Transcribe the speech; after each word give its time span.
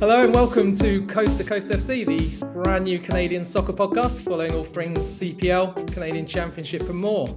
Hello 0.00 0.24
and 0.24 0.34
welcome 0.34 0.74
to 0.76 1.06
Coast 1.06 1.38
to 1.38 1.44
Coast 1.44 1.68
FC, 1.68 2.06
the 2.06 2.46
brand 2.46 2.84
new 2.84 2.98
Canadian 2.98 3.44
soccer 3.44 3.72
podcast 3.72 4.22
following 4.22 4.54
all 4.54 4.64
things 4.64 4.98
CPL, 4.98 5.92
Canadian 5.92 6.26
Championship, 6.26 6.82
and 6.88 6.98
more. 6.98 7.28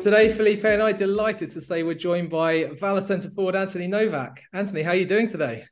Today, 0.00 0.30
Felipe 0.30 0.64
and 0.64 0.82
I 0.82 0.92
delighted 0.92 1.50
to 1.50 1.60
say 1.60 1.82
we're 1.82 1.94
joined 1.94 2.30
by 2.30 2.64
Valour 2.80 3.00
centre 3.00 3.30
forward 3.30 3.56
Anthony 3.56 3.86
Novak. 3.86 4.42
Anthony, 4.52 4.82
how 4.82 4.90
are 4.90 4.96
you 4.96 5.06
doing 5.06 5.28
today? 5.28 5.64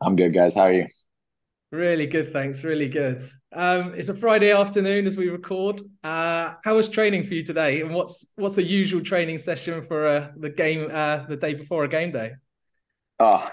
I'm 0.00 0.14
good, 0.14 0.34
guys. 0.34 0.54
How 0.54 0.62
are 0.62 0.72
you? 0.72 0.86
Really 1.72 2.06
good, 2.06 2.32
thanks. 2.32 2.62
Really 2.62 2.88
good. 2.88 3.28
Um, 3.52 3.94
it's 3.94 4.08
a 4.08 4.14
Friday 4.14 4.52
afternoon 4.52 5.06
as 5.06 5.16
we 5.16 5.28
record. 5.28 5.80
Uh, 6.04 6.54
how 6.62 6.76
was 6.76 6.88
training 6.88 7.24
for 7.24 7.34
you 7.34 7.42
today, 7.42 7.80
and 7.80 7.92
what's 7.92 8.26
what's 8.36 8.54
the 8.54 8.62
usual 8.62 9.00
training 9.00 9.38
session 9.38 9.82
for 9.82 10.06
uh, 10.06 10.30
the 10.36 10.50
game 10.50 10.88
uh, 10.92 11.26
the 11.26 11.36
day 11.36 11.54
before 11.54 11.84
a 11.84 11.88
game 11.88 12.12
day? 12.12 12.34
Oh, 13.18 13.50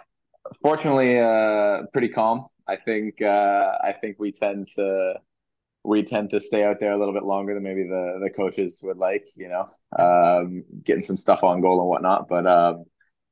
fortunately, 0.61 1.19
uh, 1.19 1.83
pretty 1.91 2.09
calm. 2.09 2.47
I 2.67 2.75
think 2.75 3.21
uh, 3.21 3.77
I 3.83 3.93
think 3.93 4.17
we 4.19 4.31
tend 4.31 4.69
to 4.75 5.15
we 5.83 6.03
tend 6.03 6.29
to 6.29 6.39
stay 6.39 6.63
out 6.63 6.79
there 6.79 6.93
a 6.93 6.97
little 6.97 7.13
bit 7.13 7.23
longer 7.23 7.55
than 7.55 7.63
maybe 7.63 7.83
the 7.83 8.19
the 8.21 8.29
coaches 8.29 8.79
would 8.83 8.97
like. 8.97 9.27
You 9.35 9.49
know, 9.49 9.69
um, 9.97 10.63
getting 10.83 11.03
some 11.03 11.17
stuff 11.17 11.43
on 11.43 11.61
goal 11.61 11.79
and 11.79 11.89
whatnot. 11.89 12.27
But 12.27 12.45
um, 12.45 12.85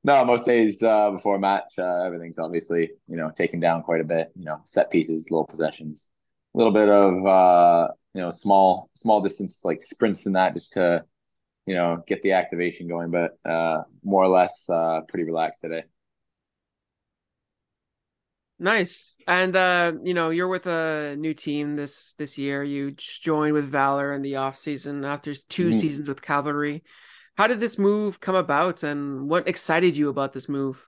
no, 0.04 0.26
most 0.26 0.46
days 0.46 0.82
uh, 0.82 1.12
before 1.12 1.36
a 1.36 1.40
match, 1.40 1.74
uh, 1.78 2.04
everything's 2.04 2.40
obviously 2.40 2.92
you 3.08 3.18
know 3.18 3.32
taken 3.36 3.60
down 3.60 3.84
quite 3.84 4.02
a 4.02 4.06
bit. 4.06 4.32
You 4.36 4.46
know, 4.46 4.62
set 4.66 4.92
pieces, 4.92 5.30
little 5.30 5.46
possessions, 5.46 6.10
a 6.56 6.58
little 6.58 6.74
bit 6.74 6.90
of 6.90 7.26
uh, 7.26 7.94
you 8.14 8.22
know 8.22 8.30
small 8.32 8.90
small 8.94 9.22
distance 9.22 9.64
like 9.64 9.84
sprints 9.84 10.26
and 10.26 10.36
that 10.36 10.54
just 10.54 10.74
to 10.74 11.04
you 11.66 11.76
know 11.76 12.04
get 12.08 12.22
the 12.24 12.34
activation 12.34 12.88
going. 12.88 13.12
But 13.12 13.38
uh, 13.50 13.84
more 14.04 14.24
or 14.24 14.30
less, 14.30 14.70
uh, 14.70 15.02
pretty 15.08 15.26
relaxed 15.26 15.62
today. 15.62 15.84
Nice. 18.62 19.16
And 19.28 19.56
uh, 19.56 19.94
you 20.04 20.14
know, 20.14 20.30
you're 20.30 20.48
with 20.48 20.66
a 20.66 21.16
new 21.18 21.34
team 21.34 21.76
this 21.76 22.14
this 22.18 22.38
year. 22.38 22.64
You 22.64 22.92
joined 22.92 23.54
with 23.54 23.66
Valour 23.66 24.14
in 24.14 24.22
the 24.22 24.38
off 24.38 24.56
season 24.56 25.04
after 25.04 25.34
2 25.34 25.70
mm. 25.70 25.80
seasons 25.80 26.08
with 26.08 26.22
Cavalry. 26.22 26.84
How 27.42 27.48
did 27.48 27.60
this 27.60 27.80
move 27.80 28.20
come 28.20 28.36
about 28.36 28.84
and 28.84 29.28
what 29.28 29.48
excited 29.48 29.98
you 29.98 30.10
about 30.10 30.32
this 30.32 30.48
move? 30.48 30.88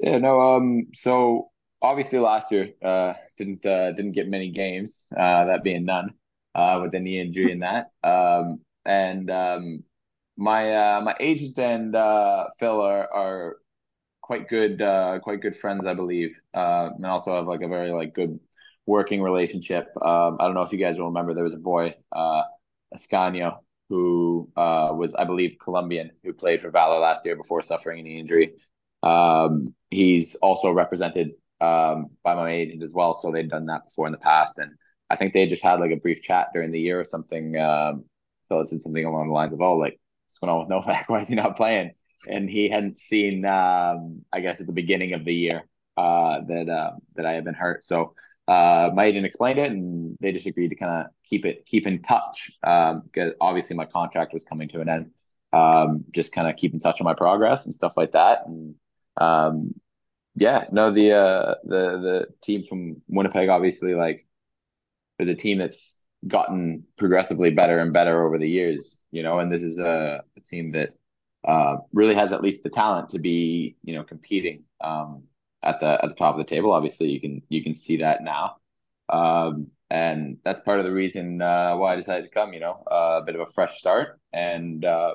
Yeah, 0.00 0.18
no, 0.18 0.38
um 0.38 0.88
so 0.92 1.50
obviously 1.80 2.18
last 2.18 2.52
year 2.52 2.74
uh 2.84 3.14
didn't 3.38 3.64
uh, 3.64 3.92
didn't 3.92 4.12
get 4.12 4.28
many 4.28 4.50
games, 4.50 5.06
uh 5.16 5.46
that 5.46 5.64
being 5.64 5.86
none, 5.86 6.10
uh 6.54 6.80
with 6.82 6.92
the 6.92 7.00
knee 7.00 7.18
injury 7.18 7.52
and 7.52 7.62
that. 7.62 7.86
Um 8.04 8.60
and 8.84 9.30
um 9.30 9.82
my 10.36 10.74
uh 10.74 11.00
my 11.00 11.16
agent 11.18 11.58
and 11.58 11.96
uh 11.96 12.48
Phil 12.58 12.78
are 12.82 13.10
are 13.10 13.56
quite 14.20 14.50
good 14.50 14.82
uh 14.82 15.20
quite 15.22 15.40
good 15.40 15.56
friends 15.56 15.86
i 15.86 15.94
believe 15.94 16.38
uh 16.52 16.90
and 16.94 17.06
also 17.06 17.34
have 17.34 17.46
like 17.46 17.62
a 17.62 17.68
very 17.68 17.90
like 17.92 18.12
good 18.14 18.38
working 18.84 19.22
relationship 19.22 19.88
um 20.02 20.36
i 20.38 20.44
don't 20.44 20.54
know 20.54 20.62
if 20.62 20.72
you 20.72 20.78
guys 20.78 20.98
will 20.98 21.06
remember 21.06 21.32
there 21.32 21.42
was 21.44 21.54
a 21.54 21.58
boy 21.72 21.94
uh 22.12 22.42
Ascanio 22.94 23.61
who 23.92 24.48
uh 24.56 24.90
was 25.00 25.14
i 25.14 25.24
believe 25.24 25.56
colombian 25.60 26.10
who 26.24 26.32
played 26.32 26.60
for 26.62 26.70
Valour 26.70 26.98
last 26.98 27.24
year 27.26 27.36
before 27.36 27.62
suffering 27.62 28.00
an 28.00 28.06
injury. 28.06 28.54
Um 29.02 29.74
he's 29.90 30.34
also 30.36 30.70
represented 30.72 31.28
um 31.60 31.98
by 32.24 32.34
my 32.34 32.50
agent 32.50 32.82
as 32.82 32.92
well 32.98 33.12
so 33.14 33.30
they'd 33.30 33.50
done 33.50 33.66
that 33.66 33.84
before 33.88 34.06
in 34.06 34.12
the 34.12 34.18
past. 34.30 34.58
And 34.58 34.72
i 35.10 35.16
think 35.16 35.32
they 35.32 35.46
just 35.46 35.62
had 35.62 35.80
like 35.80 35.92
a 35.92 36.04
brief 36.04 36.22
chat 36.22 36.48
during 36.54 36.70
the 36.72 36.80
year 36.80 36.98
or 37.00 37.04
something 37.04 37.56
um 37.58 38.04
phil 38.48 38.66
said 38.66 38.80
something 38.80 39.04
along 39.04 39.28
the 39.28 39.34
lines 39.34 39.52
of 39.52 39.60
oh 39.60 39.76
like 39.76 39.98
what's 40.24 40.38
going 40.38 40.50
on 40.50 40.60
with 40.60 40.70
novak? 40.70 41.08
Why 41.10 41.20
is 41.20 41.28
he 41.28 41.34
not 41.34 41.56
playing? 41.56 41.92
And 42.28 42.48
he 42.48 42.68
hadn't 42.68 42.98
seen, 42.98 43.44
um, 43.44 44.24
I 44.32 44.40
guess, 44.40 44.60
at 44.60 44.66
the 44.66 44.72
beginning 44.72 45.12
of 45.12 45.24
the 45.24 45.34
year 45.34 45.62
uh, 45.96 46.40
that 46.48 46.68
uh, 46.68 46.92
that 47.16 47.26
I 47.26 47.32
had 47.32 47.44
been 47.44 47.54
hurt. 47.54 47.84
So 47.84 48.14
uh, 48.52 48.90
my 48.94 49.04
agent 49.06 49.24
explained 49.24 49.58
it, 49.58 49.70
and 49.70 50.16
they 50.20 50.32
just 50.32 50.46
agreed 50.46 50.68
to 50.68 50.76
kind 50.76 50.92
of 50.92 51.12
keep 51.24 51.44
it 51.46 51.64
keep 51.66 51.86
in 51.86 52.02
touch 52.02 52.50
um, 52.62 53.02
because 53.04 53.32
obviously 53.40 53.76
my 53.76 53.86
contract 53.86 54.32
was 54.32 54.44
coming 54.44 54.68
to 54.68 54.80
an 54.80 54.88
end. 54.88 55.10
Um, 55.52 56.04
just 56.10 56.32
kind 56.32 56.48
of 56.48 56.56
keep 56.56 56.72
in 56.72 56.78
touch 56.78 57.00
on 57.00 57.04
my 57.04 57.14
progress 57.14 57.64
and 57.64 57.74
stuff 57.74 57.96
like 57.96 58.12
that. 58.12 58.46
And 58.46 58.74
um, 59.16 59.74
yeah, 60.34 60.66
no, 60.70 60.92
the 60.92 61.12
uh, 61.12 61.54
the 61.64 61.82
the 62.06 62.26
team 62.42 62.62
from 62.64 63.02
Winnipeg 63.08 63.48
obviously 63.48 63.94
like 63.94 64.26
is 65.18 65.28
a 65.28 65.34
team 65.34 65.58
that's 65.58 66.02
gotten 66.26 66.84
progressively 66.96 67.50
better 67.50 67.78
and 67.78 67.92
better 67.92 68.26
over 68.26 68.38
the 68.38 68.48
years. 68.48 69.00
You 69.12 69.22
know, 69.22 69.38
and 69.38 69.50
this 69.52 69.62
is 69.62 69.78
a, 69.78 70.22
a 70.36 70.40
team 70.40 70.72
that 70.72 70.90
uh, 71.44 71.78
really 71.92 72.14
has 72.14 72.32
at 72.32 72.42
least 72.42 72.62
the 72.62 72.70
talent 72.70 73.10
to 73.10 73.18
be, 73.18 73.76
you 73.82 73.94
know, 73.94 74.04
competing 74.04 74.64
um, 74.80 75.24
at 75.62 75.80
the 75.80 75.98
at 76.02 76.08
the 76.08 76.14
top 76.14 76.34
of 76.34 76.38
the 76.38 76.44
table. 76.54 76.72
Obviously, 76.72 77.08
you 77.08 77.20
can 77.20 77.42
you 77.48 77.62
can 77.62 77.74
see 77.74 77.98
that 77.98 78.22
now, 78.22 78.56
um, 79.08 79.68
and 79.90 80.38
that's 80.44 80.60
part 80.60 80.78
of 80.78 80.84
the 80.84 80.92
reason 80.92 81.40
uh, 81.40 81.76
why 81.76 81.92
I 81.92 81.96
decided 81.96 82.24
to 82.24 82.30
come. 82.30 82.52
You 82.52 82.60
know, 82.60 82.82
uh, 82.90 83.20
a 83.22 83.24
bit 83.24 83.34
of 83.34 83.40
a 83.40 83.46
fresh 83.46 83.78
start 83.78 84.20
and 84.32 84.84
uh, 84.84 85.14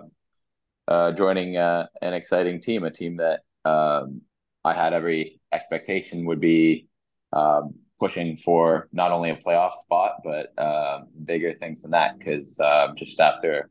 uh, 0.87 1.11
joining 1.11 1.57
uh, 1.57 1.87
an 2.01 2.13
exciting 2.13 2.61
team, 2.61 2.83
a 2.83 2.91
team 2.91 3.17
that 3.17 3.41
um, 3.65 4.21
I 4.63 4.73
had 4.73 4.93
every 4.93 5.39
expectation 5.51 6.25
would 6.25 6.39
be 6.39 6.87
um, 7.33 7.75
pushing 7.99 8.37
for 8.37 8.87
not 8.91 9.11
only 9.11 9.31
a 9.31 9.35
playoff 9.35 9.73
spot 9.73 10.21
but 10.23 10.57
uh, 10.57 11.01
bigger 11.25 11.53
things 11.53 11.81
than 11.81 11.91
that. 11.91 12.17
Because 12.17 12.59
uh, 12.59 12.93
just 12.95 13.19
after 13.19 13.59
a 13.59 13.65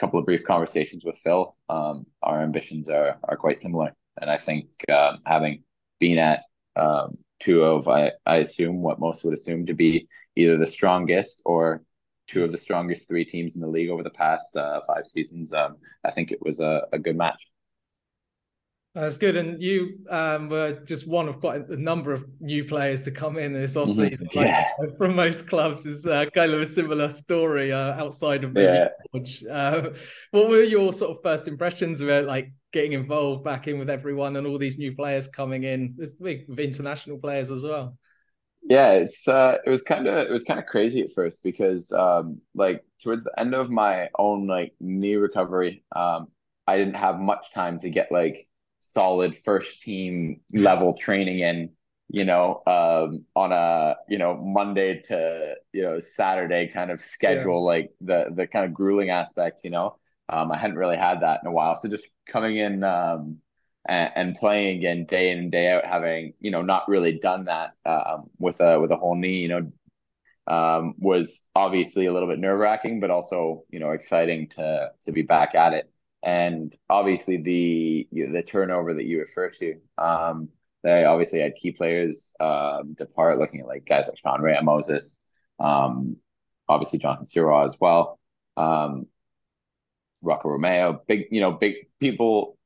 couple 0.00 0.18
of 0.18 0.26
brief 0.26 0.44
conversations 0.44 1.04
with 1.04 1.16
Phil, 1.18 1.54
um, 1.68 2.06
our 2.22 2.42
ambitions 2.42 2.88
are 2.88 3.18
are 3.22 3.36
quite 3.36 3.58
similar, 3.58 3.94
and 4.20 4.28
I 4.28 4.38
think 4.38 4.66
having 5.24 5.62
been 5.98 6.18
at 6.18 6.42
um, 6.76 7.18
two 7.40 7.62
of 7.62 7.88
I, 7.88 8.12
I 8.26 8.36
assume 8.36 8.82
what 8.82 9.00
most 9.00 9.24
would 9.24 9.34
assume 9.34 9.66
to 9.66 9.74
be 9.74 10.08
either 10.36 10.56
the 10.56 10.66
strongest 10.66 11.42
or 11.44 11.82
two 12.26 12.44
of 12.44 12.52
the 12.52 12.58
strongest 12.58 13.08
three 13.08 13.24
teams 13.24 13.56
in 13.56 13.62
the 13.62 13.68
league 13.68 13.90
over 13.90 14.02
the 14.02 14.10
past 14.10 14.56
uh, 14.56 14.80
five 14.86 15.06
seasons, 15.06 15.52
um, 15.52 15.76
I 16.04 16.10
think 16.10 16.30
it 16.30 16.38
was 16.42 16.60
a, 16.60 16.82
a 16.92 16.98
good 16.98 17.16
match. 17.16 17.48
That's 18.94 19.18
good. 19.18 19.36
And 19.36 19.62
you 19.62 19.98
um, 20.08 20.48
were 20.48 20.80
just 20.84 21.06
one 21.06 21.28
of 21.28 21.40
quite 21.40 21.68
a 21.68 21.76
number 21.76 22.12
of 22.12 22.24
new 22.40 22.64
players 22.64 23.02
to 23.02 23.10
come 23.10 23.38
in 23.38 23.52
this. 23.52 23.74
Mm-hmm. 23.74 24.26
yeah. 24.32 24.64
Like, 24.78 24.96
from 24.96 25.14
most 25.14 25.46
clubs, 25.46 25.86
is 25.86 26.06
uh, 26.06 26.26
kind 26.34 26.52
of 26.52 26.62
a 26.62 26.66
similar 26.66 27.10
story 27.10 27.70
uh, 27.70 27.92
outside 27.92 28.44
of 28.44 28.54
maybe 28.54 28.88
yeah. 29.12 29.50
Uh, 29.50 29.90
what 30.30 30.48
were 30.48 30.62
your 30.62 30.92
sort 30.92 31.16
of 31.16 31.22
first 31.22 31.48
impressions 31.48 32.00
about 32.00 32.24
like 32.24 32.52
getting 32.72 32.92
involved 32.92 33.44
back 33.44 33.68
in 33.68 33.78
with 33.78 33.90
everyone 33.90 34.36
and 34.36 34.46
all 34.46 34.58
these 34.58 34.78
new 34.78 34.96
players 34.96 35.28
coming 35.28 35.64
in? 35.64 35.94
There's 35.96 36.14
big 36.14 36.46
with 36.48 36.58
international 36.58 37.18
players 37.18 37.50
as 37.50 37.62
well. 37.62 37.96
Yeah, 38.62 38.92
it's 38.92 39.28
uh, 39.28 39.58
it 39.64 39.70
was 39.70 39.82
kind 39.82 40.08
of 40.08 40.16
it 40.26 40.30
was 40.30 40.44
kind 40.44 40.58
of 40.58 40.66
crazy 40.66 41.02
at 41.02 41.12
first 41.14 41.44
because 41.44 41.92
um, 41.92 42.40
like 42.54 42.82
towards 43.02 43.22
the 43.24 43.38
end 43.38 43.54
of 43.54 43.70
my 43.70 44.08
own 44.18 44.46
like 44.46 44.72
knee 44.80 45.16
recovery, 45.16 45.84
um, 45.94 46.28
I 46.66 46.78
didn't 46.78 46.96
have 46.96 47.20
much 47.20 47.52
time 47.52 47.78
to 47.80 47.90
get 47.90 48.10
like 48.10 48.47
solid 48.80 49.36
first 49.36 49.82
team 49.82 50.40
level 50.52 50.94
training 50.94 51.40
in 51.40 51.70
you 52.08 52.24
know 52.24 52.62
um 52.66 53.24
on 53.36 53.52
a 53.52 53.96
you 54.08 54.18
know 54.18 54.34
monday 54.36 55.00
to 55.00 55.54
you 55.72 55.82
know 55.82 55.98
saturday 55.98 56.66
kind 56.68 56.90
of 56.90 57.02
schedule 57.02 57.60
yeah. 57.60 57.72
like 57.72 57.90
the 58.00 58.26
the 58.34 58.46
kind 58.46 58.64
of 58.64 58.72
grueling 58.72 59.10
aspect 59.10 59.64
you 59.64 59.70
know? 59.70 59.96
Um 60.28 60.50
i 60.50 60.56
hadn't 60.56 60.76
really 60.76 60.96
had 60.96 61.20
that 61.22 61.40
in 61.42 61.48
a 61.48 61.52
while. 61.52 61.76
So 61.76 61.88
just 61.88 62.08
coming 62.26 62.56
in 62.56 62.82
um 62.84 63.38
and, 63.86 64.12
and 64.14 64.34
playing 64.34 64.78
again 64.78 65.04
day 65.06 65.30
in 65.30 65.38
and 65.38 65.52
day 65.52 65.70
out 65.70 65.86
having 65.86 66.34
you 66.40 66.50
know 66.50 66.62
not 66.62 66.88
really 66.88 67.18
done 67.18 67.46
that 67.46 67.72
um 67.84 68.30
with 68.38 68.60
a 68.60 68.80
with 68.80 68.90
a 68.90 68.96
whole 68.96 69.14
knee 69.14 69.40
you 69.40 69.48
know 69.48 69.72
um 70.46 70.94
was 70.98 71.46
obviously 71.54 72.06
a 72.06 72.12
little 72.12 72.28
bit 72.28 72.38
nerve 72.38 72.58
wracking 72.58 73.00
but 73.00 73.10
also 73.10 73.64
you 73.70 73.80
know 73.80 73.90
exciting 73.90 74.48
to 74.48 74.90
to 75.02 75.12
be 75.12 75.22
back 75.22 75.54
at 75.54 75.74
it 75.74 75.90
and 76.22 76.74
obviously 76.90 77.36
the 77.36 78.08
the 78.12 78.42
turnover 78.42 78.94
that 78.94 79.04
you 79.04 79.20
refer 79.20 79.50
to. 79.50 79.76
Um, 79.96 80.48
they 80.82 81.04
obviously 81.04 81.40
had 81.40 81.56
key 81.56 81.72
players 81.72 82.34
um, 82.40 82.94
depart, 82.96 83.38
looking 83.38 83.60
at 83.60 83.66
like 83.66 83.84
guys 83.84 84.08
like 84.08 84.18
Sean 84.18 84.40
Rea 84.40 84.60
Moses, 84.62 85.20
um, 85.58 86.16
obviously 86.68 86.98
Jonathan 86.98 87.26
Sirois 87.26 87.64
as 87.64 87.76
well, 87.80 88.18
um, 88.56 89.06
Rocco 90.22 90.50
Romeo, 90.50 91.02
big 91.06 91.26
you 91.30 91.40
know 91.40 91.52
big 91.52 91.74
people 92.00 92.56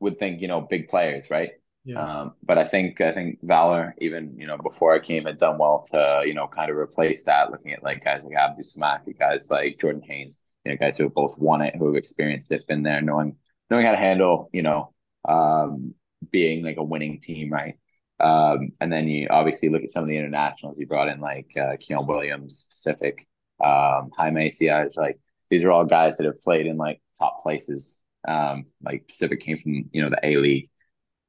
would 0.00 0.18
think 0.18 0.40
you 0.40 0.48
know 0.48 0.60
big 0.60 0.88
players, 0.88 1.30
right? 1.30 1.50
Yeah. 1.84 2.20
Um, 2.20 2.34
but 2.42 2.58
I 2.58 2.64
think 2.64 3.00
I 3.00 3.12
think 3.12 3.38
Valour, 3.42 3.94
even 3.98 4.36
you 4.38 4.46
know 4.46 4.58
before 4.58 4.94
I 4.94 4.98
came, 4.98 5.24
had 5.24 5.38
done 5.38 5.58
well 5.58 5.82
to 5.90 6.22
you 6.26 6.34
know 6.34 6.46
kind 6.46 6.70
of 6.70 6.76
replace 6.76 7.24
that. 7.24 7.50
Looking 7.50 7.72
at 7.72 7.82
like 7.82 8.04
guys 8.04 8.22
like 8.22 8.36
Abdou 8.36 8.62
Samake, 8.62 9.18
guys 9.18 9.50
like 9.50 9.78
Jordan 9.78 10.02
Haynes, 10.02 10.42
you 10.64 10.72
know, 10.72 10.76
guys 10.76 10.96
who 10.96 11.04
have 11.04 11.14
both 11.14 11.38
won 11.38 11.62
it, 11.62 11.76
who 11.76 11.86
have 11.86 11.96
experienced 11.96 12.52
it, 12.52 12.66
been 12.66 12.82
there, 12.82 13.00
knowing 13.00 13.36
knowing 13.70 13.86
how 13.86 13.92
to 13.92 13.98
handle, 13.98 14.50
you 14.52 14.62
know, 14.62 14.92
um, 15.28 15.94
being 16.30 16.64
like 16.64 16.76
a 16.76 16.82
winning 16.84 17.20
team, 17.20 17.50
right? 17.50 17.76
Um, 18.18 18.72
and 18.80 18.92
then 18.92 19.08
you 19.08 19.28
obviously 19.30 19.68
look 19.68 19.82
at 19.82 19.90
some 19.90 20.02
of 20.02 20.08
the 20.08 20.16
internationals 20.18 20.78
you 20.78 20.86
brought 20.86 21.08
in, 21.08 21.20
like 21.20 21.50
uh, 21.56 21.76
Kian 21.76 22.06
Williams, 22.06 22.68
Pacifique, 22.70 23.26
um, 23.64 24.10
Jaime 24.16 24.50
Siaj, 24.50 24.96
like 24.96 25.18
these 25.50 25.64
are 25.64 25.70
all 25.70 25.84
guys 25.84 26.16
that 26.16 26.26
have 26.26 26.40
played 26.42 26.66
in 26.66 26.76
like 26.76 27.00
top 27.18 27.40
places. 27.42 28.02
Um, 28.28 28.66
like 28.82 29.08
Pacifique 29.08 29.40
came 29.40 29.56
from 29.56 29.88
you 29.92 30.02
know 30.02 30.10
the 30.10 30.20
A 30.22 30.36
League. 30.36 30.68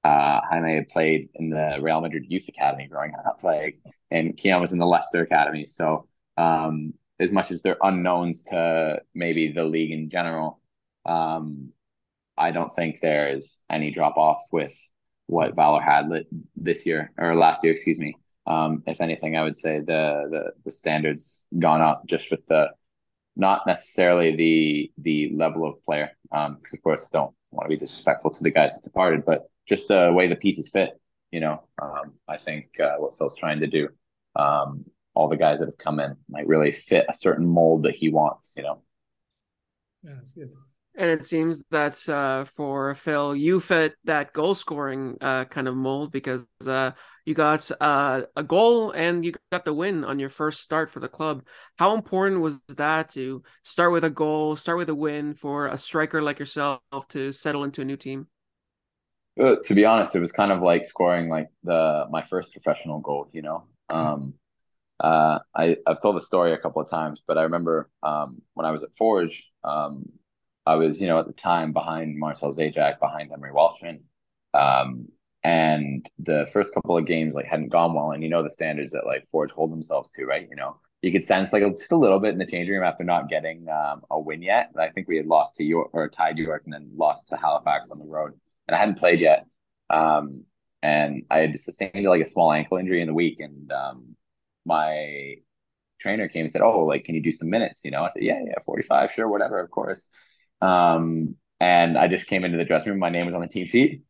Uh, 0.03 0.41
Jaime 0.49 0.75
had 0.75 0.87
played 0.87 1.29
in 1.35 1.49
the 1.49 1.77
Real 1.79 2.01
Madrid 2.01 2.25
Youth 2.27 2.47
Academy 2.47 2.87
growing 2.87 3.13
up, 3.13 3.43
like, 3.43 3.79
and 4.09 4.35
Kian 4.35 4.59
was 4.59 4.71
in 4.71 4.79
the 4.79 4.85
Leicester 4.85 5.21
Academy. 5.21 5.67
So, 5.67 6.07
um, 6.37 6.95
as 7.21 7.31
much 7.31 7.51
as 7.51 7.62
they're 7.62 7.77
unknowns 7.81 8.44
to 8.44 9.00
maybe 9.13 9.51
the 9.51 9.63
league 9.63 9.91
in 9.91 10.09
general, 10.09 10.59
um, 11.06 11.71
I 12.38 12.51
don't 12.51 12.73
think 12.73 13.00
there 13.00 13.35
is 13.38 13.62
any 13.69 13.91
drop 13.91 14.18
off 14.18 14.41
with 14.51 14.75
what 15.27 15.56
Valour 15.56 15.81
had 15.81 16.09
this 16.56 16.85
year 16.85 17.12
or 17.18 17.35
last 17.35 17.63
year, 17.63 17.73
excuse 17.73 18.00
me. 18.00 18.15
Um, 18.47 18.83
if 18.88 19.00
anything, 19.01 19.38
I 19.38 19.44
would 19.44 19.56
say 19.56 19.79
the, 19.79 20.27
the 20.31 20.44
the 20.65 20.71
standards 20.71 21.44
gone 21.57 21.81
up 21.81 22.03
just 22.07 22.31
with 22.31 22.45
the 22.47 22.71
not 23.35 23.67
necessarily 23.67 24.35
the 24.35 24.91
the 24.97 25.35
level 25.35 25.69
of 25.69 25.83
player, 25.83 26.12
because 26.24 26.47
um, 26.47 26.57
of 26.74 26.81
course 26.81 27.03
I 27.03 27.17
don't 27.17 27.35
want 27.51 27.65
to 27.65 27.69
be 27.69 27.77
disrespectful 27.77 28.31
to 28.31 28.44
the 28.44 28.51
guys 28.51 28.75
that 28.75 28.83
departed, 28.83 29.25
but 29.25 29.44
just 29.69 29.88
the 29.88 30.12
way 30.12 30.27
the 30.27 30.35
pieces 30.35 30.69
fit. 30.69 31.00
You 31.31 31.39
know, 31.39 31.63
um, 31.81 32.13
I 32.27 32.38
think 32.38 32.71
uh, 32.79 32.95
what 32.97 33.17
Phil's 33.17 33.38
trying 33.38 33.59
to 33.59 33.67
do, 33.67 33.89
um, 34.35 34.85
all 35.13 35.27
the 35.27 35.37
guys 35.37 35.59
that 35.59 35.67
have 35.67 35.77
come 35.77 35.99
in 35.99 36.15
might 36.29 36.47
really 36.47 36.71
fit 36.71 37.05
a 37.09 37.13
certain 37.13 37.47
mold 37.47 37.83
that 37.83 37.95
he 37.95 38.09
wants. 38.09 38.53
You 38.57 38.63
know. 38.63 38.81
Yeah, 40.03 40.13
that's 40.17 40.33
good. 40.33 40.51
And 40.95 41.09
it 41.09 41.25
seems 41.25 41.63
that 41.71 42.07
uh, 42.09 42.43
for 42.43 42.95
Phil, 42.95 43.33
you 43.33 43.61
fit 43.61 43.95
that 44.03 44.33
goal 44.33 44.53
scoring 44.53 45.17
uh, 45.21 45.45
kind 45.45 45.69
of 45.69 45.75
mold 45.75 46.11
because 46.11 46.45
uh, 46.67 46.91
you 47.25 47.33
got 47.33 47.69
uh, 47.79 48.23
a 48.35 48.43
goal 48.43 48.91
and 48.91 49.23
you 49.23 49.33
got 49.53 49.63
the 49.63 49.73
win 49.73 50.03
on 50.03 50.19
your 50.19 50.29
first 50.29 50.59
start 50.61 50.91
for 50.91 50.99
the 50.99 51.07
club. 51.07 51.43
How 51.77 51.95
important 51.95 52.41
was 52.41 52.59
that 52.75 53.09
to 53.11 53.41
start 53.63 53.93
with 53.93 54.03
a 54.03 54.09
goal, 54.09 54.57
start 54.57 54.77
with 54.77 54.89
a 54.89 54.95
win 54.95 55.33
for 55.33 55.67
a 55.67 55.77
striker 55.77 56.21
like 56.21 56.39
yourself 56.39 56.81
to 57.09 57.31
settle 57.31 57.63
into 57.63 57.81
a 57.81 57.85
new 57.85 57.97
team? 57.97 58.27
Uh, 59.39 59.55
to 59.63 59.73
be 59.73 59.85
honest, 59.85 60.13
it 60.13 60.19
was 60.19 60.33
kind 60.33 60.51
of 60.51 60.61
like 60.61 60.85
scoring 60.85 61.29
like 61.29 61.47
the 61.63 62.05
my 62.11 62.21
first 62.21 62.51
professional 62.51 62.99
goal. 62.99 63.29
You 63.31 63.43
know, 63.43 63.63
um, 63.89 64.33
uh, 65.01 65.39
I 65.56 65.77
I've 65.88 66.01
told 66.01 66.15
the 66.15 66.21
story 66.21 66.53
a 66.53 66.57
couple 66.57 66.81
of 66.81 66.89
times, 66.89 67.21
but 67.27 67.38
I 67.38 67.44
remember 67.44 67.89
um, 68.03 68.42
when 68.53 68.65
I 68.65 68.71
was 68.71 68.83
at 68.83 68.95
Forge, 68.95 69.50
um, 69.63 70.06
I 70.65 70.75
was 70.75 71.01
you 71.01 71.07
know 71.07 71.19
at 71.19 71.27
the 71.27 71.33
time 71.33 71.74
behind 71.74 72.18
Marcel 72.18 72.53
Zajac, 72.53 73.00
behind 73.00 73.31
Emery 73.31 73.51
Welshman, 73.51 74.03
um, 74.53 75.07
and 75.44 76.07
the 76.19 76.48
first 76.53 76.74
couple 76.74 76.98
of 76.98 77.06
games 77.06 77.36
like 77.36 77.45
hadn't 77.45 77.69
gone 77.69 77.94
well, 77.94 78.12
and 78.12 78.24
you 78.24 78.30
know 78.30 78.44
the 78.44 78.50
standards 78.50 78.92
that 78.94 79.06
like 79.06 79.27
Forge 79.30 79.51
hold 79.51 79.71
themselves 79.71 80.12
to, 80.12 80.25
right? 80.25 80.48
You 80.50 80.56
know, 80.56 80.77
you 81.01 81.12
could 81.12 81.24
sense 81.24 81.51
like 81.51 81.63
just 81.77 81.92
a 81.92 81.98
little 81.98 82.19
bit 82.19 82.33
in 82.33 82.39
the 82.39 82.45
changing 82.45 82.74
room 82.74 82.83
after 82.83 83.03
not 83.03 83.30
getting 83.30 83.68
um, 83.69 84.03
a 84.12 84.19
win 84.19 84.42
yet. 84.42 84.71
I 84.80 84.89
think 84.89 85.07
we 85.07 85.18
had 85.18 85.25
lost 85.25 85.56
to 85.57 85.63
York 85.63 85.89
or 85.94 86.07
tied 86.09 86.38
York, 86.38 86.63
and 86.65 86.74
then 86.74 86.92
lost 86.95 87.30
to 87.30 87.38
Halifax 87.38 87.92
on 87.92 88.00
the 88.00 88.06
road 88.06 88.33
and 88.71 88.75
I 88.75 88.80
hadn't 88.80 89.00
played 89.00 89.19
yet. 89.19 89.45
Um, 89.89 90.45
and 90.81 91.24
I 91.30 91.39
had 91.39 91.59
sustained 91.59 92.06
like 92.06 92.21
a 92.21 92.25
small 92.25 92.51
ankle 92.51 92.77
injury 92.77 93.01
in 93.01 93.07
the 93.07 93.13
week, 93.13 93.39
and 93.39 93.71
um, 93.71 94.10
my 94.65 95.35
trainer 95.99 96.27
came 96.27 96.41
and 96.41 96.51
said, 96.51 96.61
"Oh, 96.61 96.85
like, 96.85 97.05
can 97.05 97.15
you 97.15 97.21
do 97.21 97.31
some 97.31 97.49
minutes?" 97.49 97.81
You 97.83 97.91
know, 97.91 98.03
I 98.03 98.09
said, 98.09 98.23
"Yeah, 98.23 98.39
yeah, 98.45 98.55
forty-five, 98.65 99.11
sure, 99.11 99.27
whatever, 99.27 99.59
of 99.59 99.71
course." 99.71 100.07
Um, 100.61 101.35
and 101.59 101.97
I 101.97 102.07
just 102.07 102.27
came 102.27 102.43
into 102.43 102.57
the 102.57 102.65
dressing 102.65 102.91
room. 102.91 102.99
My 102.99 103.09
name 103.09 103.25
was 103.25 103.35
on 103.35 103.41
the 103.41 103.47
team 103.47 103.65
sheet, 103.65 104.03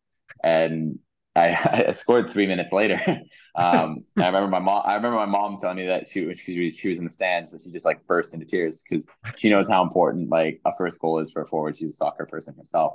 and 0.44 1.00
I, 1.36 1.86
I 1.88 1.92
scored 1.92 2.32
three 2.32 2.48
minutes 2.48 2.72
later. 2.72 3.00
um, 3.56 4.06
I 4.18 4.26
remember 4.28 4.48
my 4.48 4.60
mom. 4.60 4.84
I 4.86 4.96
remember 4.96 5.18
my 5.18 5.26
mom 5.26 5.58
telling 5.60 5.78
me 5.78 5.88
that 5.88 6.10
she, 6.10 6.22
was 6.26 6.40
she 6.40 6.90
was 6.90 7.00
in 7.00 7.06
the 7.06 7.12
stands, 7.12 7.52
that 7.52 7.62
she 7.62 7.72
just 7.72 7.86
like 7.86 8.06
burst 8.08 8.34
into 8.34 8.46
tears 8.46 8.84
because 8.88 9.06
she 9.38 9.50
knows 9.50 9.70
how 9.70 9.84
important 9.84 10.30
like 10.30 10.62
a 10.66 10.76
first 10.76 11.00
goal 11.00 11.20
is 11.20 11.32
for 11.32 11.42
a 11.42 11.48
forward. 11.48 11.78
She's 11.78 11.92
a 11.92 11.94
soccer 11.94 12.26
person 12.26 12.56
herself. 12.58 12.94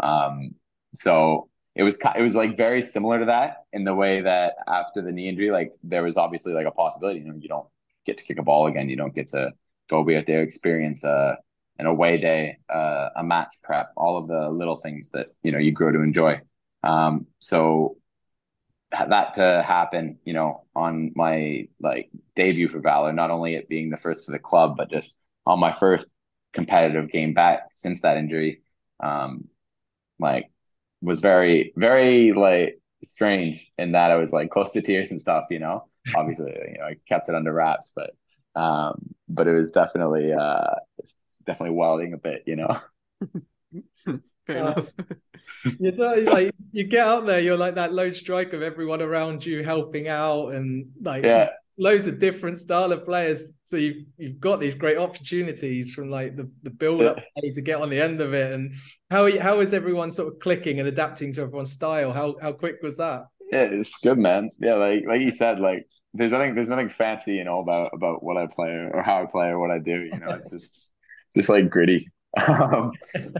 Um, 0.00 0.54
so 0.94 1.48
it 1.78 1.84
was 1.84 1.96
it 2.16 2.22
was 2.22 2.34
like 2.34 2.56
very 2.56 2.82
similar 2.82 3.20
to 3.20 3.26
that 3.26 3.58
in 3.72 3.84
the 3.84 3.94
way 3.94 4.20
that 4.20 4.56
after 4.66 5.00
the 5.00 5.12
knee 5.12 5.28
injury, 5.28 5.52
like 5.52 5.72
there 5.84 6.02
was 6.02 6.16
obviously 6.16 6.52
like 6.52 6.66
a 6.66 6.72
possibility. 6.72 7.20
You 7.20 7.26
know, 7.26 7.38
you 7.40 7.48
don't 7.48 7.68
get 8.04 8.18
to 8.18 8.24
kick 8.24 8.38
a 8.40 8.42
ball 8.42 8.66
again. 8.66 8.88
You 8.88 8.96
don't 8.96 9.14
get 9.14 9.28
to 9.28 9.52
go 9.88 10.02
be 10.02 10.16
out 10.16 10.26
there, 10.26 10.42
experience 10.42 11.04
a 11.04 11.38
an 11.78 11.86
away 11.86 12.18
day, 12.18 12.58
uh, 12.68 13.10
a 13.14 13.22
match 13.22 13.54
prep, 13.62 13.92
all 13.96 14.16
of 14.16 14.26
the 14.26 14.50
little 14.50 14.74
things 14.74 15.12
that 15.12 15.28
you 15.44 15.52
know 15.52 15.58
you 15.58 15.70
grow 15.70 15.92
to 15.92 16.00
enjoy. 16.00 16.40
Um, 16.82 17.28
so 17.38 17.96
that 18.90 19.34
to 19.34 19.62
happen, 19.62 20.18
you 20.24 20.32
know, 20.32 20.64
on 20.74 21.12
my 21.14 21.68
like 21.78 22.10
debut 22.34 22.68
for 22.68 22.80
Valour, 22.80 23.12
not 23.12 23.30
only 23.30 23.54
it 23.54 23.68
being 23.68 23.90
the 23.90 23.96
first 23.96 24.26
for 24.26 24.32
the 24.32 24.40
club, 24.40 24.76
but 24.76 24.90
just 24.90 25.14
on 25.46 25.60
my 25.60 25.70
first 25.70 26.08
competitive 26.52 27.08
game 27.12 27.34
back 27.34 27.68
since 27.70 28.00
that 28.00 28.16
injury, 28.16 28.62
um, 28.98 29.44
like 30.18 30.50
was 31.00 31.20
very 31.20 31.72
very 31.76 32.32
like 32.32 32.80
strange 33.04 33.70
in 33.78 33.92
that 33.92 34.10
I 34.10 34.16
was 34.16 34.32
like 34.32 34.50
close 34.50 34.72
to 34.72 34.82
tears 34.82 35.10
and 35.10 35.20
stuff. 35.20 35.44
You 35.50 35.60
know, 35.60 35.88
obviously, 36.16 36.52
you 36.52 36.78
know, 36.78 36.84
I 36.84 36.96
kept 37.06 37.28
it 37.28 37.34
under 37.34 37.52
wraps, 37.52 37.92
but 37.94 38.60
um, 38.60 39.14
but 39.28 39.46
it 39.46 39.54
was 39.54 39.70
definitely 39.70 40.32
uh, 40.32 40.74
it's 40.98 41.18
definitely 41.46 41.76
wilding 41.76 42.12
a 42.12 42.18
bit. 42.18 42.42
You 42.46 42.56
know. 42.56 42.80
Fair 44.46 44.64
uh, 44.64 44.72
enough. 44.72 44.88
you 45.78 45.90
like 46.24 46.54
you 46.72 46.84
get 46.84 47.06
out 47.06 47.26
there, 47.26 47.40
you're 47.40 47.56
like 47.56 47.74
that 47.74 47.92
lone 47.92 48.14
strike 48.14 48.52
of 48.52 48.62
everyone 48.62 49.02
around 49.02 49.44
you 49.44 49.62
helping 49.62 50.08
out, 50.08 50.48
and 50.54 50.90
like 51.02 51.24
yeah 51.24 51.50
loads 51.78 52.06
of 52.06 52.18
different 52.18 52.58
style 52.58 52.92
of 52.92 53.04
players. 53.04 53.44
So 53.64 53.76
you've 53.76 54.06
you've 54.16 54.40
got 54.40 54.60
these 54.60 54.74
great 54.74 54.98
opportunities 54.98 55.94
from 55.94 56.10
like 56.10 56.36
the, 56.36 56.50
the 56.62 56.70
build 56.70 57.02
up 57.02 57.20
to 57.42 57.62
get 57.62 57.80
on 57.80 57.88
the 57.88 58.00
end 58.00 58.20
of 58.20 58.34
it. 58.34 58.52
And 58.52 58.74
how 59.10 59.38
how 59.38 59.60
is 59.60 59.72
everyone 59.72 60.12
sort 60.12 60.32
of 60.32 60.40
clicking 60.40 60.80
and 60.80 60.88
adapting 60.88 61.32
to 61.34 61.42
everyone's 61.42 61.72
style? 61.72 62.12
How 62.12 62.36
how 62.42 62.52
quick 62.52 62.76
was 62.82 62.96
that? 62.96 63.26
Yeah, 63.52 63.62
it's 63.62 63.98
good, 64.00 64.18
man. 64.18 64.50
Yeah, 64.58 64.74
like 64.74 65.04
like 65.06 65.20
you 65.20 65.30
said, 65.30 65.60
like 65.60 65.86
there's 66.14 66.32
nothing 66.32 66.54
there's 66.54 66.68
nothing 66.68 66.88
fancy, 66.88 67.34
you 67.34 67.48
all 67.48 67.62
about 67.62 67.90
about 67.94 68.22
what 68.22 68.36
I 68.36 68.46
play 68.46 68.70
or 68.70 69.02
how 69.02 69.22
I 69.22 69.26
play 69.26 69.46
or 69.46 69.58
what 69.58 69.70
I 69.70 69.78
do. 69.78 70.08
You 70.12 70.18
know, 70.18 70.30
it's 70.30 70.50
just 70.50 70.90
just 71.36 71.48
like 71.48 71.70
gritty. 71.70 72.10
Um, 72.46 72.92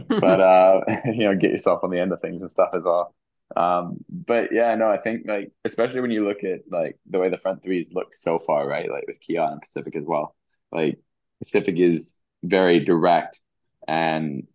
but 0.09 0.41
uh, 0.41 0.81
you 1.05 1.25
know, 1.25 1.35
get 1.35 1.51
yourself 1.51 1.83
on 1.83 1.91
the 1.91 1.99
end 1.99 2.11
of 2.11 2.21
things 2.21 2.41
and 2.41 2.49
stuff 2.49 2.71
as 2.73 2.83
well. 2.83 3.13
Um, 3.55 3.97
but 4.09 4.51
yeah, 4.51 4.75
no, 4.75 4.89
I 4.89 4.97
think 4.97 5.23
like 5.25 5.51
especially 5.65 6.01
when 6.01 6.11
you 6.11 6.27
look 6.27 6.43
at 6.43 6.61
like 6.69 6.97
the 7.09 7.19
way 7.19 7.29
the 7.29 7.37
front 7.37 7.63
threes 7.63 7.93
look 7.93 8.13
so 8.13 8.39
far, 8.39 8.67
right? 8.67 8.89
Like 8.89 9.05
with 9.07 9.19
Kian 9.21 9.51
and 9.51 9.61
Pacifique 9.61 9.95
as 9.95 10.05
well. 10.05 10.35
Like 10.71 10.99
Pacifique 11.39 11.79
is 11.79 12.17
very 12.43 12.79
direct 12.79 13.39
and 13.87 14.47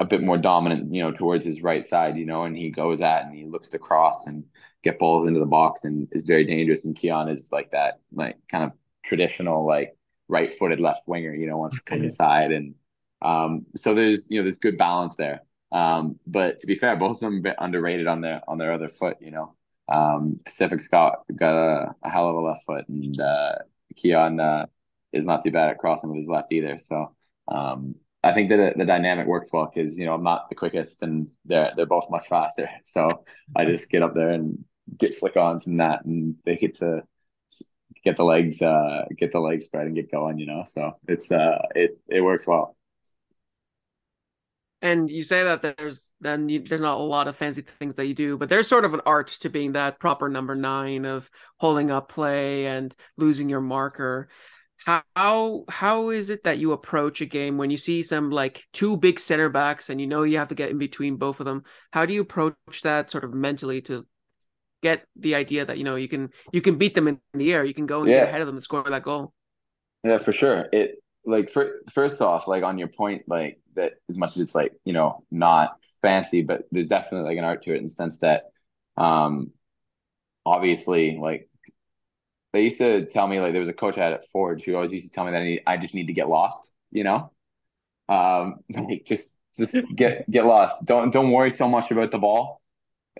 a 0.00 0.04
bit 0.04 0.22
more 0.22 0.38
dominant, 0.38 0.92
you 0.92 1.02
know, 1.02 1.12
towards 1.12 1.44
his 1.44 1.62
right 1.62 1.84
side, 1.84 2.18
you 2.18 2.26
know, 2.26 2.42
and 2.44 2.56
he 2.56 2.70
goes 2.70 3.00
at 3.00 3.24
and 3.24 3.34
he 3.34 3.44
looks 3.44 3.70
to 3.70 3.78
cross 3.78 4.26
and 4.26 4.44
get 4.82 4.98
balls 4.98 5.26
into 5.26 5.40
the 5.40 5.46
box 5.46 5.84
and 5.84 6.08
is 6.12 6.26
very 6.26 6.44
dangerous. 6.44 6.84
And 6.84 6.96
Kian 6.96 7.34
is 7.34 7.52
like 7.52 7.70
that, 7.70 8.00
like 8.12 8.36
kind 8.50 8.64
of 8.64 8.72
traditional, 9.04 9.64
like 9.64 9.96
right 10.28 10.52
footed 10.52 10.80
left 10.80 11.06
winger, 11.06 11.32
you 11.34 11.46
know, 11.46 11.58
wants 11.58 11.76
to 11.76 11.84
come 11.84 12.02
inside. 12.02 12.50
And 12.50 12.74
um, 13.22 13.66
so 13.76 13.94
there's, 13.94 14.30
you 14.30 14.38
know, 14.38 14.42
there's 14.42 14.58
good 14.58 14.76
balance 14.76 15.14
there. 15.16 15.42
Um, 15.74 16.20
but 16.24 16.60
to 16.60 16.68
be 16.68 16.76
fair, 16.76 16.94
both 16.94 17.16
of 17.16 17.20
them 17.20 17.38
a 17.38 17.42
bit 17.42 17.56
underrated 17.58 18.06
on 18.06 18.20
their 18.20 18.40
on 18.46 18.58
their 18.58 18.72
other 18.72 18.88
foot. 18.88 19.16
You 19.20 19.32
know, 19.32 19.54
um, 19.88 20.38
Pacifique's 20.46 20.86
got 20.86 21.24
got 21.34 21.56
a, 21.56 21.94
a, 22.02 22.08
hell 22.08 22.28
of 22.28 22.36
a 22.36 22.40
left 22.40 22.64
foot, 22.64 22.88
and 22.88 23.20
uh, 23.20 23.56
Kian 23.96 24.40
uh, 24.40 24.66
is 25.12 25.26
not 25.26 25.42
too 25.42 25.50
bad 25.50 25.70
at 25.70 25.78
crossing 25.78 26.10
with 26.10 26.18
his 26.18 26.28
left 26.28 26.52
either. 26.52 26.78
So 26.78 27.16
um, 27.48 27.96
I 28.22 28.32
think 28.32 28.50
that 28.50 28.78
the 28.78 28.84
dynamic 28.84 29.26
works 29.26 29.52
well 29.52 29.68
because 29.72 29.98
you 29.98 30.06
know 30.06 30.14
I'm 30.14 30.22
not 30.22 30.48
the 30.48 30.54
quickest, 30.54 31.02
and 31.02 31.26
they're 31.44 31.72
they're 31.76 31.86
both 31.86 32.08
much 32.08 32.28
faster. 32.28 32.70
So 32.84 33.24
I 33.56 33.64
just 33.64 33.90
get 33.90 34.02
up 34.02 34.14
there 34.14 34.30
and 34.30 34.64
get 34.96 35.16
flick 35.16 35.36
ons 35.36 35.66
and 35.66 35.80
that, 35.80 36.04
and 36.04 36.38
they 36.44 36.56
get 36.56 36.74
to 36.76 37.02
get 38.04 38.16
the 38.16 38.24
legs 38.24 38.60
uh 38.62 39.06
get 39.16 39.32
the 39.32 39.40
legs 39.40 39.64
spread 39.64 39.86
and 39.86 39.96
get 39.96 40.12
going. 40.12 40.38
You 40.38 40.46
know, 40.46 40.62
so 40.64 40.98
it's 41.08 41.32
uh 41.32 41.66
it 41.74 41.98
it 42.08 42.20
works 42.20 42.46
well 42.46 42.76
and 44.84 45.10
you 45.10 45.24
say 45.24 45.42
that 45.42 45.62
there's 45.62 46.12
then 46.20 46.48
you, 46.48 46.60
there's 46.60 46.80
not 46.80 47.00
a 47.00 47.02
lot 47.02 47.26
of 47.26 47.36
fancy 47.36 47.64
things 47.78 47.94
that 47.94 48.06
you 48.06 48.14
do 48.14 48.36
but 48.36 48.48
there's 48.48 48.68
sort 48.68 48.84
of 48.84 48.92
an 48.92 49.00
art 49.06 49.28
to 49.28 49.48
being 49.48 49.72
that 49.72 49.98
proper 49.98 50.28
number 50.28 50.54
nine 50.54 51.06
of 51.06 51.28
holding 51.56 51.90
up 51.90 52.08
play 52.10 52.66
and 52.66 52.94
losing 53.16 53.48
your 53.48 53.62
marker. 53.62 54.28
How 54.76 55.64
how 55.68 56.10
is 56.10 56.28
it 56.28 56.44
that 56.44 56.58
you 56.58 56.72
approach 56.72 57.22
a 57.22 57.26
game 57.26 57.56
when 57.56 57.70
you 57.70 57.78
see 57.78 58.02
some 58.02 58.30
like 58.30 58.64
two 58.74 58.98
big 58.98 59.18
center 59.18 59.48
backs 59.48 59.88
and 59.88 59.98
you 59.98 60.06
know 60.06 60.24
you 60.24 60.36
have 60.36 60.48
to 60.48 60.54
get 60.54 60.70
in 60.70 60.76
between 60.76 61.16
both 61.16 61.40
of 61.40 61.46
them? 61.46 61.62
How 61.90 62.04
do 62.04 62.12
you 62.12 62.20
approach 62.20 62.82
that 62.82 63.10
sort 63.10 63.24
of 63.24 63.32
mentally 63.32 63.80
to 63.82 64.06
get 64.82 65.06
the 65.16 65.36
idea 65.36 65.64
that 65.64 65.78
you 65.78 65.84
know 65.84 65.96
you 65.96 66.08
can 66.08 66.28
you 66.52 66.60
can 66.60 66.76
beat 66.76 66.94
them 66.94 67.08
in 67.08 67.18
the 67.32 67.50
air 67.54 67.64
you 67.64 67.72
can 67.72 67.86
go 67.86 68.02
and 68.02 68.10
yeah. 68.10 68.18
get 68.18 68.28
ahead 68.28 68.42
of 68.42 68.46
them 68.46 68.56
and 68.56 68.62
score 68.62 68.82
that 68.82 69.02
goal? 69.02 69.32
Yeah 70.02 70.18
for 70.18 70.32
sure. 70.32 70.66
It 70.70 70.96
like 71.26 71.50
for, 71.50 71.80
first 71.90 72.20
off 72.20 72.46
like 72.48 72.62
on 72.62 72.78
your 72.78 72.88
point 72.88 73.22
like 73.28 73.60
that 73.74 73.94
as 74.08 74.16
much 74.18 74.36
as 74.36 74.42
it's 74.42 74.54
like 74.54 74.72
you 74.84 74.92
know 74.92 75.24
not 75.30 75.76
fancy 76.02 76.42
but 76.42 76.64
there's 76.70 76.86
definitely 76.88 77.28
like 77.28 77.38
an 77.38 77.44
art 77.44 77.62
to 77.62 77.74
it 77.74 77.78
in 77.78 77.84
the 77.84 77.90
sense 77.90 78.18
that 78.20 78.44
um 78.96 79.50
obviously 80.46 81.16
like 81.18 81.48
they 82.52 82.62
used 82.62 82.78
to 82.78 83.04
tell 83.06 83.26
me 83.26 83.40
like 83.40 83.52
there 83.52 83.60
was 83.60 83.68
a 83.68 83.74
coach 83.74 83.98
I 83.98 84.04
had 84.04 84.12
at 84.12 84.28
Forge 84.28 84.64
who 84.64 84.74
always 84.74 84.92
used 84.92 85.08
to 85.08 85.14
tell 85.14 85.24
me 85.24 85.32
that 85.32 85.38
I, 85.40 85.44
need, 85.44 85.62
I 85.66 85.76
just 85.76 85.94
need 85.94 86.06
to 86.06 86.12
get 86.12 86.28
lost, 86.28 86.72
you 86.92 87.02
know, 87.02 87.32
um, 88.08 88.56
like 88.70 89.04
just 89.06 89.36
just 89.56 89.76
get 89.94 90.30
get 90.30 90.46
lost. 90.46 90.86
Don't 90.86 91.12
don't 91.12 91.30
worry 91.32 91.50
so 91.50 91.68
much 91.68 91.90
about 91.90 92.10
the 92.10 92.18
ball. 92.18 92.60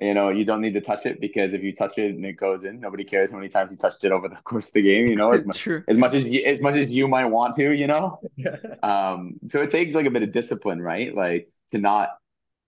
You 0.01 0.13
know, 0.13 0.31
you 0.31 0.45
don't 0.45 0.61
need 0.61 0.75
to 0.75 0.81
touch 0.81 1.07
it 1.07 1.21
because 1.21 1.55
if 1.55 1.63
you 1.63 1.73
touch 1.73 1.99
it 1.99 2.15
and 2.15 2.27
it 2.27 2.33
goes 2.33 2.65
in, 2.65 2.81
nobody 2.81 3.05
cares 3.05 3.31
how 3.31 3.37
many 3.37 3.49
times 3.49 3.71
you 3.71 3.77
touched 3.77 4.05
it 4.05 4.11
over 4.11 4.29
the 4.29 4.35
course 4.45 4.69
of 4.69 4.75
the 4.75 4.83
game. 4.83 5.07
You 5.07 5.17
know, 5.17 5.33
as 5.33 5.47
much 5.47 5.69
as 5.89 5.99
much 5.99 6.15
as 6.15 6.29
you 6.29 6.43
as 6.45 6.61
much 6.61 6.75
as 6.75 6.91
you 6.91 7.07
might 7.07 7.27
want 7.27 7.55
to. 7.57 7.73
You 7.73 7.87
know, 7.87 8.21
um, 8.83 9.35
so 9.49 9.63
it 9.63 9.71
takes 9.71 9.95
like 9.95 10.07
a 10.07 10.11
bit 10.11 10.23
of 10.23 10.33
discipline, 10.33 10.83
right? 10.83 11.15
Like 11.15 11.51
to 11.71 11.79
not 11.79 12.11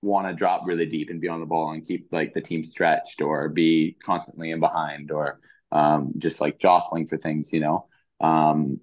want 0.03 0.29
to 0.29 0.35
drop 0.35 0.67
really 0.67 0.87
deep 0.87 1.11
and 1.11 1.21
be 1.21 1.29
on 1.29 1.41
the 1.41 1.47
ball 1.47 1.73
and 1.73 1.87
keep 1.87 2.09
like 2.13 2.33
the 2.33 2.41
team 2.41 2.63
stretched 2.63 3.21
or 3.21 3.49
be 3.49 3.97
constantly 4.03 4.51
in 4.51 4.61
behind 4.61 5.11
or 5.11 5.41
um, 5.73 6.13
just 6.19 6.41
like 6.41 6.59
jostling 6.59 7.07
for 7.07 7.17
things, 7.17 7.53
you 7.53 7.61
know. 7.61 7.87
Um, 8.21 8.81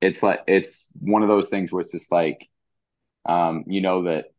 it's 0.00 0.22
like 0.22 0.42
it's 0.46 0.92
one 0.98 1.22
of 1.22 1.28
those 1.28 1.48
things 1.48 1.72
where 1.72 1.80
it's 1.80 1.92
just 1.92 2.12
like 2.12 2.48
um, 3.24 3.64
you 3.66 3.80
know 3.80 4.02
that 4.04 4.32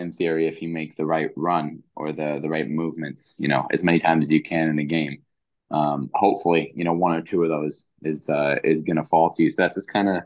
in 0.00 0.12
theory, 0.12 0.48
if 0.48 0.62
you 0.62 0.68
make 0.68 0.96
the 0.96 1.06
right 1.06 1.30
run 1.36 1.82
or 1.96 2.12
the 2.12 2.40
the 2.42 2.48
right 2.48 2.68
movements, 2.68 3.36
you 3.38 3.48
know, 3.48 3.66
as 3.72 3.84
many 3.84 3.98
times 3.98 4.26
as 4.26 4.32
you 4.32 4.42
can 4.42 4.68
in 4.68 4.78
a 4.78 4.84
game, 4.84 5.22
um, 5.70 6.10
hopefully, 6.14 6.72
you 6.76 6.84
know, 6.84 6.92
one 6.92 7.14
or 7.16 7.22
two 7.22 7.42
of 7.44 7.48
those 7.50 7.90
is 8.02 8.28
uh, 8.28 8.56
is 8.64 8.82
gonna 8.82 9.04
fall 9.04 9.30
to 9.30 9.42
you. 9.42 9.50
So 9.50 9.62
that's 9.62 9.76
just 9.76 9.92
kind 9.92 10.08
of 10.08 10.22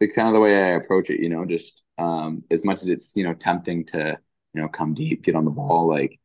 it's 0.00 0.14
kind 0.14 0.28
of 0.28 0.34
the 0.34 0.40
way 0.40 0.56
I 0.56 0.68
approach 0.76 1.10
it. 1.10 1.20
You 1.20 1.28
know, 1.28 1.44
just 1.44 1.82
um, 1.98 2.42
as 2.50 2.64
much 2.64 2.82
as 2.82 2.88
it's 2.88 3.16
you 3.16 3.24
know 3.24 3.34
tempting 3.34 3.84
to 3.86 4.18
you 4.54 4.62
know 4.62 4.68
come 4.68 4.94
deep, 4.94 5.22
get 5.22 5.34
on 5.36 5.44
the 5.44 5.50
ball, 5.50 5.88
like 5.88 6.18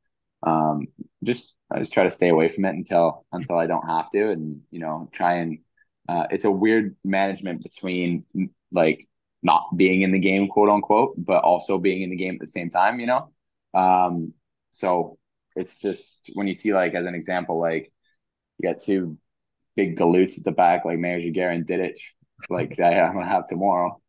um, 0.44 0.88
just 1.24 1.54
I 1.72 1.80
just 1.80 1.94
try 1.94 2.04
to 2.04 2.12
stay 2.12 2.30
away 2.30 2.48
from 2.50 2.66
it 2.66 2.76
until 2.76 3.26
until 3.32 3.58
I 3.58 3.68
don't 3.68 3.88
have 3.88 4.10
to, 4.12 4.32
and 4.32 4.62
you 4.72 4.80
know, 4.80 5.10
try 5.12 5.36
and 5.36 5.60
uh, 6.10 6.28
it's 6.32 6.46
a 6.46 6.52
weird 6.52 6.96
management 7.04 7.64
between 7.64 8.26
like 8.72 9.08
not 9.44 9.76
being 9.78 10.02
in 10.02 10.12
the 10.12 10.20
game, 10.20 10.48
quote 10.48 10.70
unquote, 10.70 11.16
but 11.18 11.44
also 11.44 11.78
being 11.78 12.02
in 12.02 12.10
the 12.10 12.16
game 12.16 12.36
at 12.36 12.40
the 12.40 12.48
same 12.48 12.70
time, 12.70 13.00
you 13.00 13.08
know? 13.08 13.32
Um, 13.74 14.34
so 14.72 15.18
it's 15.56 15.80
just 15.80 16.32
when 16.34 16.48
you 16.48 16.54
see 16.54 16.74
like 16.74 16.94
as 16.96 17.06
an 17.06 17.16
example, 17.16 17.60
like 17.60 17.92
you 18.60 18.70
got 18.70 18.82
two 18.82 19.18
big 19.76 19.98
galoots 19.98 20.38
at 20.38 20.44
the 20.46 20.52
back, 20.52 20.86
like 20.86 21.00
Meilleur-Giguère 21.00 21.54
and 21.54 21.66
Didic, 21.68 21.98
like 22.50 22.80
I, 22.82 23.02
I'm 23.02 23.14
gonna 23.14 23.28
have 23.28 23.48
tomorrow. 23.48 24.02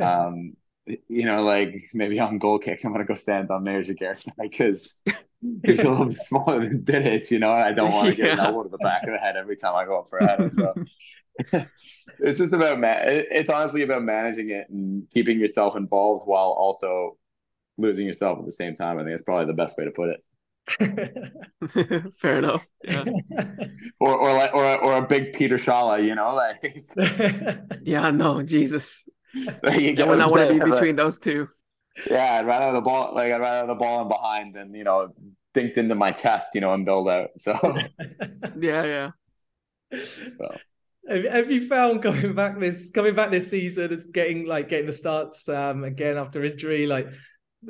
Um, 0.00 0.54
you 0.86 1.26
know, 1.26 1.42
like 1.42 1.76
maybe 1.94 2.18
on 2.20 2.38
goal 2.38 2.58
kicks, 2.58 2.84
I'm 2.84 2.92
gonna 2.92 3.04
go 3.04 3.14
stand 3.14 3.50
on 3.50 3.64
Meilleur-Giguère's 3.64 4.24
side 4.24 4.34
because 4.38 5.02
he's 5.64 5.84
a 5.84 5.90
little 5.90 6.06
bit 6.06 6.18
smaller 6.18 6.60
than 6.60 6.82
Didic, 6.84 7.30
you 7.30 7.38
know, 7.38 7.50
I 7.50 7.72
don't 7.72 7.92
want 7.92 8.10
to 8.10 8.16
get 8.16 8.30
an 8.30 8.38
Yeah. 8.42 8.46
elbow 8.46 8.64
to 8.64 8.68
the 8.68 8.78
back 8.78 9.06
of 9.06 9.12
the 9.14 9.18
head 9.18 9.36
every 9.36 9.56
time 9.56 9.74
I 9.76 9.84
go 9.84 9.98
up 10.00 10.10
for 10.10 10.18
a 10.20 10.26
header. 10.26 10.50
So 10.50 10.74
it's 12.18 12.38
just 12.38 12.52
about 12.52 12.78
ma- 12.80 12.98
it's 13.00 13.50
honestly 13.50 13.82
about 13.82 14.02
managing 14.02 14.50
it 14.50 14.68
and 14.70 15.08
keeping 15.10 15.38
yourself 15.38 15.76
involved 15.76 16.26
while 16.26 16.50
also 16.50 17.16
losing 17.78 18.06
yourself 18.06 18.38
at 18.38 18.46
the 18.46 18.52
same 18.52 18.74
time. 18.74 18.98
I 18.98 19.04
think 19.04 19.14
it's 19.14 19.24
probably 19.24 19.46
the 19.46 19.54
best 19.54 19.78
way 19.78 19.84
to 19.84 19.90
put 19.90 20.10
it. 20.10 20.24
Fair 22.18 22.38
enough. 22.38 22.66
Yeah. 22.82 23.04
Or 24.00 24.14
or 24.16 24.32
like 24.32 24.54
or 24.54 24.64
or 24.82 24.96
a 24.98 25.06
big 25.06 25.34
Peter 25.34 25.56
Shala, 25.58 26.02
you 26.04 26.14
know, 26.14 26.34
like, 26.34 26.86
Yeah, 27.82 28.10
no, 28.10 28.42
Jesus. 28.42 29.08
like 29.62 29.80
you 29.80 29.92
I 29.96 30.04
get 30.04 30.08
would 30.08 30.16
what 30.16 30.18
not 30.18 30.30
I'm 30.30 30.30
want 30.30 30.42
to 30.42 30.46
be 30.48 30.60
between 30.60 30.96
those 30.96 31.18
two. 31.18 31.48
yeah, 32.10 32.34
I'd 32.38 32.46
rather 32.46 32.66
have 32.66 32.74
the 32.74 32.80
ball 32.80 33.14
like 33.14 33.32
I'd 33.32 33.40
rather 33.40 33.58
have 33.58 33.68
the 33.68 33.74
ball 33.74 34.02
in 34.02 34.08
behind 34.08 34.54
than 34.54 34.74
you 34.74 34.84
know 34.84 35.14
dinked 35.54 35.76
into 35.76 35.94
my 35.94 36.12
chest, 36.12 36.50
you 36.54 36.60
know, 36.60 36.72
and 36.72 36.84
build 36.84 37.08
out. 37.08 37.30
So 37.38 37.58
Yeah, 38.60 38.84
yeah. 38.84 39.10
Have, 41.10 41.24
have 41.24 41.50
you 41.50 41.66
found 41.66 42.02
coming 42.02 42.34
back 42.34 42.58
this 42.58 42.90
coming 42.90 43.14
back 43.14 43.30
this 43.30 43.50
season 43.50 43.92
is 43.92 44.04
getting 44.04 44.46
like 44.46 44.68
getting 44.68 44.86
the 44.86 44.92
starts 44.92 45.48
um 45.48 45.84
again 45.84 46.16
after 46.16 46.44
injury 46.44 46.86
like 46.86 47.06
um 47.06 47.12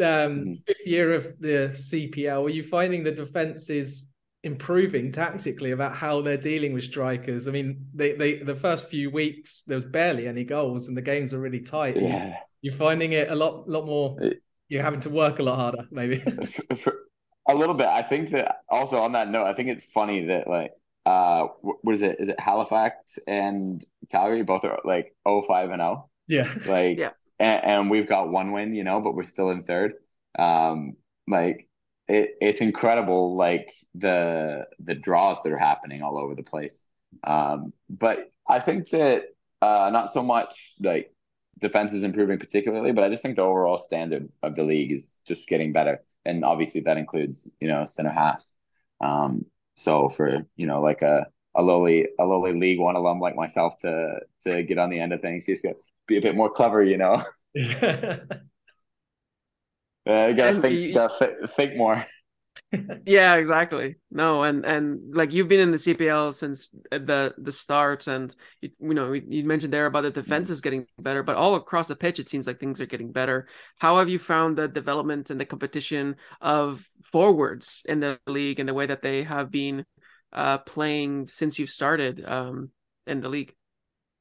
Mhm. 0.01 0.65
fifth 0.67 0.87
year 0.87 1.15
of 1.15 1.25
the 1.41 1.71
CPL 1.75 2.45
are 2.47 2.49
you 2.51 2.63
finding 2.63 3.03
the 3.03 3.13
defense 3.13 3.71
is 3.71 4.09
improving 4.45 5.11
tactically 5.13 5.73
about 5.73 5.95
how 5.95 6.23
they're 6.23 6.37
dealing 6.37 6.73
with 6.73 6.85
strikers 6.85 7.49
I 7.49 7.51
mean 7.51 7.87
they 7.95 8.13
they 8.13 8.39
the 8.39 8.55
first 8.55 8.89
few 8.89 9.11
weeks 9.11 9.63
there 9.67 9.77
was 9.77 9.85
barely 9.85 10.27
any 10.29 10.45
goals 10.45 10.89
and 10.89 10.97
the 10.97 11.03
games 11.03 11.33
were 11.33 11.41
really 11.41 11.61
tight 11.61 11.97
yeah. 11.97 12.37
you're 12.63 12.75
finding 12.75 13.13
it 13.13 13.31
a 13.31 13.35
lot 13.35 13.69
lot 13.69 13.85
more 13.87 14.17
It- 14.21 14.43
you're 14.69 14.83
having 14.83 15.01
to 15.01 15.11
work 15.11 15.41
a 15.41 15.43
lot 15.43 15.57
harder 15.57 15.85
maybe 15.91 16.23
a 17.49 17.55
little 17.55 17.75
bit. 17.75 17.89
I 17.89 18.03
think 18.03 18.31
that 18.31 18.59
also 18.69 18.99
on 18.99 19.13
that 19.13 19.29
note, 19.29 19.47
I 19.47 19.53
think 19.55 19.69
it's 19.69 19.85
funny 19.85 20.27
that 20.27 20.47
like 20.47 20.71
uh 21.07 21.47
wh- 21.63 21.83
what 21.85 21.95
is 21.95 22.03
it? 22.03 22.21
Is 22.21 22.29
it 22.29 22.39
Halifax 22.41 23.19
and 23.27 23.85
Calgary 24.11 24.43
both 24.43 24.65
are 24.65 24.81
like 24.85 25.15
05 25.25 25.71
and 25.71 25.81
0. 25.81 26.11
yeah 26.29 26.49
Like 26.65 26.99
Yeah. 26.99 27.11
and, 27.39 27.65
and 27.65 27.91
we've 27.91 28.07
got 28.09 28.31
one 28.31 28.53
win, 28.53 28.75
you 28.75 28.85
know, 28.85 29.01
but 29.01 29.15
we're 29.15 29.25
still 29.25 29.51
in 29.51 29.61
third. 29.61 29.95
Um 30.39 30.97
like 31.29 31.69
it, 32.09 32.33
it's 32.41 32.61
incredible 32.61 33.37
like 33.37 33.73
the 33.95 34.67
the 34.81 34.95
draws 34.95 35.43
that 35.43 35.53
are 35.53 35.59
happening 35.59 36.03
all 36.03 36.19
over 36.19 36.35
the 36.35 36.43
place. 36.43 36.87
Um 37.25 37.73
but 37.89 38.31
I 38.49 38.61
think 38.61 38.91
that 38.91 39.25
uh 39.63 39.91
not 39.93 40.13
so 40.13 40.23
much 40.23 40.75
like 40.81 41.15
defense 41.59 41.93
is 41.93 42.03
improving 42.03 42.39
particularly, 42.39 42.93
but 42.93 43.05
I 43.05 43.09
just 43.11 43.23
think 43.23 43.37
the 43.37 43.43
overall 43.43 43.79
standard 43.79 44.29
of 44.43 44.55
the 44.57 44.63
league 44.65 44.93
is 44.93 45.21
just 45.27 45.47
getting 45.49 45.73
better. 45.73 46.03
And 46.25 46.45
obviously 46.45 46.83
that 46.83 46.97
includes, 46.99 47.51
you 47.61 47.69
know, 47.69 47.87
center 47.87 48.11
halves. 48.11 48.57
Um, 49.01 49.47
so 49.81 50.09
for, 50.09 50.47
you 50.57 50.67
know, 50.67 50.81
like 50.83 51.03
a, 51.03 51.27
a 51.57 51.63
lowly 51.63 52.09
a 52.19 52.25
lowly 52.25 52.53
league 52.53 52.81
one 52.81 52.97
alum 52.97 53.21
like 53.21 53.37
myself 53.37 53.79
to 53.79 54.21
to 54.45 54.63
get 54.63 54.79
on 54.79 54.91
the 54.91 55.01
end 55.01 55.13
of 55.13 55.21
things, 55.21 55.49
you 55.49 55.55
just 55.55 55.65
got 55.65 55.77
to 55.77 55.83
be 56.07 56.17
a 56.19 56.23
bit 56.23 56.37
more 56.37 56.51
clever, 56.51 56.83
you 56.83 56.97
know. 56.99 57.23
yeah 57.55 58.21
Uh, 60.09 60.27
you 60.31 60.35
gotta 60.37 60.53
And 60.57 60.63
think 60.63 60.73
you- 60.73 60.95
gotta 60.95 61.37
th- 61.39 61.51
think 61.57 61.77
more. 61.77 62.05
Yeah, 63.07 63.37
exactly. 63.37 63.97
No, 64.11 64.43
and 64.43 64.65
and 64.65 65.15
like 65.15 65.33
you've 65.33 65.49
been 65.49 65.61
in 65.61 65.71
the 65.73 65.79
CPL 65.79 66.33
since 66.33 66.69
the 66.91 67.35
the 67.39 67.53
start, 67.53 68.07
and 68.07 68.35
you, 68.61 68.71
you 68.81 68.95
know 68.95 69.13
you 69.13 69.45
mentioned 69.45 69.73
there 69.73 69.87
about 69.87 70.03
the 70.03 70.11
defense 70.11 70.51
is 70.51 70.61
getting 70.61 70.85
better, 70.99 71.23
but 71.23 71.37
all 71.37 71.55
across 71.57 71.89
the 71.89 71.97
pitch 71.97 72.19
it 72.19 72.29
seems 72.29 72.47
like 72.47 72.61
things 72.61 72.81
are 72.81 72.87
getting 72.87 73.11
better. 73.13 73.49
How 73.79 73.99
have 73.99 74.09
you 74.09 74.19
found 74.19 74.57
the 74.57 74.69
development 74.69 75.31
and 75.31 75.41
the 75.41 75.47
competition 75.47 76.17
of 76.41 76.89
forwards 77.03 77.83
in 77.87 78.01
the 78.01 78.21
league 78.27 78.61
and 78.61 78.69
the 78.69 78.75
way 78.75 78.87
that 78.87 79.03
they 79.03 79.23
have 79.25 79.51
been 79.51 79.85
uh, 80.33 80.59
playing 80.59 81.29
since 81.29 81.59
you've 81.59 81.71
started 81.71 82.25
um, 82.25 82.71
in 83.07 83.21
the 83.21 83.29
league? 83.29 83.55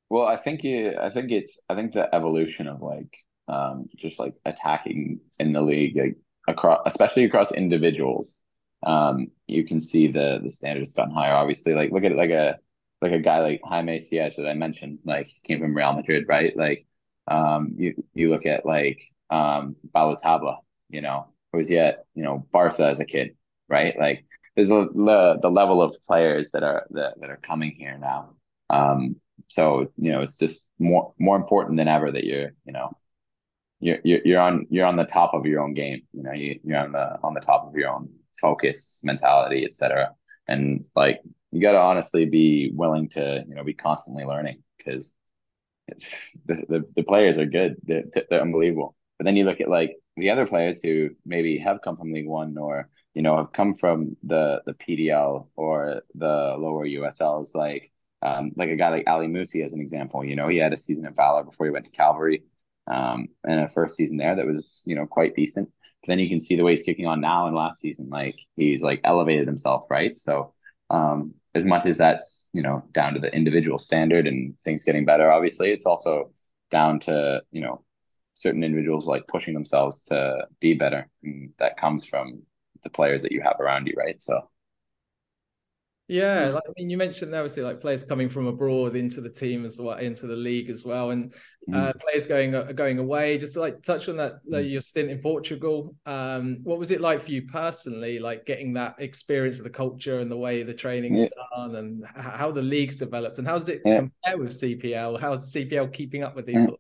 Well, 0.10 0.26
I 0.26 0.38
think 0.38 0.64
you, 0.64 0.96
I 1.00 1.12
think 1.12 1.32
it's, 1.32 1.60
I 1.70 1.76
think 1.76 1.94
the 1.94 2.14
evolution 2.14 2.68
of 2.68 2.82
like, 2.82 3.16
um, 3.48 3.88
just 3.98 4.20
like 4.20 4.34
attacking 4.46 5.20
in 5.40 5.54
the 5.54 5.62
league, 5.62 5.96
like 5.98 6.18
across, 6.50 6.82
especially 6.86 7.24
across 7.26 7.52
individuals, 7.52 8.42
um, 8.84 9.28
you 9.48 9.66
can 9.66 9.80
see 9.80 10.08
the 10.08 10.40
the 10.44 10.50
standards 10.50 10.94
gotten 10.94 11.14
higher. 11.14 11.34
Obviously, 11.34 11.74
like 11.74 11.92
look 11.92 12.04
at 12.04 12.16
like 12.16 12.32
a 12.32 12.58
like 13.02 13.12
a 13.12 13.20
guy 13.20 13.40
like 13.40 13.62
Jaime 13.64 13.98
Siaj 13.98 14.36
that 14.36 14.48
I 14.48 14.54
mentioned, 14.54 15.00
like 15.06 15.30
came 15.44 15.60
from 15.60 15.76
Real 15.76 15.94
Madrid, 15.94 16.26
right? 16.28 16.56
Like, 16.56 16.86
um, 17.28 17.74
you 17.78 18.04
you 18.14 18.30
look 18.30 18.46
at 18.46 18.66
like 18.66 19.02
um 19.30 19.76
you 20.92 21.02
know, 21.02 21.28
who 21.52 21.58
was 21.58 21.70
yet 21.70 22.06
you 22.16 22.24
know, 22.24 22.48
Barca 22.52 22.86
as 22.88 23.00
a 23.00 23.06
kid, 23.06 23.36
right? 23.68 23.98
Like, 23.98 24.26
there's 24.56 24.70
a, 24.72 24.88
the 24.94 25.40
the 25.42 25.52
level 25.52 25.82
of 25.82 25.96
players 26.08 26.52
that 26.52 26.64
are 26.64 26.88
that, 26.92 27.20
that 27.20 27.30
are 27.30 27.38
coming 27.38 27.72
here 27.78 27.98
now. 27.98 28.36
Um, 28.70 29.18
so 29.48 29.92
you 29.98 30.12
know, 30.12 30.22
it's 30.22 30.38
just 30.38 30.68
more 30.80 31.14
more 31.20 31.36
important 31.36 31.78
than 31.78 31.88
ever 31.88 32.12
that 32.12 32.24
you're 32.24 32.52
you 32.66 32.74
know 32.74 32.92
you're 33.80 34.00
you're, 34.04 34.40
on 34.40 34.68
you're 34.70 34.86
on 34.86 34.98
the 34.98 35.06
top 35.06 35.34
of 35.34 35.46
your 35.46 35.62
own 35.62 35.74
game. 35.74 36.02
You 36.14 36.24
know, 36.24 36.34
you, 36.34 36.60
you're 36.64 36.80
on 36.80 36.92
the 36.92 37.18
on 37.24 37.34
the 37.34 37.40
top 37.40 37.68
of 37.68 37.76
your 37.76 37.90
own 37.90 38.10
focus, 38.40 39.02
mentality, 39.04 39.66
etc. 39.66 40.12
And 40.48 40.86
like 40.96 41.22
you 41.52 41.62
got 41.62 41.74
to 41.74 41.80
honestly 41.80 42.26
be 42.26 42.72
willing 42.74 43.10
to 43.10 43.44
you 43.48 43.56
know 43.56 43.64
be 43.64 43.74
constantly 43.74 44.26
learning 44.26 44.64
because 44.78 45.14
the, 46.46 46.64
the 46.68 46.84
the 46.96 47.04
players 47.04 47.38
are 47.38 47.46
good. 47.46 47.78
They're, 47.84 48.04
they're 48.30 48.42
unbelievable. 48.42 48.96
But 49.18 49.26
then 49.26 49.36
you 49.36 49.46
look 49.46 49.62
at 49.62 49.70
like 49.70 49.96
the 50.18 50.30
other 50.30 50.48
players 50.48 50.82
who 50.82 51.10
maybe 51.26 51.58
have 51.60 51.82
come 51.82 51.96
from 51.96 52.14
League 52.14 52.28
One 52.28 52.58
or 52.58 52.90
you 53.14 53.22
know 53.22 53.38
have 53.38 53.54
come 53.54 53.76
from 53.76 54.18
the 54.24 54.62
the 54.66 54.74
PDL 54.74 55.48
or 55.56 56.02
the 56.16 56.56
lower 56.58 56.86
USLs, 56.86 57.56
like 57.56 57.92
um, 58.22 58.52
like 58.58 58.70
a 58.70 58.76
guy 58.76 58.90
like 58.90 59.08
Ali 59.08 59.28
Musse 59.28 59.64
as 59.64 59.74
an 59.74 59.80
example. 59.80 60.26
You 60.26 60.36
know, 60.36 60.50
he 60.50 60.58
had 60.58 60.74
a 60.74 60.78
season 60.78 61.06
at 61.06 61.16
Valour 61.16 61.44
before 61.44 61.66
he 61.66 61.72
went 61.72 61.86
to 61.86 61.92
Cavalry, 61.92 62.44
um, 62.90 63.28
and 63.44 63.60
a 63.62 63.68
first 63.68 63.96
season 63.96 64.18
there 64.18 64.36
that 64.36 64.46
was 64.46 64.84
you 64.86 64.96
know 64.96 65.06
quite 65.06 65.36
decent. 65.36 65.70
But 66.02 66.08
then 66.08 66.20
you 66.20 66.30
can 66.30 66.40
see 66.40 66.56
the 66.56 66.64
way 66.64 66.72
he's 66.72 66.82
kicking 66.82 67.08
on 67.08 67.22
now 67.22 67.46
and 67.46 67.56
last 67.56 67.80
season, 67.80 68.10
like 68.10 68.40
he's 68.56 68.82
like 68.82 69.02
elevated 69.04 69.48
himself, 69.48 69.86
right? 69.90 70.18
So 70.18 70.54
um, 70.90 71.34
as 71.56 71.66
much 71.66 71.86
as 71.86 71.98
that's 71.98 72.50
you 72.54 72.62
know 72.62 72.84
down 72.94 73.14
to 73.14 73.20
the 73.20 73.34
individual 73.34 73.80
standard 73.80 74.28
and 74.28 74.58
things 74.60 74.84
getting 74.84 75.06
better, 75.06 75.32
obviously 75.32 75.72
it's 75.72 75.86
also 75.86 76.32
down 76.72 77.00
to 77.02 77.42
you 77.52 77.62
know 77.62 77.84
certain 78.34 78.64
individuals 78.64 79.06
like 79.06 79.28
pushing 79.28 79.54
themselves 79.54 80.04
to 80.06 80.48
be 80.60 80.74
better, 80.74 81.08
and 81.24 81.52
that 81.58 81.78
comes 81.78 82.06
from 82.06 82.44
the 82.84 82.90
players 82.90 83.24
that 83.24 83.32
you 83.32 83.42
have 83.42 83.60
around 83.60 83.88
you, 83.88 83.94
right? 83.98 84.22
So 84.22 84.50
Yeah, 86.10 86.48
like, 86.48 86.64
I 86.68 86.72
mean, 86.76 86.90
you 86.90 86.98
mentioned 86.98 87.36
obviously 87.36 87.62
like 87.62 87.80
players 87.80 88.04
coming 88.04 88.30
from 88.30 88.48
abroad 88.48 88.96
into 88.96 89.22
the 89.22 89.30
team 89.30 89.64
as 89.64 89.80
well, 89.80 89.96
into 90.00 90.26
the 90.26 90.36
league 90.36 90.72
as 90.72 90.84
well, 90.84 91.12
and 91.12 91.32
uh, 91.72 91.94
mm. 91.94 92.00
players 92.02 92.26
going 92.26 92.56
uh, 92.56 92.72
going 92.72 92.98
away. 92.98 93.38
Just 93.38 93.54
to 93.54 93.60
like 93.60 93.84
touch 93.84 94.10
on 94.10 94.18
that, 94.18 94.40
like, 94.48 94.66
mm. 94.66 94.72
your 94.72 94.82
stint 94.82 95.12
in 95.12 95.20
Portugal. 95.20 95.96
Um, 96.08 96.62
what 96.64 96.80
was 96.80 96.90
it 96.90 97.00
like 97.00 97.22
for 97.22 97.30
you 97.30 97.44
personally, 97.44 98.18
like 98.18 98.48
getting 98.48 98.74
that 98.74 98.96
experience 98.98 99.60
of 99.60 99.66
the 99.66 99.70
culture 99.70 100.20
and 100.20 100.32
the 100.32 100.38
way 100.38 100.64
the 100.64 100.74
training's 100.74 101.20
yeah. 101.20 101.28
done, 101.56 101.76
and 101.76 102.04
how 102.16 102.52
the 102.52 102.64
league's 102.64 102.96
developed, 102.96 103.38
and 103.38 103.48
how 103.48 103.60
does 103.60 103.70
it 103.70 103.84
yeah. 103.86 103.98
compare 103.98 104.40
with 104.40 104.50
CPL? 104.50 105.20
How's 105.20 105.54
CPL 105.54 105.94
keeping 105.94 106.24
up 106.24 106.36
with 106.36 106.48
these? 106.48 106.58
Mm. 106.58 106.76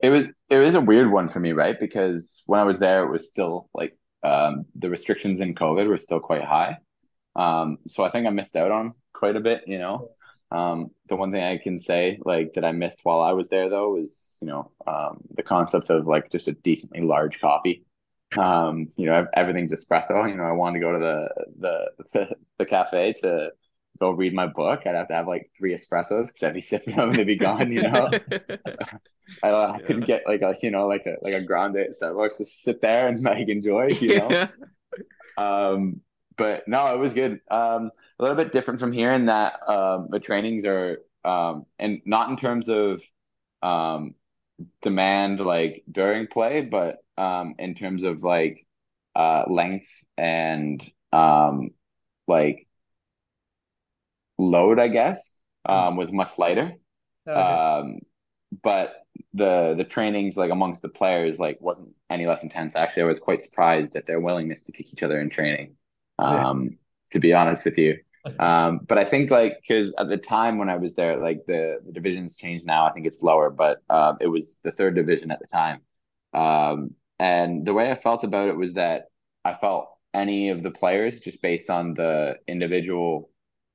It 0.00 0.08
was 0.08 0.24
it 0.48 0.56
was 0.56 0.74
a 0.74 0.80
weird 0.80 1.12
one 1.12 1.28
for 1.28 1.40
me, 1.40 1.52
right? 1.52 1.78
Because 1.78 2.42
when 2.46 2.58
I 2.58 2.64
was 2.64 2.78
there, 2.78 3.04
it 3.04 3.10
was 3.10 3.28
still 3.28 3.68
like 3.74 3.98
um, 4.22 4.64
the 4.76 4.88
restrictions 4.88 5.40
in 5.40 5.54
COVID 5.54 5.86
were 5.86 5.98
still 5.98 6.20
quite 6.20 6.42
high. 6.42 6.78
Um, 7.36 7.78
so 7.88 8.04
I 8.04 8.10
think 8.10 8.26
I 8.26 8.30
missed 8.30 8.56
out 8.56 8.70
on 8.70 8.94
quite 9.12 9.36
a 9.36 9.40
bit, 9.40 9.64
you 9.66 9.78
know. 9.78 10.10
Um, 10.50 10.90
the 11.08 11.16
one 11.16 11.32
thing 11.32 11.42
I 11.42 11.58
can 11.58 11.78
say, 11.78 12.18
like, 12.24 12.52
that 12.52 12.64
I 12.64 12.72
missed 12.72 13.00
while 13.02 13.20
I 13.20 13.32
was 13.32 13.48
there, 13.48 13.68
though, 13.68 13.96
is 13.96 14.36
you 14.40 14.48
know 14.48 14.70
um, 14.86 15.20
the 15.34 15.42
concept 15.42 15.90
of 15.90 16.06
like 16.06 16.30
just 16.30 16.48
a 16.48 16.52
decently 16.52 17.00
large 17.00 17.40
coffee. 17.40 17.84
Um, 18.36 18.88
you 18.96 19.06
know, 19.06 19.26
everything's 19.34 19.72
espresso. 19.72 20.28
You 20.28 20.36
know, 20.36 20.44
I 20.44 20.52
wanted 20.52 20.78
to 20.78 20.84
go 20.84 20.92
to 20.92 20.98
the 20.98 21.46
the 21.58 22.04
the, 22.12 22.36
the 22.58 22.66
cafe 22.66 23.14
to 23.22 23.50
go 23.98 24.10
read 24.10 24.34
my 24.34 24.46
book. 24.46 24.82
I'd 24.86 24.94
have 24.94 25.08
to 25.08 25.14
have 25.14 25.28
like 25.28 25.50
three 25.56 25.74
espressos 25.74 26.28
because 26.28 26.42
I'd 26.42 26.54
be 26.54 26.60
sipping 26.60 26.96
them 26.96 27.10
and 27.10 27.18
they'd 27.18 27.24
be 27.24 27.36
gone. 27.36 27.72
You 27.72 27.82
know, 27.82 28.10
I, 29.42 29.50
I 29.50 29.80
couldn't 29.80 30.06
get 30.06 30.24
like 30.26 30.42
a 30.42 30.54
you 30.62 30.70
know 30.70 30.86
like 30.86 31.06
a 31.06 31.16
like 31.22 31.34
a 31.34 31.42
grande 31.42 31.76
at 31.76 31.90
Starbucks 32.00 32.38
to 32.38 32.44
sit 32.44 32.80
there 32.80 33.08
and 33.08 33.20
like 33.22 33.48
enjoy. 33.48 33.88
You 33.88 34.18
know. 34.18 34.48
um 35.36 36.00
but 36.36 36.66
no, 36.68 36.94
it 36.94 36.98
was 36.98 37.14
good. 37.14 37.40
Um, 37.50 37.90
a 38.18 38.22
little 38.22 38.36
bit 38.36 38.52
different 38.52 38.80
from 38.80 38.92
here 38.92 39.12
in 39.12 39.26
that 39.26 39.68
um, 39.68 40.08
the 40.10 40.20
trainings 40.20 40.64
are, 40.64 40.98
um, 41.24 41.66
and 41.78 42.00
not 42.04 42.30
in 42.30 42.36
terms 42.36 42.68
of 42.68 43.02
um, 43.62 44.14
demand 44.82 45.40
like 45.40 45.84
during 45.90 46.26
play, 46.26 46.62
but 46.62 46.98
um, 47.16 47.54
in 47.58 47.74
terms 47.74 48.04
of 48.04 48.22
like 48.22 48.66
uh, 49.16 49.44
length 49.48 50.04
and 50.16 50.84
um, 51.12 51.70
like 52.26 52.66
load, 54.38 54.78
I 54.78 54.88
guess, 54.88 55.36
um, 55.66 55.96
was 55.96 56.12
much 56.12 56.38
lighter. 56.38 56.74
Okay. 57.26 57.40
Um, 57.40 58.00
but 58.62 58.94
the 59.32 59.74
the 59.76 59.84
trainings 59.84 60.36
like 60.36 60.50
amongst 60.50 60.82
the 60.82 60.88
players 60.88 61.38
like 61.38 61.60
wasn't 61.60 61.94
any 62.10 62.26
less 62.26 62.42
intense. 62.42 62.76
Actually, 62.76 63.04
I 63.04 63.06
was 63.06 63.18
quite 63.18 63.40
surprised 63.40 63.96
at 63.96 64.06
their 64.06 64.20
willingness 64.20 64.64
to 64.64 64.72
kick 64.72 64.92
each 64.92 65.02
other 65.02 65.20
in 65.20 65.30
training 65.30 65.76
um, 66.24 66.64
yeah. 66.64 66.70
to 67.12 67.20
be 67.20 67.32
honest 67.32 67.64
with 67.64 67.78
you. 67.78 67.98
Um, 68.38 68.80
but 68.88 68.96
I 68.96 69.04
think 69.04 69.30
like 69.30 69.60
because 69.60 69.92
at 69.98 70.08
the 70.08 70.16
time 70.16 70.56
when 70.56 70.70
I 70.70 70.76
was 70.76 70.94
there, 70.94 71.18
like 71.18 71.44
the, 71.46 71.80
the 71.84 71.92
divisions 71.92 72.38
changed 72.38 72.64
now. 72.66 72.86
I 72.86 72.90
think 72.90 73.04
it's 73.04 73.22
lower, 73.22 73.50
but 73.50 73.82
uh, 73.90 74.14
it 74.18 74.28
was 74.28 74.60
the 74.64 74.72
third 74.72 74.94
division 74.94 75.30
at 75.30 75.40
the 75.40 75.46
time. 75.46 75.82
Um, 76.32 76.92
and 77.18 77.66
the 77.66 77.74
way 77.74 77.90
I 77.90 77.94
felt 77.94 78.24
about 78.24 78.48
it 78.48 78.56
was 78.56 78.72
that 78.74 79.10
I 79.44 79.52
felt 79.52 79.90
any 80.14 80.48
of 80.48 80.62
the 80.62 80.70
players 80.70 81.20
just 81.20 81.42
based 81.42 81.68
on 81.68 81.92
the 81.92 82.36
individual 82.48 83.28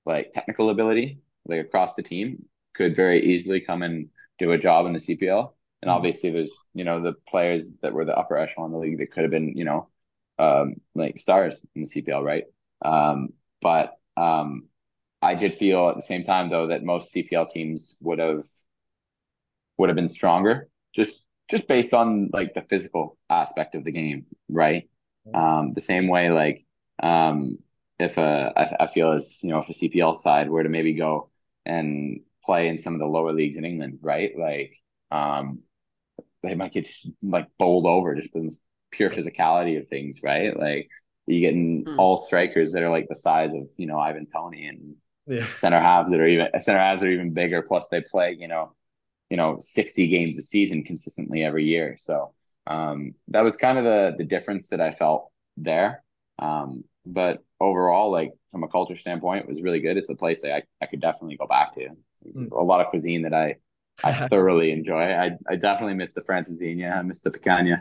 like 0.03 0.31
technical 0.31 0.71
ability 0.71 1.19
like 1.45 1.61
across 1.61 1.95
the 1.95 2.03
team 2.03 2.45
could 2.73 2.95
very 2.95 3.33
easily 3.33 3.59
come 3.59 3.83
and 3.83 4.09
do 4.37 4.51
a 4.51 4.57
job 4.57 4.85
in 4.85 4.93
the 4.93 4.99
CPL. 4.99 5.53
And 5.81 5.89
mm-hmm. 5.89 5.97
obviously, 5.97 6.31
there's 6.31 6.51
you 6.73 6.83
know 6.83 7.01
the 7.01 7.13
players 7.27 7.71
that 7.81 7.93
were 7.93 8.05
the 8.05 8.17
upper 8.17 8.37
echelon 8.37 8.67
of 8.67 8.71
the 8.73 8.77
league 8.79 8.99
that 8.99 9.11
could 9.11 9.23
have 9.23 9.31
been 9.31 9.55
you 9.55 9.65
know 9.65 9.89
um, 10.39 10.75
like 10.95 11.19
stars 11.19 11.63
in 11.75 11.83
the 11.83 11.87
CPL, 11.87 12.23
right? 12.23 12.45
Um, 12.83 13.29
but 13.61 13.95
um, 14.17 14.67
I 15.21 15.35
did 15.35 15.55
feel 15.55 15.89
at 15.89 15.95
the 15.95 16.01
same 16.01 16.23
time 16.23 16.49
though 16.49 16.67
that 16.67 16.83
most 16.83 17.13
CPL 17.13 17.49
teams 17.49 17.97
would 18.01 18.19
have 18.19 18.45
would 19.77 19.89
have 19.89 19.95
been 19.95 20.07
stronger, 20.09 20.69
just 20.95 21.23
just 21.49 21.67
based 21.67 21.93
on 21.93 22.29
like 22.33 22.53
the 22.53 22.61
physical 22.61 23.17
aspect 23.29 23.75
of 23.75 23.83
the 23.83 23.91
game, 23.91 24.25
right? 24.49 24.89
Um, 25.33 25.71
the 25.73 25.81
same 25.81 26.07
way, 26.07 26.29
like 26.29 26.65
um, 27.01 27.57
if 27.99 28.17
a 28.17 28.53
I, 28.55 28.83
I 28.83 28.87
feel 28.87 29.11
as 29.13 29.43
you 29.43 29.49
know 29.51 29.59
if 29.59 29.69
a 29.69 29.73
CPL 29.73 30.15
side 30.15 30.49
were 30.49 30.63
to 30.63 30.69
maybe 30.69 30.93
go 30.93 31.29
and 31.65 32.21
play 32.43 32.67
in 32.67 32.77
some 32.77 32.93
of 32.93 32.99
the 32.99 33.05
lower 33.05 33.33
leagues 33.33 33.57
in 33.57 33.65
England, 33.65 33.99
right? 34.01 34.31
Like 34.37 34.75
um, 35.11 35.59
they 36.43 36.55
might 36.55 36.73
get 36.73 36.89
like 37.23 37.47
bowled 37.57 37.85
over 37.85 38.15
just 38.15 38.31
pure 38.91 39.09
physicality 39.09 39.79
of 39.79 39.87
things, 39.87 40.21
right? 40.23 40.57
Like 40.57 40.89
you 41.27 41.39
getting 41.41 41.85
mm. 41.85 41.97
all 41.97 42.17
strikers 42.17 42.73
that 42.73 42.83
are 42.83 42.89
like 42.89 43.07
the 43.07 43.15
size 43.15 43.53
of 43.53 43.67
you 43.77 43.85
know 43.85 43.99
Ivan 43.99 44.25
Toney 44.25 44.67
and 44.67 44.95
yeah. 45.27 45.51
center 45.53 45.79
halves 45.79 46.11
that 46.11 46.19
are 46.19 46.27
even 46.27 46.47
center 46.59 46.79
halves 46.79 47.03
are 47.03 47.11
even 47.11 47.33
bigger. 47.33 47.61
Plus 47.61 47.87
they 47.89 48.01
play 48.01 48.35
you 48.39 48.47
know 48.47 48.73
you 49.29 49.37
know 49.37 49.57
sixty 49.59 50.07
games 50.07 50.37
a 50.37 50.41
season 50.41 50.83
consistently 50.83 51.43
every 51.43 51.65
year. 51.65 51.95
So 51.97 52.33
um, 52.67 53.13
that 53.29 53.41
was 53.41 53.55
kind 53.55 53.77
of 53.77 53.83
the 53.83 54.15
the 54.17 54.23
difference 54.23 54.69
that 54.69 54.81
I 54.81 54.91
felt 54.91 55.31
there. 55.57 56.03
Um, 56.39 56.83
but 57.05 57.43
overall, 57.59 58.11
like 58.11 58.31
from 58.49 58.63
a 58.63 58.67
culture 58.67 58.95
standpoint, 58.95 59.43
it 59.43 59.49
was 59.49 59.61
really 59.61 59.79
good. 59.79 59.97
It's 59.97 60.09
a 60.09 60.15
place 60.15 60.41
that 60.41 60.53
I, 60.53 60.63
I 60.81 60.85
could 60.85 61.01
definitely 61.01 61.37
go 61.37 61.47
back 61.47 61.73
to. 61.75 61.89
Mm. 62.35 62.51
A 62.51 62.63
lot 62.63 62.81
of 62.81 62.87
cuisine 62.87 63.23
that 63.23 63.33
I 63.33 63.55
I 64.03 64.13
thoroughly 64.29 64.71
enjoy. 64.71 65.01
I 65.01 65.31
I 65.47 65.55
definitely 65.55 65.95
miss 65.95 66.13
the 66.13 66.21
francesinha. 66.21 66.97
I 66.97 67.01
miss 67.01 67.21
the 67.21 67.31
picanha. 67.31 67.79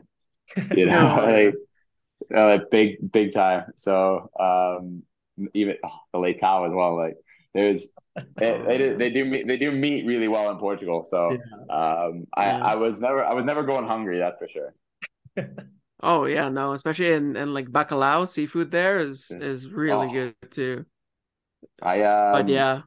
You 0.75 0.87
know, 0.87 1.25
like, 1.27 1.55
uh, 2.35 2.59
big 2.71 3.11
big 3.11 3.33
time. 3.33 3.73
So 3.77 4.31
um, 4.39 5.03
even 5.55 5.77
oh, 5.85 5.99
the 6.13 6.19
Leitão 6.19 6.67
as 6.67 6.73
well. 6.73 6.97
Like 6.97 7.17
there's 7.55 7.89
they, 8.37 8.63
they, 8.67 8.79
do, 8.79 8.97
they 8.97 9.11
do 9.11 9.25
meet 9.25 9.47
they 9.47 9.57
do 9.57 9.71
meet 9.71 10.07
really 10.07 10.29
well 10.29 10.51
in 10.51 10.59
Portugal. 10.59 11.05
So 11.05 11.33
yeah. 11.33 11.75
um, 11.75 12.27
I 12.35 12.47
yeah. 12.47 12.65
I 12.65 12.75
was 12.75 13.01
never 13.01 13.25
I 13.25 13.33
was 13.35 13.45
never 13.45 13.63
going 13.63 13.87
hungry. 13.87 14.19
That's 14.19 14.39
for 14.39 14.49
sure. 14.49 14.75
oh 16.03 16.25
yeah, 16.25 16.49
no, 16.49 16.73
especially 16.73 17.13
in 17.13 17.37
and 17.37 17.55
like 17.55 17.67
bacalhau 17.67 18.27
seafood 18.29 18.71
there 18.71 19.01
is 19.01 19.31
is 19.31 19.69
really 19.69 20.09
oh. 20.09 20.13
good 20.13 20.35
too. 20.51 20.85
I 21.83 22.03
um, 22.03 22.33
but 22.33 22.49
yeah, 22.49 22.83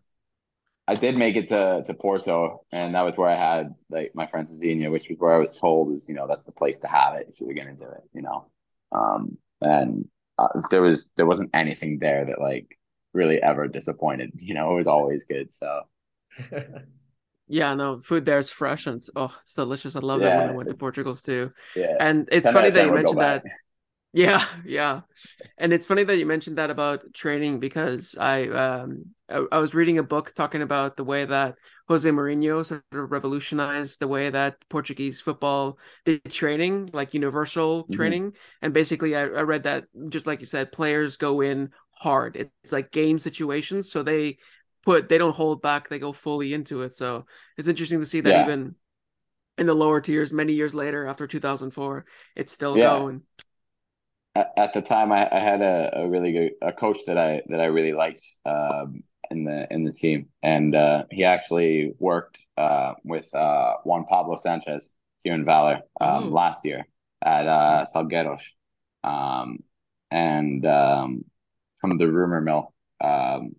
I 0.91 0.95
did 0.95 1.15
make 1.15 1.37
it 1.37 1.47
to 1.47 1.83
to 1.85 1.93
Porto, 1.93 2.65
and 2.73 2.95
that 2.95 3.03
was 3.03 3.15
where 3.15 3.29
I 3.29 3.35
had 3.35 3.73
like 3.89 4.11
my 4.13 4.25
friend 4.25 4.45
francesinha, 4.45 4.91
which 4.91 5.07
was 5.07 5.17
where 5.19 5.33
I 5.33 5.37
was 5.37 5.57
told 5.57 5.93
is 5.93 6.09
you 6.09 6.15
know 6.15 6.27
that's 6.27 6.43
the 6.43 6.51
place 6.51 6.79
to 6.79 6.87
have 6.87 7.15
it 7.15 7.27
if 7.29 7.39
you 7.39 7.47
were 7.47 7.53
gonna 7.53 7.75
do 7.75 7.85
it, 7.85 8.03
you 8.13 8.21
know. 8.21 8.51
Um, 8.91 9.37
and 9.61 10.09
uh, 10.37 10.49
there 10.69 10.81
was 10.81 11.09
there 11.15 11.25
wasn't 11.25 11.51
anything 11.53 11.99
there 11.99 12.25
that 12.25 12.41
like 12.41 12.77
really 13.13 13.41
ever 13.41 13.69
disappointed. 13.69 14.33
You 14.39 14.53
know, 14.53 14.73
it 14.73 14.75
was 14.75 14.87
always 14.87 15.23
good. 15.23 15.53
So. 15.53 15.83
yeah, 17.47 17.73
no, 17.73 18.01
food 18.01 18.25
there 18.25 18.39
is 18.39 18.49
fresh 18.49 18.85
and 18.85 18.97
it's, 18.97 19.09
oh, 19.15 19.33
it's 19.39 19.53
delicious. 19.53 19.95
I 19.95 19.99
love 19.99 20.19
yeah. 20.19 20.29
that 20.29 20.39
when 20.39 20.49
I 20.49 20.55
went 20.57 20.69
to 20.69 20.75
Portugal's 20.75 21.21
too. 21.21 21.53
Yeah, 21.73 21.95
and 22.01 22.27
it's 22.33 22.49
funny 22.49 22.69
that 22.69 22.85
you 22.85 22.93
mentioned 22.93 23.21
that. 23.21 23.43
Yeah, 24.13 24.45
yeah. 24.65 25.01
And 25.57 25.73
it's 25.73 25.87
funny 25.87 26.03
that 26.03 26.17
you 26.17 26.25
mentioned 26.25 26.57
that 26.57 26.69
about 26.69 27.13
training 27.13 27.59
because 27.59 28.15
I 28.19 28.47
um 28.47 29.05
I, 29.29 29.45
I, 29.51 29.59
was 29.59 29.73
reading 29.73 29.97
a 29.97 30.03
book 30.03 30.33
talking 30.35 30.61
about 30.61 30.97
the 30.97 31.03
way 31.03 31.23
that 31.25 31.55
Jose 31.87 32.09
Mourinho 32.09 32.65
sort 32.65 32.83
of 32.91 33.11
revolutionized 33.11 33.99
the 33.99 34.07
way 34.07 34.29
that 34.29 34.57
Portuguese 34.69 35.21
football 35.21 35.77
did 36.05 36.23
training, 36.29 36.89
like 36.93 37.13
universal 37.13 37.83
mm-hmm. 37.83 37.93
training. 37.93 38.33
And 38.61 38.73
basically 38.73 39.15
I, 39.15 39.21
I 39.21 39.41
read 39.43 39.63
that 39.63 39.85
just 40.09 40.27
like 40.27 40.41
you 40.41 40.45
said, 40.45 40.71
players 40.71 41.17
go 41.17 41.41
in 41.41 41.69
hard. 41.91 42.35
It's 42.35 42.73
like 42.73 42.91
game 42.91 43.19
situations. 43.19 43.91
So 43.91 44.03
they 44.03 44.39
put 44.83 45.07
they 45.07 45.17
don't 45.17 45.35
hold 45.35 45.61
back, 45.61 45.87
they 45.87 45.99
go 45.99 46.11
fully 46.11 46.53
into 46.53 46.81
it. 46.81 46.95
So 46.95 47.25
it's 47.57 47.69
interesting 47.69 47.99
to 47.99 48.05
see 48.05 48.21
that 48.21 48.29
yeah. 48.29 48.43
even 48.43 48.75
in 49.57 49.67
the 49.67 49.73
lower 49.73 50.01
tiers 50.01 50.33
many 50.33 50.53
years 50.53 50.73
later 50.73 51.05
after 51.05 51.27
2004 51.27 52.05
it's 52.37 52.53
still 52.53 52.75
yeah. 52.77 52.97
going 52.97 53.21
at, 54.35 54.51
at 54.57 54.73
the 54.73 54.81
time 54.81 55.11
I, 55.11 55.27
I 55.31 55.39
had 55.39 55.61
a, 55.61 56.01
a 56.01 56.09
really 56.09 56.31
good 56.31 56.51
a 56.61 56.73
coach 56.73 56.99
that 57.07 57.17
I 57.17 57.41
that 57.47 57.61
I 57.61 57.65
really 57.65 57.93
liked 57.93 58.23
um, 58.45 59.03
in 59.29 59.43
the 59.43 59.67
in 59.71 59.83
the 59.83 59.91
team, 59.91 60.27
and 60.41 60.75
uh, 60.75 61.05
he 61.11 61.23
actually 61.23 61.93
worked 61.99 62.39
uh, 62.57 62.93
with 63.03 63.33
uh, 63.35 63.75
Juan 63.83 64.05
Pablo 64.05 64.35
Sanchez 64.35 64.93
here 65.23 65.33
in 65.33 65.45
Valour 65.45 65.81
um, 65.99 66.31
last 66.31 66.65
year 66.65 66.85
at 67.21 67.47
uh, 67.47 67.85
Salgueiros, 67.93 68.43
um, 69.03 69.59
and 70.09 70.65
um, 70.65 71.25
from 71.73 71.97
the 71.97 72.11
rumor 72.11 72.41
mill. 72.41 72.73
Um, 73.01 73.55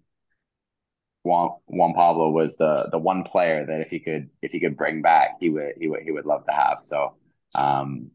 Juan, 1.24 1.50
Juan 1.66 1.94
Pablo 1.94 2.30
was 2.30 2.56
the 2.56 2.88
the 2.90 2.98
one 2.98 3.22
player 3.22 3.64
that 3.64 3.80
if 3.80 3.90
he 3.90 4.00
could 4.00 4.30
if 4.40 4.50
he 4.52 4.58
could 4.58 4.76
bring 4.76 5.02
back 5.02 5.36
he 5.38 5.50
would 5.50 5.74
he 5.78 5.86
would 5.88 6.02
he 6.02 6.10
would 6.10 6.26
love 6.26 6.44
to 6.46 6.52
have. 6.52 6.80
So 6.80 7.14
um 7.54 8.10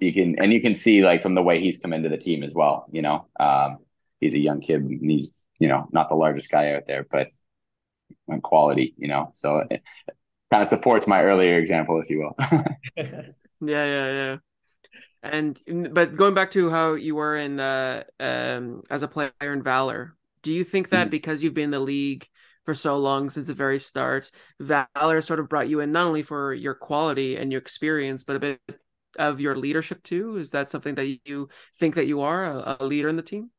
you 0.00 0.12
can 0.12 0.38
and 0.38 0.52
you 0.52 0.60
can 0.60 0.74
see 0.74 1.02
like 1.02 1.22
from 1.22 1.34
the 1.34 1.42
way 1.42 1.60
he's 1.60 1.78
come 1.78 1.92
into 1.92 2.08
the 2.08 2.16
team 2.16 2.42
as 2.42 2.54
well. 2.54 2.86
You 2.90 3.02
know, 3.02 3.28
um, 3.38 3.78
he's 4.20 4.34
a 4.34 4.38
young 4.38 4.60
kid 4.60 4.82
and 4.82 5.10
he's 5.10 5.44
you 5.58 5.68
know 5.68 5.88
not 5.92 6.08
the 6.08 6.14
largest 6.14 6.50
guy 6.50 6.72
out 6.74 6.84
there, 6.86 7.06
but 7.10 7.28
on 8.28 8.40
quality. 8.40 8.94
You 8.96 9.08
know, 9.08 9.30
so 9.32 9.64
it, 9.70 9.82
kind 10.50 10.62
of 10.62 10.68
supports 10.68 11.06
my 11.06 11.22
earlier 11.22 11.58
example, 11.58 12.00
if 12.00 12.10
you 12.10 12.18
will. 12.18 12.36
yeah, 12.96 13.24
yeah, 13.60 14.12
yeah. 14.12 14.36
And 15.22 15.60
but 15.92 16.16
going 16.16 16.34
back 16.34 16.50
to 16.52 16.70
how 16.70 16.94
you 16.94 17.14
were 17.14 17.36
in 17.36 17.56
the 17.56 18.06
um, 18.18 18.82
as 18.88 19.02
a 19.02 19.08
player 19.08 19.32
in 19.40 19.62
Valour, 19.62 20.16
Do 20.42 20.50
you 20.50 20.64
think 20.64 20.90
that 20.90 21.04
mm-hmm. 21.04 21.10
because 21.10 21.42
you've 21.42 21.54
been 21.54 21.64
in 21.64 21.70
the 21.70 21.78
league 21.78 22.26
for 22.64 22.74
so 22.74 22.96
long 22.96 23.28
since 23.28 23.48
the 23.48 23.54
very 23.54 23.78
start, 23.78 24.30
Valour 24.58 25.20
sort 25.20 25.40
of 25.40 25.48
brought 25.48 25.68
you 25.68 25.80
in 25.80 25.92
not 25.92 26.06
only 26.06 26.22
for 26.22 26.54
your 26.54 26.74
quality 26.74 27.36
and 27.36 27.52
your 27.52 27.60
experience, 27.60 28.24
but 28.24 28.36
a 28.36 28.40
bit 28.40 28.60
of 29.18 29.40
your 29.40 29.56
leadership 29.56 30.02
too? 30.02 30.36
Is 30.36 30.50
that 30.50 30.70
something 30.70 30.94
that 30.96 31.20
you 31.24 31.48
think 31.78 31.94
that 31.94 32.06
you 32.06 32.20
are 32.20 32.44
a, 32.44 32.76
a 32.80 32.86
leader 32.86 33.08
in 33.08 33.16
the 33.16 33.22
team? 33.22 33.50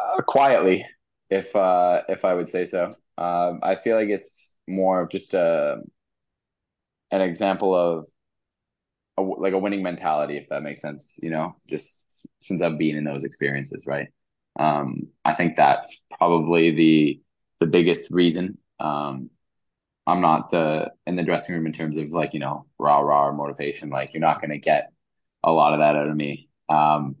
Uh, 0.00 0.22
quietly, 0.22 0.84
if 1.30 1.54
uh, 1.56 2.02
if 2.08 2.24
I 2.24 2.34
would 2.34 2.48
say 2.48 2.66
so. 2.66 2.94
Um, 3.16 3.60
I 3.62 3.76
feel 3.76 3.96
like 3.96 4.08
it's 4.08 4.56
more 4.66 5.02
of 5.02 5.10
just 5.10 5.34
a 5.34 5.40
uh, 5.40 5.76
an 7.10 7.20
example 7.20 7.74
of 7.74 8.06
a, 9.16 9.22
like 9.22 9.52
a 9.52 9.58
winning 9.58 9.82
mentality, 9.82 10.36
if 10.36 10.48
that 10.48 10.62
makes 10.62 10.80
sense. 10.80 11.18
You 11.22 11.30
know, 11.30 11.56
just 11.68 12.26
since 12.40 12.62
I've 12.62 12.78
been 12.78 12.96
in 12.96 13.04
those 13.04 13.24
experiences, 13.24 13.86
right? 13.86 14.08
Um, 14.58 15.08
I 15.24 15.34
think 15.34 15.56
that's 15.56 16.04
probably 16.18 16.70
the 16.74 17.20
the 17.60 17.66
biggest 17.66 18.10
reason. 18.10 18.58
Um, 18.80 19.30
I'm 20.06 20.20
not 20.20 20.52
uh, 20.52 20.88
in 21.06 21.16
the 21.16 21.22
dressing 21.22 21.54
room 21.54 21.66
in 21.66 21.72
terms 21.72 21.96
of 21.96 22.10
like 22.12 22.34
you 22.34 22.40
know 22.40 22.66
rah 22.78 22.98
rah 22.98 23.32
motivation. 23.32 23.90
Like 23.90 24.12
you're 24.12 24.20
not 24.20 24.40
going 24.40 24.50
to 24.50 24.58
get 24.58 24.92
a 25.42 25.52
lot 25.52 25.72
of 25.72 25.80
that 25.80 25.96
out 25.96 26.08
of 26.08 26.16
me. 26.16 26.48
Um, 26.68 27.16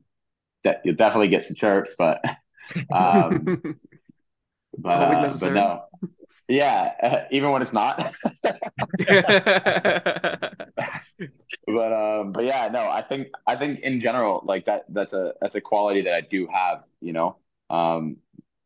that 0.64 0.80
you'll 0.84 0.94
definitely 0.94 1.28
get 1.28 1.44
some 1.44 1.56
chirps, 1.56 1.94
but 1.96 2.22
um, 2.92 3.76
but 4.78 4.90
uh, 4.90 5.36
but 5.40 5.52
no, 5.52 5.84
yeah, 6.48 6.92
uh, 7.02 7.24
even 7.30 7.50
when 7.52 7.62
it's 7.62 7.72
not. 7.72 8.14
but 8.42 8.52
um, 11.92 12.32
but 12.32 12.44
yeah, 12.44 12.68
no, 12.68 12.80
I 12.88 13.02
think 13.08 13.28
I 13.46 13.56
think 13.56 13.80
in 13.80 14.00
general, 14.00 14.42
like 14.44 14.66
that 14.66 14.84
that's 14.88 15.12
a 15.14 15.34
that's 15.40 15.54
a 15.54 15.60
quality 15.60 16.02
that 16.02 16.14
I 16.14 16.20
do 16.20 16.46
have. 16.52 16.84
You 17.00 17.14
know, 17.14 17.36
um, 17.70 18.18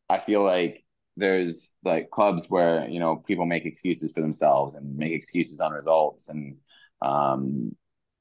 I 0.09 0.19
feel 0.19 0.43
like 0.43 0.85
there's 1.19 1.73
like 1.85 2.11
clubs 2.11 2.47
where 2.49 2.89
you 2.89 3.01
know 3.01 3.17
people 3.17 3.47
make 3.47 3.67
excuses 3.67 4.13
for 4.13 4.21
themselves 4.21 4.75
and 4.75 4.97
make 4.97 5.13
excuses 5.13 5.61
on 5.61 5.73
results 5.73 6.29
and 6.29 6.57
um 7.03 7.75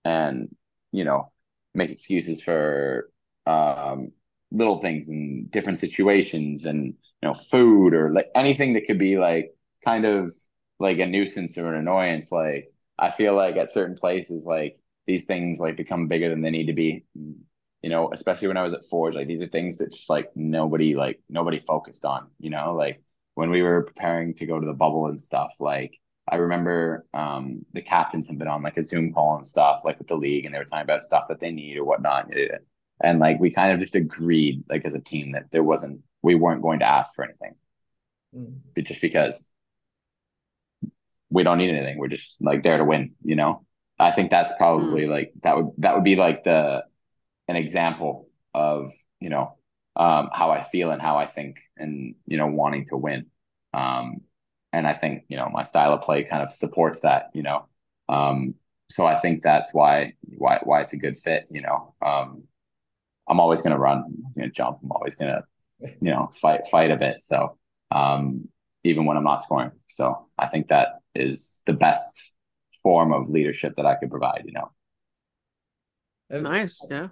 and 0.06 0.56
you 0.92 1.04
know 1.04 1.32
make 1.74 1.90
excuses 1.92 2.42
for 2.42 3.10
um 3.46 4.12
little 4.52 4.78
things 4.80 5.10
and 5.10 5.52
different 5.52 5.80
situations 5.80 6.66
and 6.66 6.86
you 6.86 7.28
know 7.28 7.34
food 7.34 7.94
or 7.94 8.12
like 8.14 8.28
anything 8.36 8.74
that 8.74 8.86
could 8.88 9.00
be 9.00 9.18
like 9.18 9.54
kind 9.84 10.06
of 10.06 10.34
like 10.80 11.00
a 11.00 11.06
nuisance 11.06 11.58
or 11.58 11.74
an 11.74 11.80
annoyance. 11.80 12.32
Like 12.32 12.72
i 13.00 13.12
feel 13.12 13.36
like 13.36 13.56
at 13.58 13.72
certain 13.72 13.96
places 13.96 14.46
like 14.46 14.80
these 15.06 15.26
things 15.26 15.60
like 15.60 15.78
become 15.78 16.08
bigger 16.08 16.30
than 16.30 16.42
they 16.42 16.50
need 16.50 16.68
to 16.68 16.74
be 16.74 17.04
you 17.82 17.90
know, 17.90 18.12
especially 18.12 18.48
when 18.48 18.58
I 18.58 18.64
was 18.64 18.74
at 18.74 18.86
Forge, 18.86 19.16
like 19.16 19.28
these 19.28 19.42
are 19.42 19.48
things 19.48 19.78
that 19.78 19.92
just 19.92 20.10
like 20.10 20.32
nobody 20.36 20.96
like 20.96 21.20
nobody 21.30 21.60
focused 21.60 22.06
on, 22.06 22.28
you 22.40 22.50
know, 22.50 22.74
like 22.74 23.02
when 23.36 23.50
we 23.50 23.62
were 23.62 23.84
preparing 23.84 24.34
to 24.36 24.46
go 24.46 24.60
to 24.60 24.66
the 24.66 24.74
bubble 24.74 25.08
and 25.08 25.22
stuff, 25.22 25.54
like 25.60 26.00
I 26.28 26.38
remember 26.38 27.06
um 27.14 27.66
the 27.74 27.82
captains 27.82 28.28
had 28.28 28.40
been 28.40 28.48
on 28.48 28.64
like 28.64 28.78
a 28.78 28.84
Zoom 28.84 29.14
call 29.14 29.36
and 29.36 29.46
stuff, 29.46 29.82
like 29.86 30.00
with 30.00 30.08
the 30.08 30.16
league, 30.18 30.46
and 30.46 30.54
they 30.54 30.60
were 30.60 30.66
talking 30.66 30.84
about 30.84 31.04
stuff 31.04 31.28
that 31.30 31.40
they 31.40 31.52
need 31.52 31.78
or 31.78 31.86
whatnot. 31.86 32.30
And 33.02 33.20
like 33.20 33.40
we 33.40 33.52
kind 33.52 33.74
of 33.74 33.80
just 33.80 33.96
agreed, 33.96 34.64
like 34.70 34.86
as 34.86 34.96
a 34.96 35.00
team, 35.00 35.34
that 35.34 35.52
there 35.52 35.64
wasn't 35.64 36.02
we 36.24 36.36
weren't 36.36 36.64
going 36.64 36.80
to 36.80 36.90
ask 36.90 37.16
for 37.16 37.24
anything. 37.24 37.54
Mm. 38.36 38.84
Just 38.84 39.02
because 39.02 39.52
we 41.30 41.44
don't 41.44 41.58
need 41.58 41.70
anything. 41.70 41.98
We're 41.98 42.08
just 42.08 42.36
like 42.42 42.64
there 42.64 42.78
to 42.78 42.86
win, 42.86 43.14
you 43.24 43.36
know? 43.36 43.66
I 44.00 44.12
think 44.12 44.30
that's 44.30 44.54
probably 44.58 45.04
mm. 45.04 45.10
like 45.10 45.34
that 45.44 45.58
would 45.58 45.72
that 45.80 45.96
would 45.96 46.04
be 46.04 46.16
like 46.16 46.44
the 46.44 46.84
an 47.48 47.56
example 47.56 48.30
of 48.54 48.92
you 49.20 49.30
know 49.30 49.58
um, 49.96 50.30
how 50.32 50.52
I 50.52 50.62
feel 50.62 50.92
and 50.92 51.02
how 51.02 51.18
I 51.18 51.26
think 51.26 51.60
and 51.76 52.16
you 52.26 52.38
know 52.38 52.48
wanting 52.48 52.88
to 52.90 52.98
win. 52.98 53.26
Um, 53.74 54.22
and 54.72 54.88
I 54.88 54.94
think 54.94 55.24
you 55.28 55.38
know 55.38 55.50
my 55.50 55.64
style 55.64 55.94
of 55.94 56.02
play 56.02 56.24
kind 56.24 56.44
of 56.44 56.52
supports 56.52 57.02
that. 57.02 57.30
You 57.34 57.44
know, 57.44 57.68
um, 58.10 58.56
so 58.90 59.06
I 59.06 59.20
think 59.20 59.42
that's 59.42 59.74
why 59.74 60.14
why 60.38 60.60
why 60.64 60.82
it's 60.82 60.94
a 60.94 60.98
good 60.98 61.18
fit. 61.18 61.48
You 61.50 61.62
know, 61.62 61.96
um, 62.06 62.44
I'm 63.28 63.40
always 63.40 63.62
going 63.62 63.74
to 63.74 63.80
run, 63.80 64.04
I'm 64.06 64.34
going 64.36 64.50
to 64.50 64.56
jump, 64.56 64.80
I'm 64.84 64.92
always 64.92 65.16
going 65.16 65.34
to 65.34 65.44
you 66.02 66.12
know 66.12 66.30
fight 66.40 66.68
fight 66.70 66.92
a 66.92 66.98
bit. 66.98 67.24
So 67.24 67.58
um, 67.92 68.48
even 68.84 69.06
when 69.06 69.18
I'm 69.18 69.24
not 69.24 69.44
scoring, 69.44 69.72
so 69.88 70.28
I 70.38 70.48
think 70.48 70.68
that 70.68 71.00
is 71.16 71.62
the 71.66 71.74
best 71.74 72.36
form 72.84 73.12
of 73.12 73.30
leadership 73.30 73.74
that 73.78 73.86
I 73.86 73.96
could 73.96 74.12
provide. 74.12 74.44
You 74.46 74.54
know. 74.54 74.72
Nice, 76.30 76.86
yeah 76.90 77.08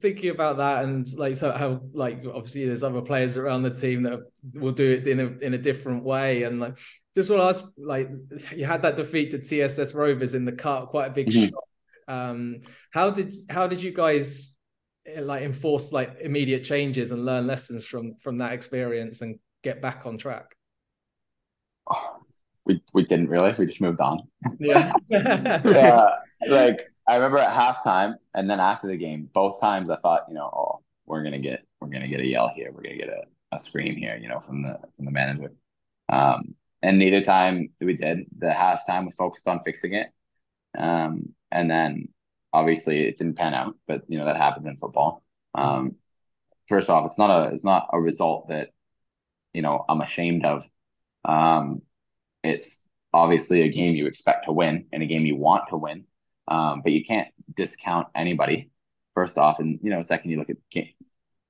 thinking 0.00 0.30
about 0.30 0.56
that 0.56 0.84
and 0.84 1.06
like 1.16 1.36
so 1.36 1.52
how 1.52 1.80
like 1.92 2.24
obviously 2.26 2.66
there's 2.66 2.82
other 2.82 3.00
players 3.00 3.36
around 3.36 3.62
the 3.62 3.70
team 3.70 4.02
that 4.02 4.18
will 4.54 4.72
do 4.72 4.90
it 4.90 5.06
in 5.06 5.20
a 5.20 5.26
in 5.44 5.54
a 5.54 5.58
different 5.58 6.02
way. 6.02 6.42
And 6.42 6.58
like 6.60 6.78
just 7.14 7.30
want 7.30 7.40
to 7.40 7.46
ask 7.46 7.72
like 7.78 8.10
you 8.54 8.64
had 8.64 8.82
that 8.82 8.96
defeat 8.96 9.30
to 9.30 9.38
TSS 9.38 9.94
Rovers 9.94 10.34
in 10.34 10.44
the 10.44 10.52
cup 10.52 10.90
quite 10.90 11.06
a 11.06 11.10
big 11.10 11.28
mm-hmm. 11.28 11.46
shock. 11.46 11.64
Um 12.08 12.60
how 12.90 13.10
did 13.10 13.34
how 13.48 13.66
did 13.66 13.82
you 13.82 13.92
guys 13.92 14.54
eh, 15.06 15.20
like 15.20 15.42
enforce 15.42 15.92
like 15.92 16.16
immediate 16.20 16.64
changes 16.64 17.12
and 17.12 17.24
learn 17.24 17.46
lessons 17.46 17.86
from 17.86 18.16
from 18.20 18.38
that 18.38 18.52
experience 18.52 19.22
and 19.22 19.38
get 19.62 19.80
back 19.80 20.04
on 20.04 20.18
track? 20.18 20.56
Oh, 21.88 22.16
we 22.64 22.82
we 22.92 23.04
didn't 23.04 23.28
really. 23.28 23.54
We 23.56 23.66
just 23.66 23.80
moved 23.80 24.00
on. 24.00 24.22
Yeah. 24.58 24.92
Yeah 25.10 26.10
like 26.46 26.92
I 27.08 27.16
remember 27.16 27.38
at 27.38 27.52
halftime 27.52 28.14
and 28.34 28.50
then 28.50 28.60
after 28.60 28.88
the 28.88 28.96
game, 28.96 29.28
both 29.32 29.60
times 29.60 29.90
I 29.90 29.96
thought, 29.96 30.24
you 30.28 30.34
know, 30.34 30.46
oh, 30.52 30.82
we're 31.06 31.22
gonna 31.22 31.38
get 31.38 31.64
we're 31.80 31.88
gonna 31.88 32.08
get 32.08 32.20
a 32.20 32.26
yell 32.26 32.48
here, 32.48 32.72
we're 32.72 32.82
gonna 32.82 32.96
get 32.96 33.08
a, 33.08 33.22
a 33.52 33.60
scream 33.60 33.96
here, 33.96 34.16
you 34.16 34.28
know, 34.28 34.40
from 34.40 34.62
the 34.62 34.78
from 34.96 35.04
the 35.04 35.10
manager. 35.10 35.52
Um, 36.08 36.54
and 36.82 36.98
neither 36.98 37.20
time 37.22 37.70
we 37.80 37.94
did. 37.94 38.26
The 38.38 38.48
halftime 38.48 39.04
was 39.06 39.14
focused 39.14 39.48
on 39.48 39.62
fixing 39.64 39.94
it. 39.94 40.08
Um, 40.76 41.34
and 41.50 41.70
then 41.70 42.08
obviously 42.52 43.06
it 43.06 43.18
didn't 43.18 43.36
pan 43.36 43.54
out, 43.54 43.76
but 43.86 44.02
you 44.08 44.18
know 44.18 44.24
that 44.26 44.36
happens 44.36 44.66
in 44.66 44.76
football. 44.76 45.22
Um, 45.54 45.96
first 46.68 46.90
off, 46.90 47.06
it's 47.06 47.18
not 47.18 47.30
a 47.30 47.54
it's 47.54 47.64
not 47.64 47.88
a 47.92 48.00
result 48.00 48.48
that 48.48 48.70
you 49.52 49.62
know 49.62 49.84
I'm 49.88 50.00
ashamed 50.00 50.44
of. 50.44 50.68
Um, 51.24 51.82
it's 52.42 52.88
obviously 53.12 53.62
a 53.62 53.68
game 53.68 53.96
you 53.96 54.06
expect 54.06 54.46
to 54.46 54.52
win 54.52 54.86
and 54.92 55.02
a 55.02 55.06
game 55.06 55.26
you 55.26 55.36
want 55.36 55.68
to 55.70 55.76
win. 55.76 56.04
Um, 56.48 56.82
but 56.82 56.92
you 56.92 57.04
can't 57.04 57.28
discount 57.56 58.08
anybody. 58.14 58.70
First 59.14 59.38
off, 59.38 59.60
and 59.60 59.78
you 59.82 59.90
know, 59.90 60.02
second, 60.02 60.30
you 60.30 60.38
look 60.38 60.50
at 60.50 60.56
game, 60.70 60.92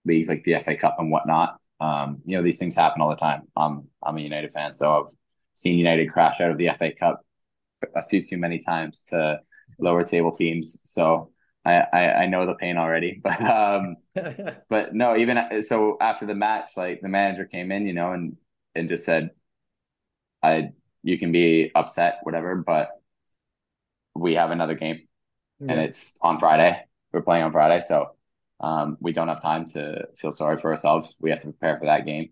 leagues 0.05 0.29
like 0.29 0.45
the 0.45 0.59
FA 0.61 0.77
Cup 0.77 0.97
and 0.99 1.11
whatnot. 1.11 1.61
Um, 1.81 2.23
you 2.25 2.37
know, 2.37 2.43
these 2.43 2.59
things 2.59 2.77
happen 2.77 3.03
all 3.03 3.11
the 3.11 3.17
time. 3.17 3.43
Um, 3.57 3.89
I'm 4.03 4.17
a 4.17 4.21
United 4.21 4.53
fan, 4.53 4.73
so 4.73 4.93
I've 4.93 5.13
seen 5.55 5.79
United 5.79 6.13
crash 6.13 6.41
out 6.41 6.51
of 6.51 6.59
the 6.59 6.69
FA 6.79 6.93
Cup 6.93 7.25
a 7.95 8.03
few 8.03 8.23
too 8.23 8.39
many 8.39 8.59
times 8.59 9.05
to 9.09 9.41
lower 9.79 10.05
table 10.05 10.33
teams. 10.33 10.81
So 10.85 11.33
I, 11.65 11.85
I, 11.93 12.13
I 12.23 12.27
know 12.27 12.47
the 12.47 12.55
pain 12.55 12.77
already. 12.77 13.21
But 13.23 13.41
um, 13.43 13.97
but 14.69 14.95
no, 14.95 15.17
even 15.17 15.63
so 15.63 15.97
after 16.01 16.27
the 16.27 16.35
match, 16.35 16.71
like 16.77 17.01
the 17.01 17.09
manager 17.09 17.45
came 17.45 17.73
in, 17.73 17.87
you 17.87 17.93
know, 17.95 18.13
and 18.13 18.37
and 18.75 18.89
just 18.89 19.05
said, 19.05 19.31
I 20.43 20.71
you 21.03 21.19
can 21.19 21.33
be 21.33 21.71
upset, 21.75 22.21
whatever, 22.23 22.57
but 22.57 22.96
we 24.19 24.35
have 24.35 24.51
another 24.51 24.75
game 24.75 25.07
and 25.61 25.81
it's 25.81 26.19
on 26.23 26.39
Friday. 26.39 26.79
We're 27.13 27.23
playing 27.23 27.45
on 27.45 27.53
Friday. 27.53 27.83
So 27.87 28.13
um, 28.61 28.97
we 29.01 29.13
don't 29.13 29.29
have 29.29 29.43
time 29.43 29.65
to 29.67 30.09
feel 30.17 30.33
sorry 30.33 30.57
for 30.57 30.71
ourselves. 30.71 31.15
We 31.21 31.31
have 31.31 31.41
to 31.41 31.47
prepare 31.47 31.79
for 31.79 31.87
that 31.87 32.07
game. 32.07 32.31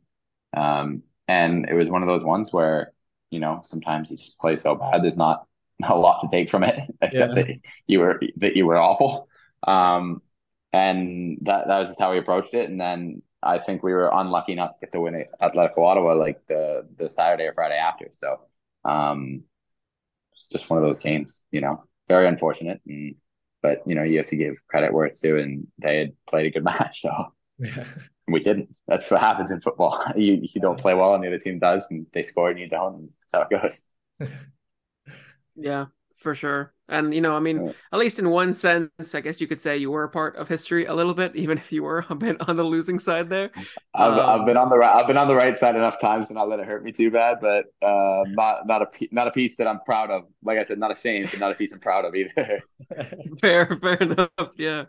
Um, 0.56 1.02
and 1.26 1.68
it 1.68 1.74
was 1.74 1.88
one 1.88 2.02
of 2.02 2.08
those 2.08 2.24
ones 2.24 2.52
where, 2.52 2.92
you 3.30 3.40
know, 3.40 3.62
sometimes 3.64 4.10
you 4.10 4.16
just 4.16 4.38
play 4.38 4.56
so 4.56 4.74
bad, 4.74 5.02
there's 5.02 5.16
not 5.16 5.46
a 5.82 5.96
lot 5.96 6.20
to 6.20 6.28
take 6.28 6.50
from 6.50 6.64
it, 6.64 6.78
except 7.02 7.36
yeah. 7.36 7.42
that 7.42 7.56
you 7.86 8.00
were, 8.00 8.20
that 8.36 8.56
you 8.56 8.66
were 8.66 8.78
awful. 8.78 9.28
Um, 9.66 10.22
and 10.72 11.38
that, 11.42 11.68
that 11.68 11.78
was 11.78 11.88
just 11.88 12.00
how 12.00 12.12
we 12.12 12.18
approached 12.18 12.54
it. 12.54 12.68
And 12.68 12.80
then 12.80 13.22
I 13.42 13.58
think 13.58 13.82
we 13.82 13.92
were 13.92 14.10
unlucky 14.12 14.54
not 14.54 14.72
to 14.72 14.78
get 14.80 14.92
the 14.92 15.00
win 15.00 15.14
at 15.14 15.40
Atletico 15.40 15.78
Ottawa 15.78 16.14
like 16.14 16.46
the, 16.46 16.86
the 16.96 17.08
Saturday 17.08 17.44
or 17.44 17.54
Friday 17.54 17.76
after. 17.76 18.08
So, 18.12 18.40
um, 18.84 19.44
it's 20.34 20.48
just 20.50 20.68
one 20.68 20.78
of 20.78 20.84
those 20.84 21.00
games, 21.00 21.44
you 21.50 21.60
know, 21.60 21.84
very 22.08 22.28
unfortunate. 22.28 22.80
And, 22.86 23.14
but, 23.62 23.82
you 23.86 23.94
know, 23.94 24.02
you 24.02 24.18
have 24.18 24.26
to 24.28 24.36
give 24.36 24.56
credit 24.68 24.92
where 24.92 25.06
it's 25.06 25.20
due, 25.20 25.38
and 25.38 25.66
they 25.78 25.98
had 25.98 26.12
played 26.28 26.46
a 26.46 26.50
good 26.50 26.64
match. 26.70 27.00
So 27.02 27.32
yeah. 27.58 27.84
we 28.28 28.40
didn't. 28.40 28.74
That's 28.86 29.10
what 29.10 29.20
happens 29.20 29.50
in 29.50 29.60
football. 29.60 30.04
You, 30.16 30.40
you 30.42 30.60
don't 30.60 30.78
play 30.78 30.94
well, 30.94 31.14
and 31.14 31.22
the 31.22 31.28
other 31.28 31.38
team 31.38 31.58
does, 31.58 31.86
and 31.90 32.06
they 32.12 32.22
score, 32.22 32.50
and 32.50 32.58
you 32.58 32.68
don't. 32.68 32.94
And 32.94 33.08
that's 33.20 33.32
how 33.32 33.42
it 33.42 33.62
goes. 33.62 34.30
yeah, 35.56 35.86
for 36.16 36.34
sure. 36.34 36.72
And 36.88 37.14
you 37.14 37.20
know, 37.20 37.34
I 37.34 37.40
mean, 37.40 37.72
at 37.92 37.98
least 37.98 38.18
in 38.18 38.28
one 38.28 38.52
sense, 38.52 39.14
I 39.14 39.20
guess 39.20 39.40
you 39.40 39.46
could 39.46 39.60
say 39.60 39.78
you 39.78 39.90
were 39.90 40.04
a 40.04 40.08
part 40.08 40.36
of 40.36 40.48
history 40.48 40.84
a 40.84 40.94
little 40.94 41.14
bit, 41.14 41.34
even 41.36 41.56
if 41.58 41.72
you 41.72 41.82
were 41.82 42.04
a 42.08 42.14
bit 42.14 42.36
on 42.48 42.56
the 42.56 42.62
losing 42.62 42.98
side 42.98 43.30
there. 43.30 43.50
I've, 43.94 44.18
um, 44.18 44.40
I've 44.40 44.46
been 44.46 44.56
on 44.56 44.68
the 44.68 44.76
right. 44.76 44.94
I've 44.94 45.06
been 45.06 45.16
on 45.16 45.28
the 45.28 45.34
right 45.34 45.56
side 45.56 45.76
enough 45.76 46.00
times 46.00 46.28
to 46.28 46.34
not 46.34 46.48
let 46.48 46.60
it 46.60 46.66
hurt 46.66 46.84
me 46.84 46.92
too 46.92 47.10
bad, 47.10 47.38
but 47.40 47.66
uh, 47.82 48.24
not 48.28 48.66
not 48.66 48.82
a 48.82 49.08
not 49.12 49.28
a 49.28 49.30
piece 49.30 49.56
that 49.56 49.66
I'm 49.66 49.80
proud 49.80 50.10
of. 50.10 50.24
Like 50.42 50.58
I 50.58 50.62
said, 50.62 50.78
not 50.78 50.90
a 50.90 50.94
ashamed, 50.94 51.30
but 51.30 51.40
not 51.40 51.52
a 51.52 51.54
piece 51.54 51.72
I'm 51.72 51.80
proud 51.80 52.04
of 52.04 52.14
either. 52.14 52.62
fair, 53.40 53.78
fair 53.80 53.94
enough. 53.94 54.30
Yeah, 54.56 54.84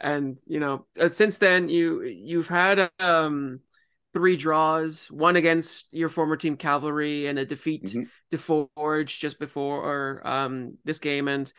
and 0.00 0.38
you 0.46 0.58
know, 0.58 0.86
uh, 1.00 1.10
since 1.10 1.38
then 1.38 1.68
you 1.68 2.02
you've 2.02 2.48
had 2.48 2.90
um 2.98 3.60
three 4.12 4.36
draws, 4.36 5.10
one 5.10 5.36
against 5.36 5.86
your 5.92 6.08
former 6.08 6.36
team 6.36 6.56
Cavalry, 6.56 7.26
and 7.26 7.38
a 7.38 7.44
defeat 7.44 7.84
Mhm. 7.84 8.08
to 8.30 8.38
Forge 8.38 9.20
just 9.20 9.38
before 9.38 10.26
um, 10.26 10.78
this 10.84 10.98
game. 10.98 11.28
And 11.28 11.52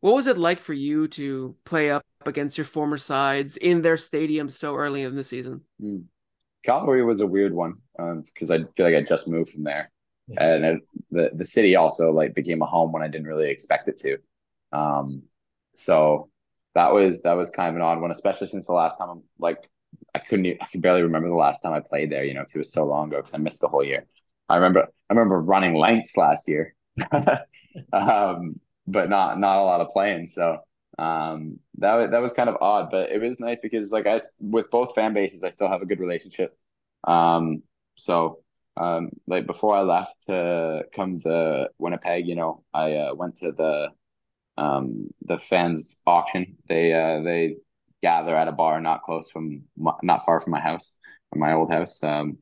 what 0.00 0.14
was 0.14 0.26
it 0.26 0.38
like 0.38 0.60
for 0.60 0.72
you 0.72 1.08
to 1.08 1.56
play 1.64 1.90
up 1.90 2.04
against 2.24 2.56
your 2.56 2.64
former 2.64 2.98
sides 2.98 3.56
in 3.56 3.82
their 3.82 3.96
stadium 3.96 4.48
so 4.48 4.76
early 4.76 5.02
in 5.02 5.14
the 5.14 5.24
season? 5.24 5.62
Mm. 5.80 6.04
Calgary 6.62 7.02
was 7.04 7.20
a 7.20 7.26
weird 7.26 7.54
one 7.54 7.74
because 8.24 8.50
I 8.50 8.58
feel 8.76 8.86
like 8.86 8.94
I 8.94 9.02
just 9.02 9.26
moved 9.28 9.50
from 9.50 9.64
there, 9.64 9.90
Yeah. 10.28 10.42
and 10.44 10.64
it, 10.64 10.80
the 11.10 11.30
the 11.34 11.44
city 11.44 11.74
also 11.76 12.12
like 12.12 12.34
became 12.34 12.60
a 12.60 12.66
home 12.66 12.92
when 12.92 13.02
I 13.02 13.08
didn't 13.08 13.26
really 13.26 13.48
expect 13.50 13.88
it 13.88 13.96
to. 13.98 14.18
Um, 14.72 15.22
so 15.74 16.28
that 16.74 16.92
was 16.92 17.22
that 17.22 17.32
was 17.32 17.48
kind 17.50 17.70
of 17.70 17.76
an 17.76 17.82
odd 17.82 18.00
one, 18.00 18.10
especially 18.10 18.46
since 18.48 18.66
the 18.66 18.74
last 18.74 18.98
time 18.98 19.08
I'm 19.08 19.22
like 19.38 19.68
I 20.14 20.18
couldn't 20.18 20.46
I 20.60 20.66
could 20.66 20.82
barely 20.82 21.02
remember 21.02 21.28
the 21.28 21.34
last 21.34 21.60
time 21.62 21.72
I 21.72 21.80
played 21.80 22.10
there. 22.10 22.24
You 22.24 22.34
know, 22.34 22.40
because 22.40 22.56
it 22.56 22.58
was 22.60 22.72
so 22.72 22.84
long 22.84 23.08
ago 23.08 23.18
because 23.18 23.34
I 23.34 23.38
missed 23.38 23.60
the 23.60 23.68
whole 23.68 23.84
year. 23.84 24.06
I 24.48 24.56
remember 24.56 24.82
I 24.82 25.12
remember 25.12 25.40
running 25.40 25.74
lengths 25.74 26.16
last 26.16 26.48
year, 26.48 26.74
um, 27.92 28.60
but 28.86 29.08
not 29.08 29.38
not 29.38 29.58
a 29.58 29.62
lot 29.64 29.80
of 29.80 29.88
playing. 29.90 30.28
So 30.28 30.58
um, 30.98 31.58
that 31.78 31.94
wa- 31.94 32.06
that 32.08 32.22
was 32.22 32.32
kind 32.32 32.48
of 32.48 32.56
odd, 32.60 32.90
but 32.90 33.10
it 33.10 33.20
was 33.20 33.40
nice 33.40 33.60
because 33.60 33.92
like 33.92 34.06
I 34.06 34.20
with 34.40 34.70
both 34.70 34.94
fan 34.94 35.14
bases, 35.14 35.44
I 35.44 35.50
still 35.50 35.68
have 35.68 35.82
a 35.82 35.86
good 35.86 36.00
relationship. 36.00 36.56
Um, 37.04 37.62
so 37.96 38.40
um, 38.76 39.10
like 39.26 39.46
before 39.46 39.76
I 39.76 39.82
left 39.82 40.26
to 40.26 40.84
come 40.94 41.18
to 41.20 41.68
Winnipeg, 41.78 42.26
you 42.26 42.34
know, 42.36 42.64
I 42.74 42.94
uh, 42.94 43.14
went 43.14 43.36
to 43.38 43.52
the 43.52 43.88
um 44.56 45.08
the 45.22 45.38
fans 45.38 46.00
auction. 46.06 46.56
They 46.68 46.92
uh 46.92 47.22
they 47.22 47.56
gather 48.02 48.36
at 48.36 48.48
a 48.48 48.52
bar 48.52 48.80
not 48.80 49.02
close 49.02 49.30
from 49.30 49.62
my, 49.76 49.92
not 50.02 50.24
far 50.24 50.40
from 50.40 50.52
my 50.52 50.60
house, 50.60 50.98
from 51.30 51.40
my 51.40 51.52
old 51.52 51.70
house. 51.70 52.02
Um, 52.02 52.38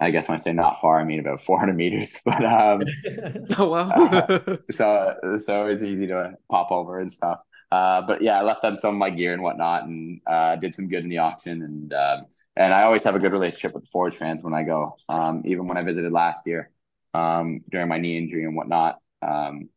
I 0.00 0.10
guess 0.10 0.28
when 0.28 0.34
I 0.34 0.42
say 0.42 0.52
not 0.52 0.80
far, 0.80 1.00
I 1.00 1.04
mean 1.04 1.20
about 1.20 1.42
400 1.42 1.74
meters, 1.74 2.20
but 2.24 2.44
um. 2.44 2.82
Oh 3.58 3.68
wow! 3.68 4.28
so 4.70 5.38
so 5.44 5.66
it 5.66 5.68
was 5.68 5.84
easy 5.84 6.06
to 6.08 6.34
pop 6.50 6.70
over 6.70 7.00
and 7.00 7.12
stuff. 7.12 7.40
Uh, 7.72 8.02
but 8.02 8.22
yeah, 8.22 8.38
I 8.38 8.42
left 8.42 8.62
them 8.62 8.76
some 8.76 8.94
of 8.94 8.98
my 8.98 9.10
gear 9.10 9.32
and 9.32 9.42
whatnot, 9.42 9.84
and 9.84 10.20
uh, 10.26 10.56
did 10.56 10.74
some 10.74 10.88
good 10.88 11.04
in 11.04 11.08
the 11.08 11.18
auction. 11.18 11.62
And 11.62 11.92
um, 11.92 12.26
and 12.56 12.72
I 12.72 12.82
always 12.82 13.04
have 13.04 13.14
a 13.14 13.18
good 13.18 13.32
relationship 13.32 13.74
with 13.74 13.84
the 13.84 13.90
Forge 13.90 14.16
fans 14.16 14.42
when 14.42 14.54
I 14.54 14.62
go. 14.62 14.96
Um, 15.08 15.42
even 15.44 15.66
when 15.66 15.76
I 15.76 15.82
visited 15.82 16.12
last 16.12 16.46
year, 16.46 16.70
um, 17.14 17.62
during 17.70 17.88
my 17.88 17.98
knee 17.98 18.18
injury 18.18 18.44
and 18.44 18.56
whatnot. 18.56 18.98
Um, 19.22 19.68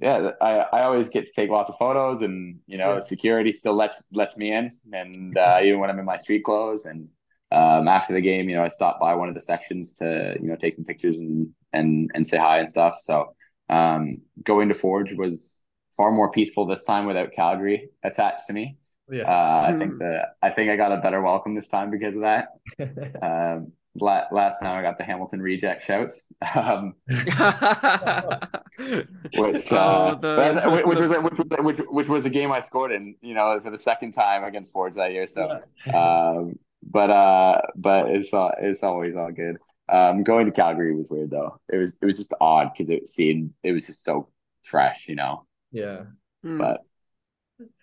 yeah, 0.00 0.30
I, 0.40 0.58
I 0.60 0.82
always 0.84 1.08
get 1.08 1.26
to 1.26 1.32
take 1.34 1.50
lots 1.50 1.70
of 1.70 1.76
photos, 1.78 2.22
and 2.22 2.60
you 2.66 2.78
know, 2.78 2.96
Yeah. 2.96 3.00
security 3.00 3.52
still 3.52 3.74
lets 3.74 4.02
lets 4.12 4.36
me 4.36 4.52
in, 4.52 4.70
and 4.92 5.36
uh, 5.36 5.60
even 5.62 5.80
when 5.80 5.90
I'm 5.90 5.98
in 5.98 6.04
my 6.04 6.16
street 6.16 6.44
clothes. 6.44 6.86
And 6.86 7.08
um, 7.50 7.88
after 7.88 8.14
the 8.14 8.20
game, 8.20 8.48
you 8.48 8.56
know, 8.56 8.64
I 8.64 8.68
stop 8.68 9.00
by 9.00 9.14
one 9.14 9.28
of 9.28 9.34
the 9.34 9.40
sections 9.40 9.94
to 9.96 10.36
you 10.40 10.48
know 10.48 10.56
take 10.56 10.74
some 10.74 10.84
pictures 10.84 11.18
and 11.18 11.48
and 11.72 12.10
and 12.14 12.26
say 12.26 12.38
hi 12.38 12.58
and 12.58 12.68
stuff. 12.68 12.96
So 13.00 13.34
um, 13.68 14.18
going 14.42 14.68
to 14.68 14.74
Forge 14.74 15.12
was 15.14 15.60
far 15.96 16.12
more 16.12 16.30
peaceful 16.30 16.66
this 16.66 16.84
time 16.84 17.06
without 17.06 17.32
Calgary 17.32 17.90
attached 18.04 18.46
to 18.46 18.52
me. 18.52 18.76
yeah. 19.10 19.24
Uh, 19.26 19.70
I 19.72 19.74
think 19.78 19.98
that 19.98 20.36
I 20.42 20.50
think 20.50 20.70
I 20.70 20.76
got 20.76 20.92
a 20.92 20.98
better 20.98 21.20
welcome 21.20 21.54
this 21.54 21.68
time 21.68 21.90
because 21.90 22.14
of 22.14 22.22
that. 22.22 22.48
Um, 23.20 23.72
last 24.00 24.60
time 24.60 24.78
I 24.78 24.82
got 24.82 24.98
the 24.98 25.04
Hamilton 25.04 25.42
reject 25.42 25.84
shouts. 25.84 26.32
Um, 26.54 26.94
which 27.08 27.28
Oh, 29.72 29.76
uh, 29.76 30.14
the- 30.14 30.82
which, 30.86 30.98
was 30.98 31.10
which 31.22 31.38
was 31.38 31.46
which 31.64 31.78
which 31.88 32.08
was 32.08 32.24
a 32.24 32.30
game 32.30 32.52
I 32.52 32.60
scored 32.60 32.92
in, 32.92 33.16
you 33.20 33.34
know, 33.34 33.60
for 33.60 33.70
the 33.70 33.78
second 33.78 34.12
time 34.12 34.44
against 34.44 34.72
Forge 34.72 34.94
that 34.94 35.12
year. 35.12 35.26
So, 35.26 35.60
um, 35.94 36.58
but 36.82 37.10
uh, 37.10 37.60
but 37.76 38.08
it's 38.10 38.32
all 38.32 38.52
it's 38.60 38.82
always 38.82 39.16
all 39.16 39.32
good. 39.32 39.56
Um, 39.90 40.22
going 40.22 40.46
to 40.46 40.52
Calgary 40.52 40.94
was 40.94 41.08
weird 41.10 41.30
though. 41.30 41.58
It 41.72 41.76
was 41.78 41.96
it 42.00 42.06
was 42.06 42.18
just 42.18 42.34
odd 42.40 42.70
because 42.72 42.90
it 42.90 43.06
seemed 43.08 43.52
it 43.62 43.72
was 43.72 43.86
just 43.86 44.04
so 44.04 44.28
fresh, 44.62 45.08
you 45.08 45.16
know. 45.16 45.46
yeah. 45.72 46.02
Hmm. 46.42 46.58
But 46.58 46.82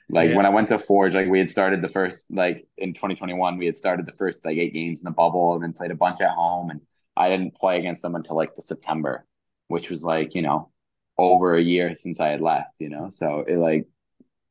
like 0.09 0.29
Yeah. 0.29 0.35
when 0.35 0.45
I 0.45 0.49
went 0.49 0.67
to 0.69 0.79
Forge, 0.79 1.15
like 1.15 1.27
we 1.27 1.39
had 1.39 1.49
started 1.49 1.81
the 1.81 1.89
first 1.89 2.31
like 2.33 2.67
in 2.77 2.93
2021, 2.93 3.57
we 3.57 3.65
had 3.65 3.77
started 3.77 4.05
the 4.05 4.13
first 4.13 4.45
like 4.45 4.57
eight 4.57 4.73
games 4.73 5.01
in 5.01 5.05
the 5.05 5.11
bubble 5.11 5.55
and 5.55 5.63
then 5.63 5.73
played 5.73 5.91
a 5.91 5.95
bunch 5.95 6.21
at 6.21 6.31
home, 6.31 6.69
and 6.69 6.81
I 7.17 7.29
didn't 7.29 7.55
play 7.55 7.79
against 7.79 8.01
them 8.01 8.15
until 8.15 8.35
like 8.35 8.55
the 8.55 8.61
September, 8.61 9.25
which 9.67 9.89
was 9.89 10.03
like 10.03 10.35
you 10.35 10.41
know 10.41 10.71
over 11.17 11.55
a 11.55 11.61
year 11.61 11.95
since 11.95 12.19
I 12.19 12.29
had 12.29 12.41
left, 12.41 12.79
you 12.79 12.89
know. 12.89 13.09
So 13.09 13.43
it 13.47 13.57
like 13.57 13.87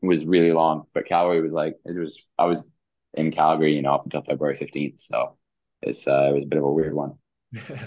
was 0.03 0.25
really 0.27 0.53
long. 0.53 0.85
But 0.95 1.07
Calgary 1.07 1.43
was 1.43 1.53
like 1.53 1.77
it 1.85 1.97
was 1.99 2.25
I 2.39 2.47
was 2.47 2.71
in 3.15 3.31
Calgary, 3.33 3.75
you 3.77 3.83
know, 3.83 3.95
up 3.95 4.05
until 4.05 4.23
February 4.23 4.57
15th. 4.57 5.01
So 5.01 5.37
it's 5.83 6.07
uh 6.09 6.29
it 6.31 6.35
was 6.35 6.45
a 6.45 6.49
bit 6.49 6.59
of 6.59 6.65
a 6.65 6.73
weird 6.73 6.95
one. 6.95 7.15
yeah. 7.53 7.87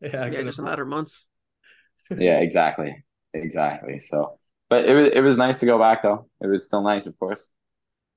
yeah, 0.00 0.28
good. 0.28 0.44
just 0.46 0.58
a 0.58 0.62
matter 0.62 0.82
of 0.82 0.88
months. 0.88 1.26
Yeah, 2.16 2.38
exactly. 2.40 3.04
Exactly. 3.34 4.00
So 4.00 4.38
but 4.72 4.86
it 4.86 4.94
was 4.94 5.10
it 5.12 5.20
was 5.20 5.36
nice 5.36 5.58
to 5.60 5.66
go 5.66 5.78
back 5.78 6.02
though. 6.02 6.26
It 6.40 6.46
was 6.46 6.64
still 6.64 6.82
nice, 6.82 7.04
of 7.04 7.18
course. 7.18 7.50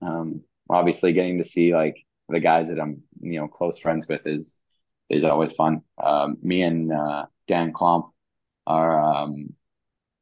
Um 0.01 0.41
obviously 0.69 1.11
getting 1.11 1.37
to 1.39 1.43
see 1.43 1.75
like 1.75 1.97
the 2.29 2.39
guys 2.39 2.69
that 2.69 2.79
I'm, 2.79 3.03
you 3.19 3.39
know, 3.41 3.49
close 3.49 3.77
friends 3.77 4.07
with 4.07 4.25
is 4.25 4.61
is 5.09 5.25
always 5.25 5.51
fun. 5.51 5.81
Um 6.01 6.37
me 6.41 6.61
and 6.61 6.93
uh 6.93 7.25
Daan 7.47 7.73
Klomp 7.73 8.11
are 8.65 8.93
um 8.97 9.53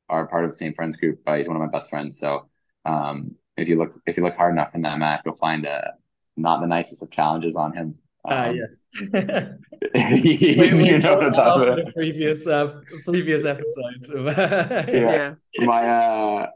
are 0.09 0.25
part 0.25 0.43
of 0.43 0.49
the 0.49 0.55
same 0.55 0.73
friends 0.73 0.97
group. 0.97 1.21
He's 1.27 1.47
one 1.47 1.55
of 1.57 1.61
my 1.61 1.69
best 1.75 1.91
friends. 1.91 2.17
So 2.17 2.49
um 2.83 3.35
if 3.55 3.69
you 3.69 3.77
look 3.77 3.93
if 4.07 4.17
you 4.17 4.23
look 4.23 4.35
hard 4.35 4.53
enough 4.53 4.73
in 4.73 4.81
that 4.81 4.97
match, 4.97 5.21
you'll 5.25 5.35
find 5.35 5.67
uh 5.67 5.91
not 6.35 6.61
the 6.61 6.67
nicest 6.67 7.03
of 7.03 7.11
challenges 7.11 7.55
on 7.55 7.73
him. 7.73 7.99
Ah, 8.29 8.49
Um, 8.49 8.55
yeah. 8.55 8.65
you, 9.95 10.55
we, 10.55 10.73
we 10.73 10.83
you 10.85 10.99
know 10.99 10.99
brought 10.99 11.17
what 11.17 11.25
I'm 11.27 11.33
talking 11.33 11.63
about. 11.63 11.77
the 11.77 11.91
previous 11.95 12.45
uh, 12.47 12.81
previous 13.05 13.45
episode. 13.45 14.07
Yeah. 14.91 15.21
Yeah. 15.57 15.65
my 15.65 15.87
uh 15.87 16.47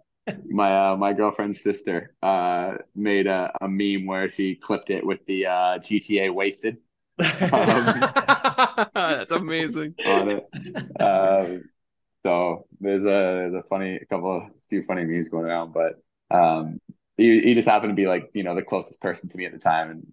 my 0.50 0.92
uh 0.92 0.98
my 0.98 1.14
girlfriend's 1.14 1.62
sister 1.62 2.14
uh 2.22 2.76
made 2.96 3.28
a, 3.28 3.52
a 3.62 3.68
meme 3.68 4.06
where 4.06 4.30
she 4.30 4.56
clipped 4.56 4.90
it 4.90 5.06
with 5.06 5.26
the 5.26 5.46
uh 5.48 5.80
GTA 5.80 6.34
wasted 6.34 6.78
That's 7.52 9.32
amazing. 9.32 9.96
on 10.06 10.30
it. 10.30 10.48
Um 11.02 11.70
so 12.26 12.68
there's 12.80 13.04
a 13.04 13.06
there's 13.06 13.54
a 13.54 13.64
funny 13.70 13.96
a 13.98 14.06
couple 14.06 14.38
of 14.38 14.44
few 14.70 14.84
funny 14.86 15.06
memes 15.06 15.30
going 15.30 15.46
around, 15.46 15.74
but 15.74 16.02
um 16.32 16.80
he, 17.18 17.42
he 17.42 17.54
just 17.56 17.68
happened 17.68 17.92
to 17.92 17.96
be 17.96 18.08
like, 18.08 18.30
you 18.34 18.44
know, 18.44 18.56
the 18.56 18.62
closest 18.64 19.02
person 19.02 19.30
to 19.30 19.38
me 19.38 19.46
at 19.46 19.52
the 19.52 19.58
time 19.60 19.90
and 19.92 20.08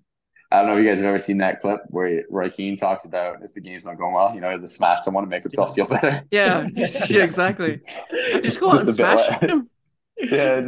I 0.55 0.59
don't 0.59 0.69
know 0.71 0.77
if 0.79 0.85
you 0.85 0.90
guys 0.90 0.99
have 0.99 1.07
ever 1.09 1.19
seen 1.19 1.38
that 1.38 1.61
clip 1.61 1.81
where 1.88 2.25
Roy 2.31 2.49
Keane 2.51 2.77
talks 2.77 3.05
about 3.05 3.43
if 3.43 3.53
the 3.55 3.61
game's 3.61 3.85
not 3.87 3.99
going 3.99 4.14
well, 4.14 4.35
you 4.35 4.40
know, 4.40 4.49
he 4.49 4.53
has 4.55 4.62
to 4.62 4.69
smash 4.69 5.05
someone 5.05 5.25
to 5.25 5.31
make 5.35 5.43
himself 5.43 5.75
feel 5.75 5.87
better. 5.87 6.23
Yeah, 6.31 6.69
yeah, 6.75 6.85
exactly. 7.23 7.81
Just 8.43 8.61
go 8.61 8.71
out 8.73 8.79
and 8.81 8.87
Just 8.88 8.99
a 9.01 9.03
smash 9.03 9.29
like- 9.31 9.40
him. 9.51 9.71
yeah, 10.21 10.61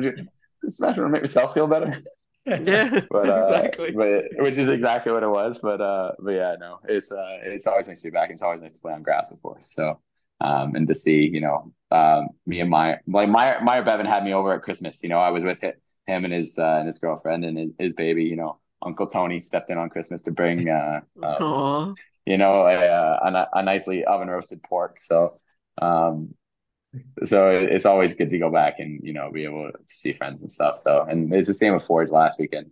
just 0.64 0.76
smash 0.78 0.96
him 0.98 1.04
to 1.04 1.08
make 1.10 1.22
myself 1.22 1.54
feel 1.54 1.66
better. 1.66 2.02
Yeah, 2.46 3.00
but 3.10 3.28
uh, 3.28 3.38
exactly. 3.38 3.90
but 3.90 4.24
which 4.38 4.56
is 4.56 4.68
exactly 4.68 5.10
what 5.12 5.22
it 5.24 5.28
was. 5.28 5.58
But 5.60 5.80
uh, 5.80 6.12
but 6.20 6.30
yeah, 6.30 6.54
no, 6.60 6.78
it's 6.88 7.10
uh, 7.10 7.38
it's 7.42 7.66
always 7.66 7.88
nice 7.88 8.00
to 8.02 8.08
be 8.08 8.10
back. 8.12 8.30
It's 8.30 8.42
always 8.42 8.60
nice 8.62 8.72
to 8.74 8.80
play 8.80 8.92
on 8.92 9.02
grass, 9.02 9.32
of 9.32 9.42
course. 9.42 9.72
So, 9.74 9.98
um, 10.40 10.76
and 10.76 10.86
to 10.86 10.94
see, 10.94 11.28
you 11.28 11.40
know, 11.40 11.72
um, 11.90 12.28
me 12.46 12.60
and 12.60 12.70
my 12.70 12.98
like 13.08 13.28
Myer, 13.28 13.60
Myer 13.62 13.82
Bevan 13.82 14.06
had 14.06 14.24
me 14.24 14.32
over 14.32 14.52
at 14.54 14.62
Christmas. 14.62 15.02
You 15.02 15.08
know, 15.08 15.18
I 15.18 15.30
was 15.30 15.42
with 15.42 15.60
him, 15.60 15.72
him 16.06 16.24
and 16.24 16.32
his 16.32 16.56
uh, 16.56 16.76
and 16.78 16.86
his 16.86 16.98
girlfriend 16.98 17.44
and 17.44 17.58
his, 17.58 17.70
his 17.80 17.94
baby. 17.94 18.22
You 18.24 18.36
know, 18.36 18.58
Uncle 18.86 19.06
Tony 19.08 19.40
stepped 19.40 19.70
in 19.70 19.78
on 19.78 19.90
Christmas 19.90 20.22
to 20.24 20.32
bring, 20.32 20.68
uh, 20.70 21.00
uh 21.22 21.42
you 22.26 22.38
know, 22.38 22.66
a, 22.66 22.76
a 22.76 23.48
a 23.54 23.62
nicely 23.62 24.04
oven 24.04 24.28
roasted 24.28 24.62
pork. 24.62 24.98
So, 25.00 25.36
um, 25.80 26.34
so 27.24 27.50
it's 27.50 27.86
always 27.86 28.14
good 28.14 28.30
to 28.30 28.38
go 28.38 28.50
back 28.50 28.74
and 28.78 29.00
you 29.02 29.12
know 29.12 29.30
be 29.30 29.44
able 29.44 29.70
to 29.72 29.78
see 29.88 30.12
friends 30.12 30.42
and 30.42 30.52
stuff. 30.52 30.78
So, 30.78 31.02
and 31.08 31.32
it's 31.34 31.48
the 31.48 31.54
same 31.54 31.74
with 31.74 31.84
Forge 31.84 32.10
last 32.10 32.38
weekend. 32.38 32.70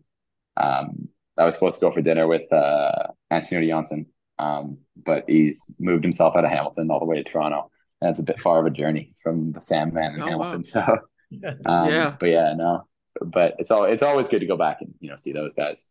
Um, 0.56 1.08
I 1.38 1.44
was 1.44 1.54
supposed 1.54 1.78
to 1.78 1.86
go 1.86 1.90
for 1.90 2.02
dinner 2.02 2.26
with 2.26 2.50
uh 2.52 3.08
Anthony 3.30 3.68
Johnson, 3.68 4.06
um, 4.38 4.78
but 5.04 5.24
he's 5.28 5.74
moved 5.78 6.04
himself 6.04 6.36
out 6.36 6.44
of 6.44 6.50
Hamilton 6.50 6.90
all 6.90 7.00
the 7.00 7.06
way 7.06 7.16
to 7.16 7.24
Toronto, 7.24 7.70
and 8.00 8.10
it's 8.10 8.18
a 8.20 8.24
bit 8.24 8.40
far 8.40 8.60
of 8.60 8.66
a 8.66 8.70
journey 8.70 9.12
from 9.22 9.52
the 9.52 9.60
Sandman 9.60 10.14
in 10.14 10.20
Oh, 10.20 10.26
Hamilton. 10.26 10.62
wow. 10.62 10.62
So, 10.62 10.98
um, 11.66 11.90
Yeah. 11.90 12.16
but 12.20 12.26
yeah, 12.26 12.54
no, 12.54 12.86
but 13.20 13.54
it's 13.58 13.70
all 13.70 13.84
it's 13.84 14.02
always 14.02 14.28
good 14.28 14.40
to 14.40 14.46
go 14.46 14.56
back 14.56 14.80
and 14.80 14.94
you 15.00 15.10
know 15.10 15.16
see 15.16 15.32
those 15.32 15.52
guys. 15.56 15.86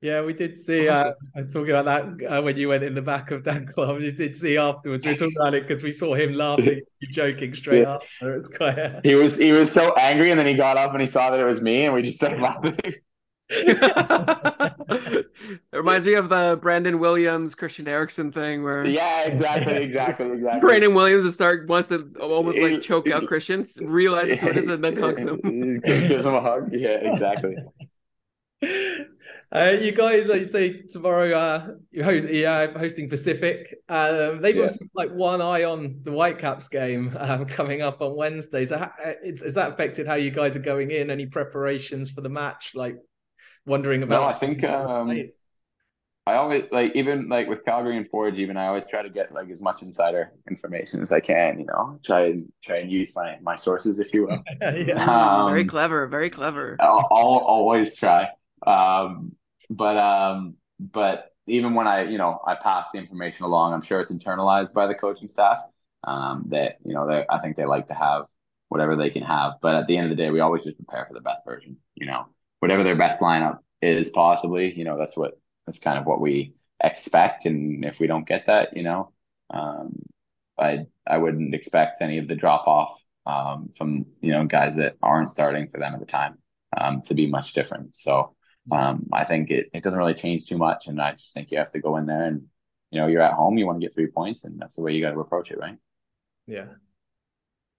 Yeah, 0.00 0.22
we 0.22 0.32
did 0.32 0.60
see. 0.62 0.88
Uh, 0.88 1.12
I'm 1.34 1.48
talking 1.48 1.70
about 1.70 1.84
that 2.20 2.24
uh, 2.30 2.40
when 2.42 2.56
you 2.56 2.68
went 2.68 2.84
in 2.84 2.94
the 2.94 3.02
back 3.02 3.32
of 3.32 3.42
Daan 3.42 3.66
Klomp. 3.66 4.00
You 4.00 4.12
did 4.12 4.36
see 4.36 4.56
afterwards. 4.56 5.04
We 5.04 5.16
talked 5.16 5.34
about 5.36 5.54
it 5.54 5.66
because 5.66 5.82
we 5.82 5.90
saw 5.90 6.14
him 6.14 6.34
laughing, 6.34 6.82
joking 7.10 7.52
straight 7.52 7.82
Yeah. 7.82 7.94
after. 7.96 8.34
It 8.34 8.38
was 8.38 8.48
quite. 8.48 8.78
uh, 8.78 9.00
He 9.02 9.16
was 9.16 9.36
he 9.36 9.50
was 9.50 9.72
so 9.72 9.92
angry, 9.94 10.30
and 10.30 10.38
then 10.38 10.46
he 10.46 10.54
got 10.54 10.76
up 10.76 10.92
and 10.92 11.00
he 11.00 11.06
saw 11.06 11.30
that 11.30 11.40
it 11.40 11.44
was 11.44 11.60
me, 11.60 11.84
and 11.86 11.94
we 11.94 12.02
just 12.02 12.18
started 12.18 12.40
laughing. 12.40 12.76
it 13.50 15.26
reminds 15.72 16.06
me 16.06 16.14
of 16.14 16.28
the 16.28 16.58
Brandon 16.62 17.00
Williams, 17.00 17.56
Christian 17.56 17.88
Eriksen 17.88 18.30
thing 18.30 18.62
where 18.62 18.86
yeah, 18.86 19.22
exactly, 19.22 19.74
exactly, 19.76 20.30
exactly. 20.32 20.60
Brandon 20.60 20.94
Williams 20.94 21.24
is 21.24 21.34
start 21.34 21.66
wants 21.66 21.88
to 21.88 22.08
almost 22.20 22.58
like 22.58 22.82
choke 22.82 23.10
out 23.10 23.26
Christian, 23.26 23.64
realizes 23.80 24.38
who 24.40 24.48
it 24.48 24.58
is, 24.58 24.68
and 24.68 24.84
then 24.84 24.96
hugs 24.96 25.22
him. 25.22 25.40
Gives 25.80 26.24
him 26.24 26.34
a 26.34 26.40
hug. 26.40 26.68
Yeah, 26.72 26.90
exactly. 26.90 27.56
Uh, 29.54 29.76
you 29.80 29.92
guys, 29.92 30.26
like 30.26 30.40
you 30.40 30.44
say 30.44 30.82
tomorrow, 30.82 31.34
uh, 31.34 31.68
you're 31.90 32.04
host, 32.04 32.28
yeah, 32.28 32.66
hosting 32.78 33.08
Pacific. 33.08 33.74
Um, 33.88 34.42
they've 34.42 34.54
yeah. 34.54 34.62
also 34.62 34.84
like 34.94 35.10
one 35.10 35.40
eye 35.40 35.64
on 35.64 36.00
the 36.02 36.10
Whitecaps 36.10 36.68
game 36.68 37.16
um, 37.18 37.46
coming 37.46 37.80
up 37.80 38.02
on 38.02 38.14
Wednesday. 38.14 38.66
So, 38.66 38.76
how, 38.76 38.92
uh, 39.02 39.12
has 39.24 39.54
that 39.54 39.72
affected 39.72 40.06
how 40.06 40.16
you 40.16 40.30
guys 40.30 40.54
are 40.54 40.60
going 40.60 40.90
in? 40.90 41.10
Any 41.10 41.24
preparations 41.24 42.10
for 42.10 42.20
the 42.20 42.28
match? 42.28 42.72
Like 42.74 42.96
wondering 43.64 44.02
about. 44.02 44.20
No, 44.20 44.26
I 44.26 44.32
think 44.34 44.64
um, 44.64 45.10
I 46.26 46.34
always 46.34 46.64
like 46.70 46.94
even 46.94 47.30
like 47.30 47.48
with 47.48 47.64
Calgary 47.64 47.96
and 47.96 48.06
Forge. 48.06 48.38
Even 48.38 48.58
I 48.58 48.66
always 48.66 48.86
try 48.86 49.00
to 49.00 49.08
get 49.08 49.32
like 49.32 49.48
as 49.48 49.62
much 49.62 49.80
insider 49.80 50.30
information 50.50 51.00
as 51.00 51.10
I 51.10 51.20
can. 51.20 51.58
You 51.58 51.64
know, 51.64 51.98
try 52.04 52.26
and 52.26 52.52
try 52.62 52.78
and 52.80 52.90
use 52.92 53.16
my 53.16 53.38
my 53.40 53.56
sources, 53.56 53.98
if 53.98 54.12
you 54.12 54.26
will. 54.26 54.42
yeah. 54.60 55.04
Um, 55.06 55.48
very 55.48 55.64
clever. 55.64 56.06
Very 56.06 56.28
clever. 56.28 56.76
I'll, 56.80 57.08
I'll 57.10 57.38
always 57.38 57.96
try. 57.96 58.28
Um, 58.66 59.32
but 59.70 59.96
um, 59.96 60.56
but 60.78 61.32
even 61.46 61.74
when 61.74 61.86
I 61.86 62.04
you 62.04 62.18
know 62.18 62.40
I 62.46 62.54
pass 62.54 62.90
the 62.92 62.98
information 62.98 63.44
along, 63.44 63.72
I'm 63.72 63.82
sure 63.82 64.00
it's 64.00 64.12
internalized 64.12 64.72
by 64.74 64.86
the 64.86 64.94
coaching 64.94 65.28
staff. 65.28 65.60
Um, 66.04 66.44
that 66.48 66.78
you 66.84 66.94
know 66.94 67.06
they 67.08 67.24
I 67.28 67.38
think 67.38 67.56
they 67.56 67.64
like 67.64 67.88
to 67.88 67.94
have 67.94 68.26
whatever 68.68 68.96
they 68.96 69.10
can 69.10 69.22
have. 69.22 69.54
But 69.60 69.74
at 69.74 69.86
the 69.86 69.96
end 69.96 70.10
of 70.10 70.16
the 70.16 70.22
day, 70.22 70.30
we 70.30 70.40
always 70.40 70.64
just 70.64 70.76
prepare 70.76 71.06
for 71.06 71.14
the 71.14 71.20
best 71.20 71.44
version. 71.44 71.76
You 71.94 72.06
know, 72.06 72.26
whatever 72.60 72.84
their 72.84 72.96
best 72.96 73.20
lineup 73.20 73.58
is, 73.82 74.10
possibly. 74.10 74.72
You 74.72 74.84
know, 74.84 74.98
that's 74.98 75.16
what 75.16 75.38
that's 75.66 75.78
kind 75.78 75.98
of 75.98 76.06
what 76.06 76.20
we 76.20 76.54
expect. 76.82 77.46
And 77.46 77.84
if 77.84 78.00
we 78.00 78.06
don't 78.06 78.26
get 78.26 78.46
that, 78.46 78.76
you 78.76 78.82
know, 78.82 79.12
um, 79.50 80.02
I 80.58 80.86
I 81.06 81.18
wouldn't 81.18 81.54
expect 81.54 82.02
any 82.02 82.18
of 82.18 82.28
the 82.28 82.36
drop 82.36 82.66
off 82.66 83.02
um, 83.26 83.70
from 83.76 84.06
you 84.20 84.32
know 84.32 84.46
guys 84.46 84.76
that 84.76 84.96
aren't 85.02 85.30
starting 85.30 85.68
for 85.68 85.78
them 85.78 85.94
at 85.94 86.00
the 86.00 86.06
time 86.06 86.38
um, 86.76 87.02
to 87.02 87.14
be 87.14 87.26
much 87.26 87.52
different. 87.52 87.96
So 87.96 88.34
um, 88.70 89.06
I 89.12 89.24
think 89.24 89.50
it, 89.50 89.70
it 89.72 89.82
doesn't 89.82 89.98
really 89.98 90.14
change 90.14 90.46
too 90.46 90.58
much. 90.58 90.88
And 90.88 91.00
I 91.00 91.12
just 91.12 91.34
think 91.34 91.50
you 91.50 91.58
have 91.58 91.72
to 91.72 91.80
go 91.80 91.96
in 91.96 92.06
there 92.06 92.24
and, 92.24 92.44
you 92.90 93.00
know, 93.00 93.06
you're 93.06 93.22
at 93.22 93.34
home, 93.34 93.58
you 93.58 93.66
want 93.66 93.80
to 93.80 93.86
get 93.86 93.94
three 93.94 94.06
points, 94.06 94.44
and 94.44 94.60
that's 94.60 94.76
the 94.76 94.82
way 94.82 94.94
you 94.94 95.02
got 95.02 95.12
to 95.12 95.20
approach 95.20 95.50
it, 95.50 95.58
right? 95.58 95.76
Yeah. 96.46 96.66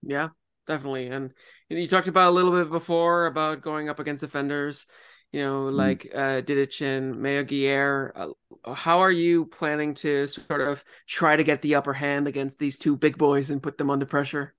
Yeah, 0.02 0.30
definitely. 0.68 1.08
And 1.08 1.34
you 1.70 1.88
talked 1.88 2.08
about 2.08 2.30
a 2.30 2.36
little 2.36 2.52
bit 2.52 2.70
before 2.70 3.26
about 3.26 3.62
going 3.62 3.90
up 3.90 4.00
against 4.00 4.24
offenders, 4.24 4.86
you 5.32 5.42
know, 5.42 5.66
mm-hmm. 5.66 5.76
like 5.76 6.12
uh, 6.14 6.42
Didic 6.42 6.82
and 6.82 7.22
Meilleur-Giguère. 7.22 8.12
Uh, 8.16 8.74
how 8.74 9.00
are 9.00 9.12
you 9.12 9.46
planning 9.46 9.94
to 9.96 10.28
sort 10.28 10.62
of 10.62 10.84
try 11.08 11.36
to 11.36 11.44
get 11.44 11.62
the 11.62 11.76
upper 11.76 11.94
hand 11.94 12.28
against 12.28 12.60
these 12.60 12.78
two 12.78 12.96
big 12.96 13.18
boys 13.18 13.50
and 13.52 13.64
put 13.64 13.78
them 13.78 13.90
under 13.90 14.06
pressure? 14.06 14.56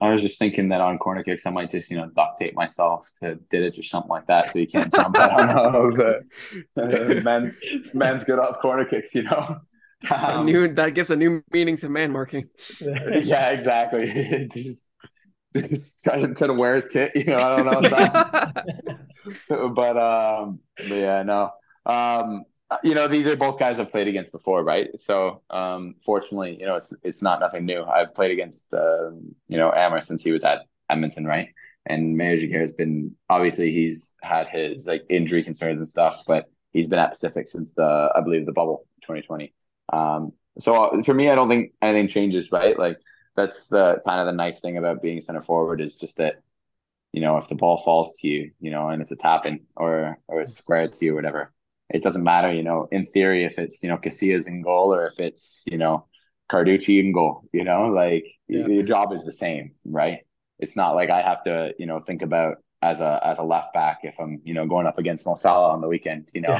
I 0.00 0.12
was 0.12 0.22
just 0.22 0.38
thinking 0.38 0.70
that 0.70 0.80
on 0.80 0.96
corner 0.96 1.22
kicks, 1.22 1.46
I 1.46 1.50
might 1.50 1.70
just, 1.70 1.90
you 1.90 1.98
know, 1.98 2.08
duct 2.16 2.38
tape 2.38 2.54
myself 2.54 3.10
to 3.20 3.36
Didic 3.52 3.78
or 3.78 3.82
something 3.82 4.08
like 4.08 4.26
that 4.28 4.50
so 4.50 4.58
you 4.58 4.66
can't 4.66 4.92
jump. 4.92 5.16
I 5.18 5.52
don't 5.52 5.72
know. 5.72 5.90
The, 5.94 7.18
uh, 7.18 7.20
men, 7.22 7.54
men's 7.92 8.24
good 8.24 8.38
off 8.38 8.60
corner 8.60 8.84
kicks, 8.84 9.14
you 9.14 9.22
know. 9.24 9.58
Um, 10.10 10.46
new, 10.46 10.66
that 10.76 10.94
gives 10.94 11.10
a 11.10 11.16
new 11.16 11.44
meaning 11.52 11.76
to 11.76 11.90
man 11.90 12.10
marking. 12.10 12.48
yeah, 12.80 13.50
exactly. 13.50 14.48
just, 14.50 14.86
just 15.54 16.02
kind 16.02 16.24
of, 16.24 16.34
kind 16.36 16.50
of 16.50 16.56
wear 16.56 16.76
his 16.76 16.88
kit, 16.88 17.12
you 17.14 17.24
know. 17.24 17.38
I 17.38 17.56
don't 17.62 17.82
know. 19.50 19.68
but, 19.74 19.98
um, 19.98 20.60
but 20.78 20.88
yeah, 20.88 21.22
no. 21.22 21.50
Um, 21.84 22.44
you 22.84 22.94
know, 22.94 23.08
these 23.08 23.26
are 23.26 23.36
both 23.36 23.58
guys 23.58 23.80
I've 23.80 23.90
played 23.90 24.08
against 24.08 24.32
before, 24.32 24.62
right? 24.62 24.88
So, 24.98 25.42
um, 25.50 25.96
fortunately, 26.04 26.56
you 26.58 26.66
know, 26.66 26.76
it's 26.76 26.94
it's 27.02 27.22
not 27.22 27.40
nothing 27.40 27.66
new. 27.66 27.82
I've 27.82 28.14
played 28.14 28.30
against, 28.30 28.72
uh, 28.72 29.10
you 29.48 29.56
know, 29.56 29.72
Amer 29.74 30.00
since 30.00 30.22
he 30.22 30.30
was 30.30 30.44
at 30.44 30.62
Edmonton, 30.88 31.26
right? 31.26 31.48
And 31.86 32.16
Meilleur-Giguère 32.16 32.60
has 32.60 32.72
been 32.72 33.16
obviously 33.28 33.72
he's 33.72 34.14
had 34.22 34.48
his 34.48 34.86
like 34.86 35.04
injury 35.08 35.42
concerns 35.42 35.80
and 35.80 35.88
stuff, 35.88 36.22
but 36.26 36.46
he's 36.72 36.86
been 36.86 36.98
at 36.98 37.10
Pacific 37.10 37.48
since 37.48 37.74
the 37.74 38.10
I 38.14 38.20
believe 38.20 38.46
the 38.46 38.52
bubble 38.52 38.86
2020. 39.02 39.52
Um, 39.92 40.32
so 40.58 40.76
uh, 40.76 41.02
for 41.02 41.14
me, 41.14 41.28
I 41.28 41.34
don't 41.34 41.48
think 41.48 41.72
anything 41.82 42.08
changes, 42.08 42.52
right? 42.52 42.78
Like 42.78 42.98
that's 43.34 43.66
the 43.66 44.00
kind 44.06 44.20
of 44.20 44.26
the 44.26 44.32
nice 44.32 44.60
thing 44.60 44.76
about 44.76 45.02
being 45.02 45.20
center 45.22 45.42
forward 45.42 45.80
is 45.80 45.98
just 45.98 46.18
that, 46.18 46.42
you 47.12 47.20
know, 47.20 47.38
if 47.38 47.48
the 47.48 47.54
ball 47.56 47.78
falls 47.78 48.14
to 48.20 48.28
you, 48.28 48.52
you 48.60 48.70
know, 48.70 48.90
and 48.90 49.02
it's 49.02 49.10
a 49.10 49.16
tap 49.16 49.46
in 49.46 49.60
or 49.74 50.18
or 50.28 50.42
it's 50.42 50.54
squared 50.54 50.92
to 50.94 51.04
you, 51.04 51.12
or 51.12 51.16
whatever 51.16 51.52
it 51.90 52.02
doesn't 52.02 52.24
matter, 52.24 52.52
you 52.52 52.62
know, 52.62 52.88
in 52.90 53.06
theory, 53.06 53.44
if 53.44 53.58
it's, 53.58 53.82
you 53.82 53.88
know, 53.88 53.98
Casillas 53.98 54.46
in 54.46 54.62
goal 54.62 54.94
or 54.94 55.06
if 55.06 55.18
it's, 55.18 55.64
you 55.66 55.78
know, 55.78 56.06
Carducci 56.50 57.00
in 57.00 57.12
goal, 57.12 57.48
you 57.52 57.64
know, 57.64 57.88
like 57.88 58.26
yeah. 58.48 58.66
your 58.66 58.82
job 58.82 59.12
is 59.12 59.24
the 59.24 59.32
same, 59.32 59.72
right? 59.84 60.20
It's 60.58 60.76
not 60.76 60.94
like 60.94 61.10
I 61.10 61.22
have 61.22 61.42
to, 61.44 61.74
you 61.78 61.86
know, 61.86 62.00
think 62.00 62.22
about 62.22 62.58
as 62.82 63.00
a 63.00 63.20
as 63.22 63.38
a 63.38 63.42
left 63.42 63.74
back 63.74 64.00
if 64.04 64.18
I'm, 64.18 64.40
you 64.44 64.54
know, 64.54 64.66
going 64.66 64.86
up 64.86 64.98
against 64.98 65.26
Mo 65.26 65.34
Salah 65.36 65.72
on 65.72 65.80
the 65.80 65.88
weekend, 65.88 66.28
you 66.32 66.40
know, 66.40 66.58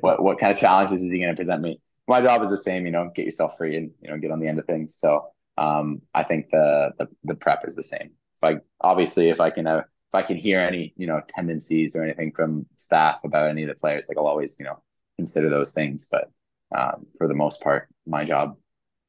what 0.00 0.22
what 0.22 0.38
kind 0.38 0.52
of 0.52 0.58
challenges 0.58 1.02
is 1.02 1.10
he 1.10 1.18
going 1.18 1.30
to 1.30 1.36
present 1.36 1.62
me? 1.62 1.80
My 2.08 2.20
job 2.20 2.42
is 2.42 2.50
the 2.50 2.58
same, 2.58 2.84
you 2.84 2.92
know, 2.92 3.08
get 3.14 3.24
yourself 3.24 3.56
free 3.56 3.76
and 3.76 3.90
you 4.00 4.10
know 4.10 4.18
get 4.18 4.30
on 4.30 4.40
the 4.40 4.48
end 4.48 4.58
of 4.58 4.66
things. 4.66 4.96
So 4.96 5.28
um, 5.58 6.02
I 6.14 6.22
think 6.24 6.50
the, 6.50 6.92
the 6.98 7.08
the 7.24 7.34
prep 7.34 7.66
is 7.66 7.74
the 7.74 7.82
same. 7.82 8.12
Like 8.42 8.62
obviously, 8.80 9.28
if 9.28 9.40
I 9.40 9.50
can 9.50 9.66
uh, 9.66 9.82
if 10.12 10.18
I 10.18 10.26
can 10.26 10.36
hear 10.36 10.60
any, 10.60 10.92
you 10.96 11.06
know, 11.06 11.22
tendencies 11.34 11.96
or 11.96 12.04
anything 12.04 12.32
from 12.32 12.66
staff 12.76 13.24
about 13.24 13.48
any 13.48 13.62
of 13.62 13.68
the 13.68 13.74
players, 13.74 14.08
like 14.08 14.18
I'll 14.18 14.26
always, 14.26 14.58
you 14.58 14.66
know, 14.66 14.82
consider 15.16 15.48
those 15.48 15.72
things. 15.72 16.06
But 16.10 16.30
um, 16.76 17.06
for 17.16 17.26
the 17.28 17.34
most 17.34 17.62
part, 17.62 17.88
my 18.06 18.22
job, 18.22 18.56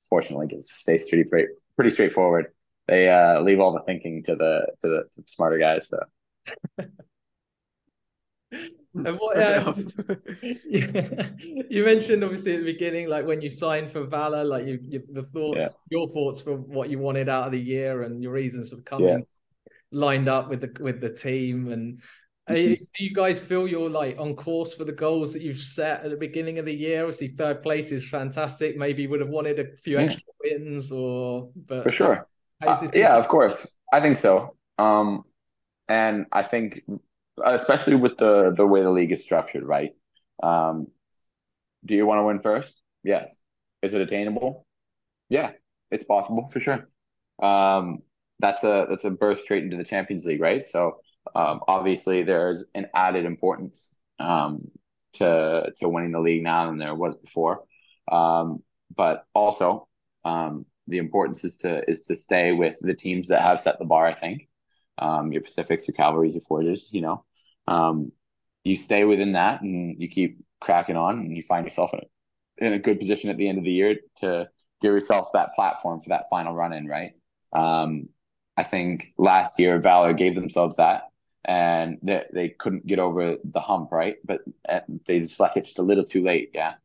fortunately, 0.10 0.48
gets 0.48 0.68
to 0.68 0.98
stay 0.98 1.26
pretty 1.28 1.50
pretty 1.76 1.92
straightforward. 1.92 2.54
They 2.88 3.10
uh, 3.10 3.42
leave 3.42 3.60
all 3.60 3.74
the 3.74 3.82
thinking 3.82 4.24
to 4.24 4.36
the 4.36 4.68
to 4.82 4.88
the, 4.90 5.04
to 5.16 5.22
the 5.22 5.28
smarter 5.28 5.58
guys. 5.58 5.90
So. 5.90 6.00
And 8.96 9.18
what 9.18 9.42
um, 9.42 9.92
you 10.54 11.84
mentioned 11.84 12.24
obviously 12.24 12.54
at 12.54 12.60
the 12.60 12.72
beginning, 12.72 13.10
like 13.10 13.26
when 13.26 13.42
you 13.42 13.50
signed 13.50 13.92
for 13.92 14.04
Valour, 14.04 14.44
like 14.44 14.68
you, 14.68 14.78
you 14.84 15.02
the 15.10 15.24
thoughts, 15.24 15.58
yeah. 15.58 15.70
your 15.90 16.08
thoughts 16.10 16.42
for 16.42 16.56
what 16.56 16.92
you 16.92 17.00
wanted 17.00 17.28
out 17.28 17.48
of 17.48 17.54
the 17.54 17.60
year 17.60 18.04
and 18.04 18.22
your 18.22 18.32
reasons 18.32 18.70
for 18.70 18.78
coming. 18.82 19.08
Yeah 19.08 19.18
lined 19.94 20.28
up 20.28 20.50
with 20.50 20.62
the 20.62 20.84
with 20.84 21.00
the 21.00 21.10
team 21.10 21.72
and 21.72 22.02
do 22.48 22.78
you 23.00 23.14
guys 23.14 23.40
feel 23.40 23.68
you're 23.68 23.90
like 23.90 24.18
on 24.20 24.36
course 24.36 24.74
for 24.74 24.84
the 24.84 24.92
goals 24.92 25.32
that 25.34 25.42
you've 25.42 25.58
set 25.58 26.04
at 26.04 26.10
the 26.10 26.18
beginning 26.18 26.60
of 26.60 26.66
the 26.66 26.74
year? 26.74 27.04
Obviously, 27.04 27.30
third 27.30 27.64
place 27.64 27.92
is 27.92 28.10
fantastic. 28.10 28.78
Maybe 28.78 29.08
would 29.08 29.22
have 29.22 29.30
wanted 29.30 29.60
a 29.60 29.78
few 29.78 29.98
yeah. 29.98 30.06
extra 30.06 30.24
wins, 30.44 30.92
or 30.92 31.52
but 31.56 31.84
for 31.84 31.92
sure. 31.92 32.28
Uh, 32.62 32.88
yeah, 32.94 33.16
of 33.16 33.28
course. 33.28 33.76
I 33.92 34.02
think 34.02 34.18
so. 34.18 34.56
Um, 34.78 35.24
and 35.88 36.26
I 36.32 36.44
think, 36.44 36.82
especially 37.46 37.96
with 37.96 38.18
the 38.18 38.54
the 38.56 38.66
way 38.66 38.82
the 38.82 38.92
league 38.92 39.12
is 39.12 39.22
structured, 39.22 39.64
right? 39.64 39.92
Um, 40.42 40.88
do 41.86 41.96
you 41.96 42.06
want 42.06 42.20
to 42.20 42.24
win 42.24 42.42
first? 42.42 42.82
Yes. 43.04 43.38
Is 43.82 43.94
it 43.94 44.02
attainable? 44.02 44.66
Yeah, 45.30 45.52
it's 45.92 46.04
possible 46.04 46.48
for 46.48 46.60
sure. 46.60 46.90
Um, 47.42 48.00
that's 48.40 48.64
a 48.64 48.86
that's 48.90 49.06
a 49.06 49.12
berth 49.12 49.42
straight 49.42 49.64
into 49.64 49.78
the 49.78 49.84
Champions 49.84 50.26
League, 50.26 50.42
right? 50.42 50.62
So 50.62 50.98
um, 51.36 51.62
obviously 51.68 52.24
there's 52.24 52.66
an 52.76 52.88
added 52.94 53.26
importance 53.26 53.96
um, 54.20 54.70
to 55.14 55.72
to 55.78 55.90
winning 55.90 56.12
the 56.12 56.20
league 56.20 56.44
now 56.44 56.68
than 56.68 56.78
there 56.78 56.96
was 56.96 57.16
before, 57.16 57.64
um, 58.12 58.64
but 58.96 59.26
also 59.34 59.88
um, 60.26 60.66
the 60.88 60.98
importance 60.98 61.44
is 61.44 61.58
to 61.60 61.88
is 61.90 62.04
to 62.06 62.16
stay 62.16 62.52
with 62.52 62.78
the 62.82 62.94
teams 62.94 63.30
that 63.30 63.42
have 63.42 63.62
set 63.62 63.80
the 63.80 63.86
bar. 63.86 64.06
I 64.06 64.14
think 64.14 64.50
um, 64.98 65.32
your 65.32 65.42
Pacifics, 65.42 65.88
your 65.88 65.96
Cavalries, 65.96 66.36
your 66.36 66.42
Forges. 66.42 66.90
You 66.92 67.02
know, 67.02 67.26
um, 67.68 68.12
you 68.64 68.78
stay 68.78 69.04
within 69.04 69.34
that 69.34 69.62
and 69.62 70.02
you 70.02 70.10
keep 70.10 70.40
cracking 70.60 70.98
on, 70.98 71.20
and 71.20 71.36
you 71.36 71.44
find 71.44 71.66
yourself 71.66 71.94
in 71.94 72.00
a, 72.00 72.66
in 72.66 72.74
a 72.74 72.80
good 72.80 73.00
position 73.00 73.30
at 73.30 73.38
the 73.38 73.48
end 73.48 73.58
of 73.58 73.64
the 73.64 73.72
year 73.72 73.98
to 74.18 74.48
give 74.82 74.94
yourself 74.94 75.30
that 75.34 75.56
platform 75.56 76.02
for 76.02 76.10
that 76.10 76.30
final 76.30 76.54
run 76.54 76.74
in, 76.74 76.88
right? 76.88 77.14
I 78.56 78.64
think 78.64 79.14
last 79.18 79.60
year 79.60 79.80
Valour 79.80 80.14
gave 80.14 80.36
themselves 80.36 80.78
that 80.78 81.04
and 81.46 81.98
they, 82.02 82.24
they 82.32 82.50
couldn't 82.50 82.86
get 82.86 83.00
over 83.00 83.38
the 83.44 83.60
hump, 83.60 83.92
right? 83.92 84.18
But 84.24 84.42
uh, 84.68 84.82
they 85.08 85.20
just 85.20 85.40
left 85.40 85.58
it 85.58 85.66
just 85.66 85.80
a 85.80 85.84
little 85.84 86.06
too 86.06 86.24
late, 86.24 86.52
yeah. 86.54 86.76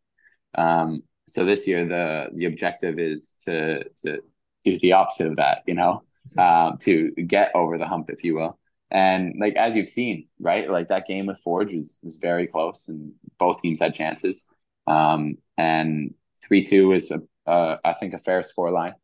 Um, 0.57 1.03
so 1.29 1.45
this 1.45 1.67
year 1.67 1.87
the 1.87 2.31
the 2.35 2.47
objective 2.47 2.99
is 2.99 3.35
to 3.45 3.85
to 4.03 4.23
do 4.65 4.79
the 4.79 4.93
opposite 4.93 5.27
of 5.29 5.37
that, 5.37 5.63
you 5.67 5.75
know, 5.75 6.03
mm-hmm. 6.35 6.39
um, 6.73 6.79
to 6.79 7.11
get 7.13 7.55
over 7.55 7.79
the 7.79 7.87
hump, 7.87 8.11
if 8.11 8.25
you 8.25 8.35
will. 8.35 8.59
And 8.91 9.35
like 9.39 9.55
as 9.57 9.77
you've 9.77 9.89
seen, 9.89 10.29
right, 10.41 10.69
like 10.69 10.89
that 10.89 11.07
game 11.07 11.27
with 11.27 11.39
Forge 11.39 11.75
was 11.75 11.99
was 12.03 12.17
very 12.17 12.47
close, 12.47 12.89
and 12.89 13.13
both 13.39 13.61
teams 13.61 13.81
had 13.81 13.95
chances. 13.95 14.47
Um, 14.87 15.37
and 15.59 16.15
three 16.43 16.65
two 16.65 16.93
is 16.93 17.11
a 17.11 17.21
uh, 17.49 17.77
I 17.85 17.93
think 17.93 18.15
a 18.15 18.19
fair 18.19 18.43
score 18.43 18.71
line. 18.71 18.95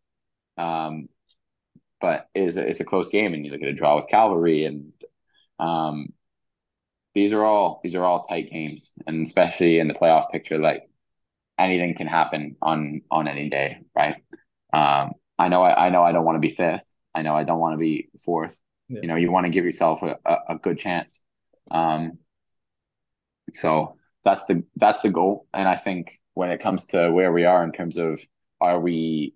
Um, 0.57 1.09
but 2.05 2.29
is 2.35 2.57
a, 2.57 2.63
it's 2.69 2.81
a 2.81 2.91
close 2.93 3.09
game, 3.09 3.33
and 3.33 3.45
you 3.45 3.51
look 3.53 3.63
at 3.63 3.75
a 3.75 3.81
draw 3.81 3.97
with 3.97 4.09
Cavalry, 4.09 4.61
and 4.69 4.93
um, 5.59 5.97
these 7.15 7.33
are 7.33 7.45
all 7.45 7.81
these 7.83 7.95
are 7.95 8.05
all 8.05 8.27
tight 8.27 8.51
games, 8.51 8.93
and 9.07 9.27
especially 9.27 9.79
in 9.79 9.89
the 9.89 9.99
playoff 10.01 10.31
picture, 10.31 10.59
like 10.59 10.83
anything 11.57 11.95
can 11.95 12.07
happen 12.07 12.57
on 12.61 13.03
on 13.11 13.29
any 13.29 13.49
day, 13.49 13.79
right? 13.95 14.17
Um, 14.73 15.13
I 15.39 15.49
know 15.49 15.63
I, 15.63 15.87
I 15.87 15.89
know 15.91 16.03
I 16.03 16.13
don't 16.13 16.27
want 16.29 16.37
to 16.37 16.49
be 16.49 16.55
fifth. 16.55 16.89
I 17.15 17.23
know 17.23 17.35
I 17.41 17.45
don't 17.45 17.61
want 17.65 17.75
to 17.75 17.85
be 17.89 18.11
fourth. 18.25 18.57
Yeah. 18.89 19.01
You 19.03 19.09
know, 19.09 19.17
you 19.17 19.33
want 19.33 19.47
to 19.47 19.53
give 19.53 19.65
yourself 19.65 20.03
a, 20.03 20.19
a, 20.27 20.37
a 20.55 20.59
good 20.59 20.79
chance. 20.79 21.23
Um, 21.71 22.19
So 23.55 23.97
that's 24.25 24.45
the 24.47 24.65
that's 24.77 25.03
the 25.03 25.11
goal. 25.11 25.47
And 25.53 25.69
I 25.69 25.77
think 25.77 26.21
when 26.35 26.51
it 26.51 26.61
comes 26.61 26.87
to 26.89 27.11
where 27.17 27.33
we 27.33 27.45
are 27.45 27.63
in 27.65 27.73
terms 27.73 27.97
of 27.97 28.21
are 28.61 28.81
we 28.81 29.35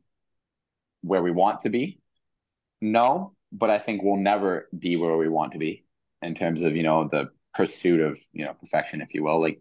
where 1.03 1.23
we 1.23 1.31
want 1.31 1.61
to 1.61 1.71
be? 1.71 2.01
No, 2.81 3.35
but 3.53 3.71
I 3.71 3.79
think 3.79 4.03
we'll 4.03 4.17
never 4.17 4.69
be 4.77 4.97
where 4.97 5.17
we 5.17 5.29
want 5.29 5.53
to 5.53 5.59
be 5.59 5.85
in 6.23 6.35
terms 6.35 6.61
of 6.63 6.77
you 6.77 6.83
know 6.83 7.09
the 7.09 7.31
pursuit 7.55 8.01
of 8.01 8.19
you 8.33 8.45
know 8.45 8.55
perfection, 8.55 9.01
if 9.01 9.15
you 9.15 9.25
will. 9.25 9.41
Like 9.41 9.61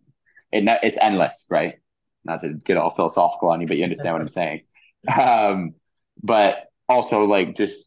it, 0.51 0.63
it's 0.83 0.97
endless, 0.97 1.45
right? 1.49 1.75
Not 2.23 2.41
to 2.41 2.53
get 2.53 2.77
all 2.77 2.93
philosophical 2.93 3.49
on 3.49 3.61
you, 3.61 3.67
but 3.67 3.77
you 3.77 3.83
understand 3.83 4.13
what 4.13 4.21
I'm 4.21 4.29
saying. 4.29 4.61
Um, 5.15 5.75
but 6.21 6.65
also 6.89 7.23
like 7.23 7.55
just 7.55 7.77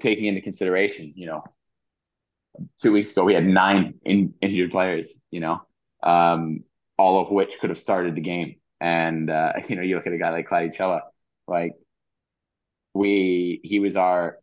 taking 0.00 0.24
into 0.24 0.40
consideration, 0.40 1.12
you 1.14 1.26
know, 1.26 1.44
two 2.80 2.92
weeks 2.92 3.12
ago 3.12 3.24
we 3.24 3.34
had 3.34 3.46
nine 3.46 3.94
in, 4.04 4.34
injured 4.40 4.70
players, 4.70 5.20
you 5.30 5.40
know, 5.40 5.60
um, 6.02 6.64
all 6.96 7.20
of 7.20 7.30
which 7.30 7.58
could 7.60 7.70
have 7.70 7.78
started 7.78 8.14
the 8.14 8.20
game. 8.20 8.56
And 8.80 9.30
uh, 9.30 9.52
you 9.68 9.76
know, 9.76 9.82
you 9.82 9.96
look 9.96 10.06
at 10.06 10.12
a 10.12 10.18
guy 10.18 10.30
like 10.30 10.46
Claudio 10.46 11.00
like 11.46 11.72
we 12.94 13.60
he 13.62 13.78
was 13.80 13.96
our 13.96 14.38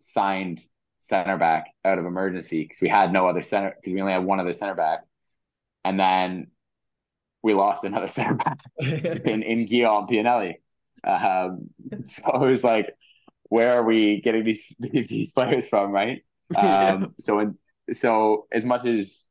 signed 0.00 0.60
center 0.98 1.38
back 1.38 1.68
out 1.84 1.98
of 1.98 2.04
emergency 2.04 2.62
because 2.62 2.80
we 2.80 2.88
had 2.88 3.12
no 3.12 3.26
other 3.26 3.42
center 3.42 3.74
because 3.76 3.92
we 3.92 4.00
only 4.00 4.12
had 4.12 4.24
one 4.24 4.40
other 4.40 4.54
center 4.54 4.74
back, 4.74 5.00
and 5.84 5.98
then 5.98 6.48
we 7.42 7.54
lost 7.54 7.84
another 7.84 8.08
center 8.16 8.34
back 8.34 8.58
in 8.78 9.42
in 9.42 9.66
Guillaume 9.66 10.06
Pianelli. 10.06 10.54
Um, 11.04 11.70
so 12.04 12.44
it 12.44 12.48
was 12.48 12.64
like, 12.64 12.94
where 13.44 13.72
are 13.72 13.84
we 13.84 14.20
getting 14.20 14.44
these 14.44 14.74
these 14.78 15.32
players 15.32 15.68
from, 15.68 15.90
right? 15.90 16.24
Um, 16.54 17.14
so 17.18 17.38
in, 17.38 17.58
so 17.92 18.46
as 18.52 18.64
much 18.64 18.84
as 18.84 19.24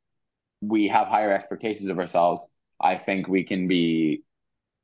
we 0.61 0.87
have 0.87 1.07
higher 1.07 1.31
expectations 1.31 1.89
of 1.89 1.99
ourselves, 1.99 2.45
I 2.79 2.95
think 2.95 3.27
we 3.27 3.43
can 3.43 3.67
be, 3.67 4.23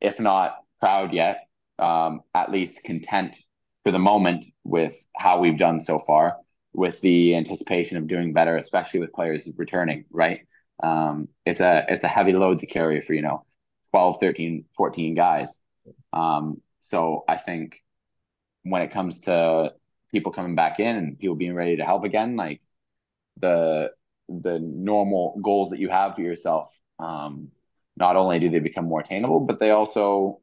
if 0.01 0.19
not 0.19 0.57
proud 0.79 1.13
yet, 1.13 1.47
um, 1.79 2.21
at 2.33 2.51
least 2.51 2.83
content 2.83 3.37
for 3.85 3.91
the 3.91 3.99
moment 3.99 4.45
with 4.63 5.07
how 5.15 5.39
we've 5.39 5.59
done 5.59 5.79
so 5.79 5.99
far, 5.99 6.37
with 6.73 6.99
the 7.01 7.35
anticipation 7.35 7.97
of 7.97 8.07
doing 8.07 8.33
better, 8.33 8.57
especially 8.57 8.99
with 8.99 9.13
players 9.13 9.47
returning, 9.55 10.05
right? 10.09 10.41
Um, 10.81 11.29
it's 11.45 11.59
a 11.59 11.85
it's 11.87 12.03
a 12.03 12.07
heavy 12.07 12.33
load 12.33 12.59
to 12.59 12.65
carry 12.65 12.99
for, 12.99 13.13
you 13.13 13.21
know, 13.21 13.45
12, 13.91 14.17
13, 14.19 14.65
14 14.75 15.13
guys. 15.13 15.59
Um, 16.11 16.61
so 16.79 17.23
I 17.29 17.37
think 17.37 17.81
when 18.63 18.81
it 18.81 18.91
comes 18.91 19.21
to 19.21 19.73
people 20.11 20.31
coming 20.31 20.55
back 20.55 20.79
in 20.79 20.95
and 20.95 21.19
people 21.19 21.35
being 21.35 21.53
ready 21.53 21.77
to 21.77 21.85
help 21.85 22.03
again, 22.03 22.35
like 22.35 22.61
the 23.39 23.91
the 24.27 24.59
normal 24.59 25.39
goals 25.43 25.69
that 25.69 25.79
you 25.79 25.89
have 25.89 26.15
for 26.15 26.21
yourself, 26.21 26.75
um, 26.97 27.49
not 27.95 28.15
only 28.15 28.39
do 28.39 28.49
they 28.49 28.59
become 28.59 28.85
more 28.85 29.01
attainable, 29.01 29.41
but 29.41 29.59
they 29.59 29.69
also 29.69 30.41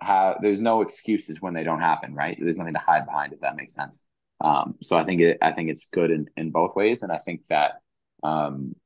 have 0.00 0.36
there's 0.42 0.60
no 0.60 0.82
excuses 0.82 1.40
when 1.40 1.54
they 1.54 1.64
don't 1.64 1.80
happen, 1.80 2.14
right? 2.14 2.36
There's 2.38 2.58
nothing 2.58 2.74
to 2.74 2.80
hide 2.80 3.06
behind 3.06 3.32
if 3.32 3.40
that 3.40 3.56
makes 3.56 3.74
sense. 3.74 4.06
Um, 4.40 4.74
so 4.82 4.96
I 4.96 5.04
think 5.04 5.20
it 5.20 5.38
I 5.40 5.52
think 5.52 5.70
it's 5.70 5.88
good 5.90 6.10
in, 6.10 6.28
in 6.36 6.50
both 6.50 6.76
ways, 6.76 7.02
and 7.02 7.10
I 7.10 7.18
think 7.18 7.46
that 7.46 7.80
um, 8.22 8.76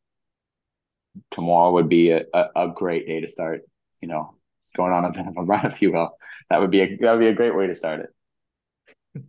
tomorrow 1.31 1.73
would 1.73 1.89
be 1.89 2.11
a, 2.11 2.23
a, 2.33 2.47
a 2.57 2.69
great 2.69 3.07
day 3.07 3.21
to 3.21 3.29
start. 3.29 3.63
You 4.01 4.09
know, 4.09 4.35
going 4.77 4.93
on 4.93 5.05
a 5.05 5.13
bit 5.13 5.27
of 5.27 5.37
a 5.37 5.43
run, 5.43 5.67
if 5.67 5.83
you 5.83 5.93
will. 5.93 6.17
That 6.49 6.61
would 6.61 6.71
be 6.71 6.81
a 6.83 6.97
that 7.01 7.13
would 7.13 7.21
be 7.21 7.29
a 7.29 7.35
great 7.35 7.55
way 7.55 7.67
to 7.67 7.75
start 7.75 8.01
it. 8.01 9.23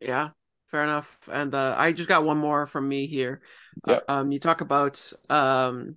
Yeah, 0.00 0.30
fair 0.70 0.84
enough. 0.84 1.18
And 1.30 1.54
uh, 1.54 1.74
I 1.76 1.92
just 1.92 2.08
got 2.08 2.24
one 2.24 2.38
more 2.38 2.66
from 2.66 2.88
me 2.88 3.06
here. 3.06 3.42
Yep. 3.86 4.04
Uh, 4.08 4.12
um, 4.12 4.32
you 4.32 4.40
talk 4.40 4.62
about 4.62 5.12
um, 5.28 5.96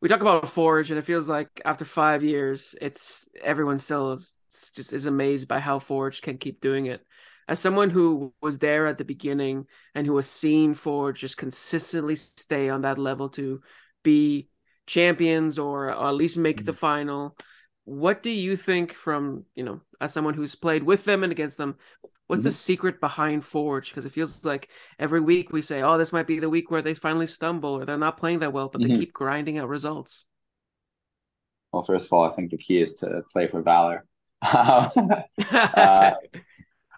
we 0.00 0.08
talk 0.08 0.20
about 0.20 0.48
Forge, 0.48 0.90
and 0.90 0.98
it 0.98 1.04
feels 1.04 1.28
like 1.28 1.60
after 1.64 1.84
five 1.84 2.24
years, 2.24 2.74
it's 2.80 3.28
everyone 3.42 3.78
still 3.78 4.12
is, 4.12 4.38
just 4.74 4.92
is 4.92 5.06
amazed 5.06 5.48
by 5.48 5.58
how 5.58 5.78
Forge 5.78 6.22
can 6.22 6.38
keep 6.38 6.60
doing 6.60 6.86
it. 6.86 7.04
As 7.48 7.58
someone 7.58 7.90
who 7.90 8.32
was 8.40 8.58
there 8.58 8.86
at 8.86 8.96
the 8.96 9.04
beginning 9.04 9.66
and 9.94 10.06
who 10.06 10.16
has 10.16 10.28
seen 10.28 10.72
Forge 10.72 11.20
just 11.20 11.36
consistently 11.36 12.16
stay 12.16 12.68
on 12.68 12.82
that 12.82 12.98
level 12.98 13.28
to 13.30 13.60
be 14.02 14.48
champions 14.86 15.58
or, 15.58 15.86
or 15.86 16.08
at 16.08 16.14
least 16.14 16.38
make 16.38 16.58
mm-hmm. 16.58 16.66
the 16.66 16.72
final, 16.72 17.36
what 17.84 18.22
do 18.22 18.30
you 18.30 18.56
think 18.56 18.94
from 18.94 19.44
you 19.54 19.64
know 19.64 19.80
as 20.00 20.12
someone 20.12 20.34
who's 20.34 20.54
played 20.54 20.82
with 20.82 21.04
them 21.04 21.24
and 21.24 21.32
against 21.32 21.58
them 21.58 21.76
What's 22.30 22.42
mm-hmm. 22.42 22.48
the 22.50 22.52
secret 22.52 23.00
behind 23.00 23.44
Forge? 23.44 23.88
Because 23.88 24.04
it 24.04 24.12
feels 24.12 24.44
like 24.44 24.68
every 25.00 25.20
week 25.20 25.52
we 25.52 25.62
say, 25.62 25.82
"Oh, 25.82 25.98
this 25.98 26.12
might 26.12 26.28
be 26.28 26.38
the 26.38 26.48
week 26.48 26.70
where 26.70 26.80
they 26.80 26.94
finally 26.94 27.26
stumble 27.26 27.70
or 27.70 27.84
they're 27.84 27.98
not 27.98 28.18
playing 28.18 28.38
that 28.38 28.52
well," 28.52 28.68
but 28.68 28.80
mm-hmm. 28.80 28.92
they 28.92 29.00
keep 29.00 29.12
grinding 29.12 29.58
out 29.58 29.68
results. 29.68 30.24
Well, 31.72 31.82
first 31.82 32.06
of 32.06 32.12
all, 32.12 32.22
I 32.22 32.32
think 32.36 32.52
the 32.52 32.56
key 32.56 32.80
is 32.80 32.94
to 32.98 33.22
play 33.32 33.48
for 33.48 33.62
Valour. 33.62 34.06
uh, 34.42 34.88
I, 35.40 36.14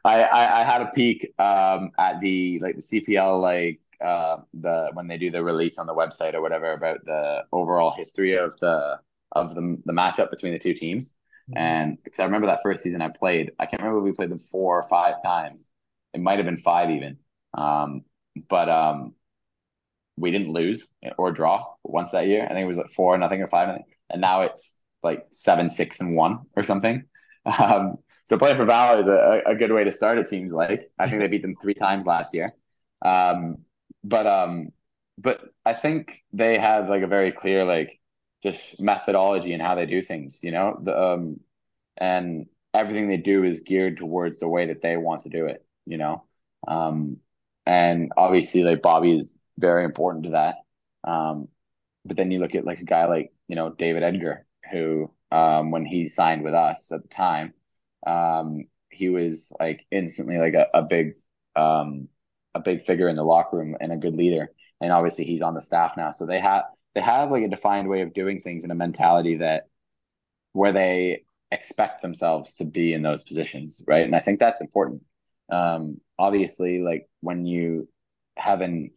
I, 0.05 0.61
I 0.61 0.65
had 0.65 0.83
a 0.83 0.91
peek 0.95 1.33
um, 1.39 1.93
at 1.99 2.21
the 2.21 2.61
like 2.61 2.77
the 2.77 2.83
CPL 2.83 3.41
like 3.41 3.81
uh, 4.05 4.37
the 4.53 4.91
when 4.93 5.09
they 5.09 5.17
do 5.17 5.31
the 5.31 5.43
release 5.43 5.79
on 5.79 5.87
the 5.87 5.95
website 5.95 6.35
or 6.35 6.43
whatever 6.43 6.73
about 6.73 7.07
the 7.07 7.45
overall 7.53 7.95
history 7.97 8.37
of 8.37 8.55
the 8.61 8.99
of 9.33 9.55
the 9.55 9.81
the 9.87 9.95
matchup 9.95 10.29
between 10.31 10.53
the 10.53 10.59
two 10.59 10.75
teams. 10.75 11.17
Mm-hmm. 11.51 11.59
And 11.59 11.99
because 12.03 12.21
I 12.21 12.25
remember 12.25 12.47
that 12.49 12.61
first 12.63 12.83
season 12.83 13.03
I 13.03 13.09
played, 13.09 13.53
I 13.59 13.67
can't 13.67 13.83
remember 13.83 14.01
if 14.01 14.05
we 14.05 14.17
played 14.17 14.31
them 14.31 14.39
four 14.39 14.79
or 14.79 14.83
five 14.85 15.23
times. 15.23 15.71
It 16.15 16.21
might 16.21 16.39
have 16.39 16.47
been 16.47 16.57
five 16.57 16.91
even. 16.91 17.19
Um, 17.55 18.03
but 18.49 18.69
um, 18.69 19.15
we 20.17 20.31
didn't 20.31 20.53
lose 20.53 20.85
or 21.19 21.33
draw 21.33 21.67
once 21.85 22.11
that 22.13 22.27
year. 22.27 22.45
I 22.45 22.49
think 22.49 22.65
it 22.65 22.69
was 22.69 22.77
like 22.77 22.91
four 22.91 23.17
nothing 23.19 23.43
or 23.43 23.49
five 23.49 23.69
nothing. 23.69 23.85
And 24.11 24.21
now 24.21 24.43
it's 24.43 24.81
like 25.03 25.27
seven, 25.31 25.69
six, 25.71 26.01
and 26.01 26.15
one 26.17 26.41
or 26.57 26.63
something. 26.63 27.05
Um, 27.45 27.97
so 28.25 28.39
playing 28.39 28.57
for 28.57 28.65
Valour 28.65 29.01
is 29.01 29.09
a, 29.09 29.43
a 29.47 29.57
good 29.57 29.73
way 29.73 29.83
to 29.83 29.91
start. 29.91 30.17
It 30.17 30.29
seems 30.29 30.53
like 30.53 30.89
I 30.97 31.09
think 31.09 31.21
they 31.21 31.27
beat 31.27 31.43
them 31.43 31.57
three 31.61 31.75
times 31.75 32.07
last 32.07 32.35
year. 32.35 32.55
Um, 33.05 33.65
but 34.05 34.29
um, 34.29 34.69
but 35.19 35.41
I 35.65 35.75
think 35.75 36.23
they 36.33 36.57
have 36.59 36.89
like 36.89 37.03
a 37.03 37.09
very 37.09 37.33
clear 37.33 37.65
like 37.65 37.99
just 38.43 38.81
methodology 38.81 39.53
and 39.53 39.63
how 39.63 39.75
they 39.75 39.87
do 39.87 40.03
things, 40.03 40.41
you 40.43 40.51
know, 40.51 40.79
the, 40.83 41.01
um, 41.01 41.41
and 41.97 42.47
everything 42.75 43.09
they 43.09 43.17
do 43.17 43.45
is 43.45 43.61
geared 43.61 43.97
towards 43.97 44.41
the 44.41 44.49
way 44.49 44.67
that 44.67 44.83
they 44.83 44.97
want 44.97 45.23
to 45.23 45.29
do 45.29 45.47
it, 45.47 45.65
you 45.87 45.99
know, 45.99 46.25
um, 46.67 47.19
and 47.67 48.13
obviously 48.17 48.65
like 48.65 48.83
Bobby 48.83 49.17
is 49.17 49.41
very 49.59 49.85
important 49.85 50.25
to 50.25 50.31
that. 50.31 50.57
Um, 51.05 51.49
but 52.05 52.17
then 52.17 52.31
you 52.31 52.41
look 52.41 52.55
at 52.55 52.65
like 52.65 52.81
a 52.81 52.85
guy 52.85 53.07
like, 53.07 53.33
you 53.49 53.57
know, 53.57 53.71
David 53.71 54.03
Edgar, 54.03 54.47
who, 54.71 55.13
um, 55.31 55.71
when 55.71 55.85
he 55.85 56.09
signed 56.09 56.43
with 56.43 56.55
us 56.55 56.91
at 56.91 57.03
the 57.03 57.09
time, 57.09 57.55
um, 58.07 58.65
he 58.91 59.09
was 59.09 59.53
like 59.61 59.87
instantly 59.91 60.39
like 60.39 60.55
a, 60.55 60.67
a 60.75 60.83
big, 60.83 61.15
um, 61.55 62.09
a 62.55 62.61
big 62.61 62.85
figure 62.85 63.09
in 63.09 63.17
the 63.17 63.23
locker 63.23 63.57
room 63.57 63.77
and 63.81 63.93
a 63.93 63.97
good 63.97 64.15
leader. 64.15 64.51
And 64.81 64.93
obviously 64.93 65.25
he's 65.25 65.43
on 65.43 65.55
the 65.55 65.63
staff 65.63 65.97
now. 65.97 66.11
So 66.11 66.27
they 66.27 66.41
have, 66.41 66.65
they 66.95 67.01
have 67.01 67.31
like 67.31 67.45
a 67.45 67.49
defined 67.49 67.89
way 67.89 68.03
of 68.03 68.15
doing 68.15 68.41
things 68.41 68.65
and 68.65 68.73
a 68.73 68.77
mentality 68.77 69.37
that 69.37 69.69
where 70.53 70.73
they 70.73 71.25
expect 71.51 72.03
themselves 72.03 72.55
to 72.57 72.65
be 72.65 72.93
in 72.93 73.03
those 73.03 73.23
positions, 73.23 73.83
right? 73.87 74.05
And 74.05 74.15
I 74.15 74.21
think 74.21 74.39
that's 74.39 74.61
important. 74.61 75.03
Um, 75.51 76.01
obviously, 76.19 76.81
like 76.81 77.09
when 77.21 77.47
you 77.47 77.89
haven't 78.37 78.93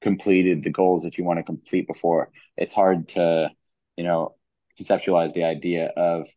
completed 0.00 0.62
the 0.62 0.70
goals 0.70 1.02
that 1.02 1.18
you 1.18 1.24
want 1.24 1.38
to 1.38 1.42
complete 1.42 1.86
before, 1.86 2.30
it's 2.56 2.72
hard 2.72 3.08
to, 3.10 3.50
you 3.96 4.04
know, 4.04 4.34
conceptualize 4.80 5.32
the 5.32 5.44
idea 5.44 5.86
of 5.96 6.28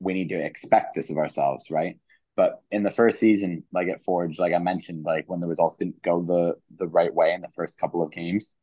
we 0.00 0.12
need 0.14 0.28
to 0.28 0.40
expect 0.40 0.94
this 0.94 1.10
of 1.10 1.16
ourselves, 1.16 1.70
right? 1.70 1.98
But 2.36 2.62
in 2.70 2.84
the 2.84 2.90
first 2.90 3.18
season, 3.18 3.64
like 3.72 3.88
at 3.88 4.04
Forge, 4.04 4.38
like 4.38 4.52
I 4.52 4.58
mentioned, 4.58 5.04
like 5.04 5.24
when 5.28 5.40
the 5.40 5.48
results 5.48 5.76
didn't 5.76 6.00
go 6.02 6.22
the 6.22 6.54
the 6.76 6.86
right 6.86 7.12
way 7.12 7.32
in 7.32 7.40
the 7.40 7.48
first 7.48 7.80
couple 7.80 8.00
of 8.00 8.12
games, 8.12 8.54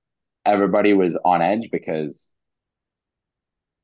everybody 0.45 0.93
was 0.93 1.17
on 1.25 1.41
edge 1.41 1.69
because 1.71 2.31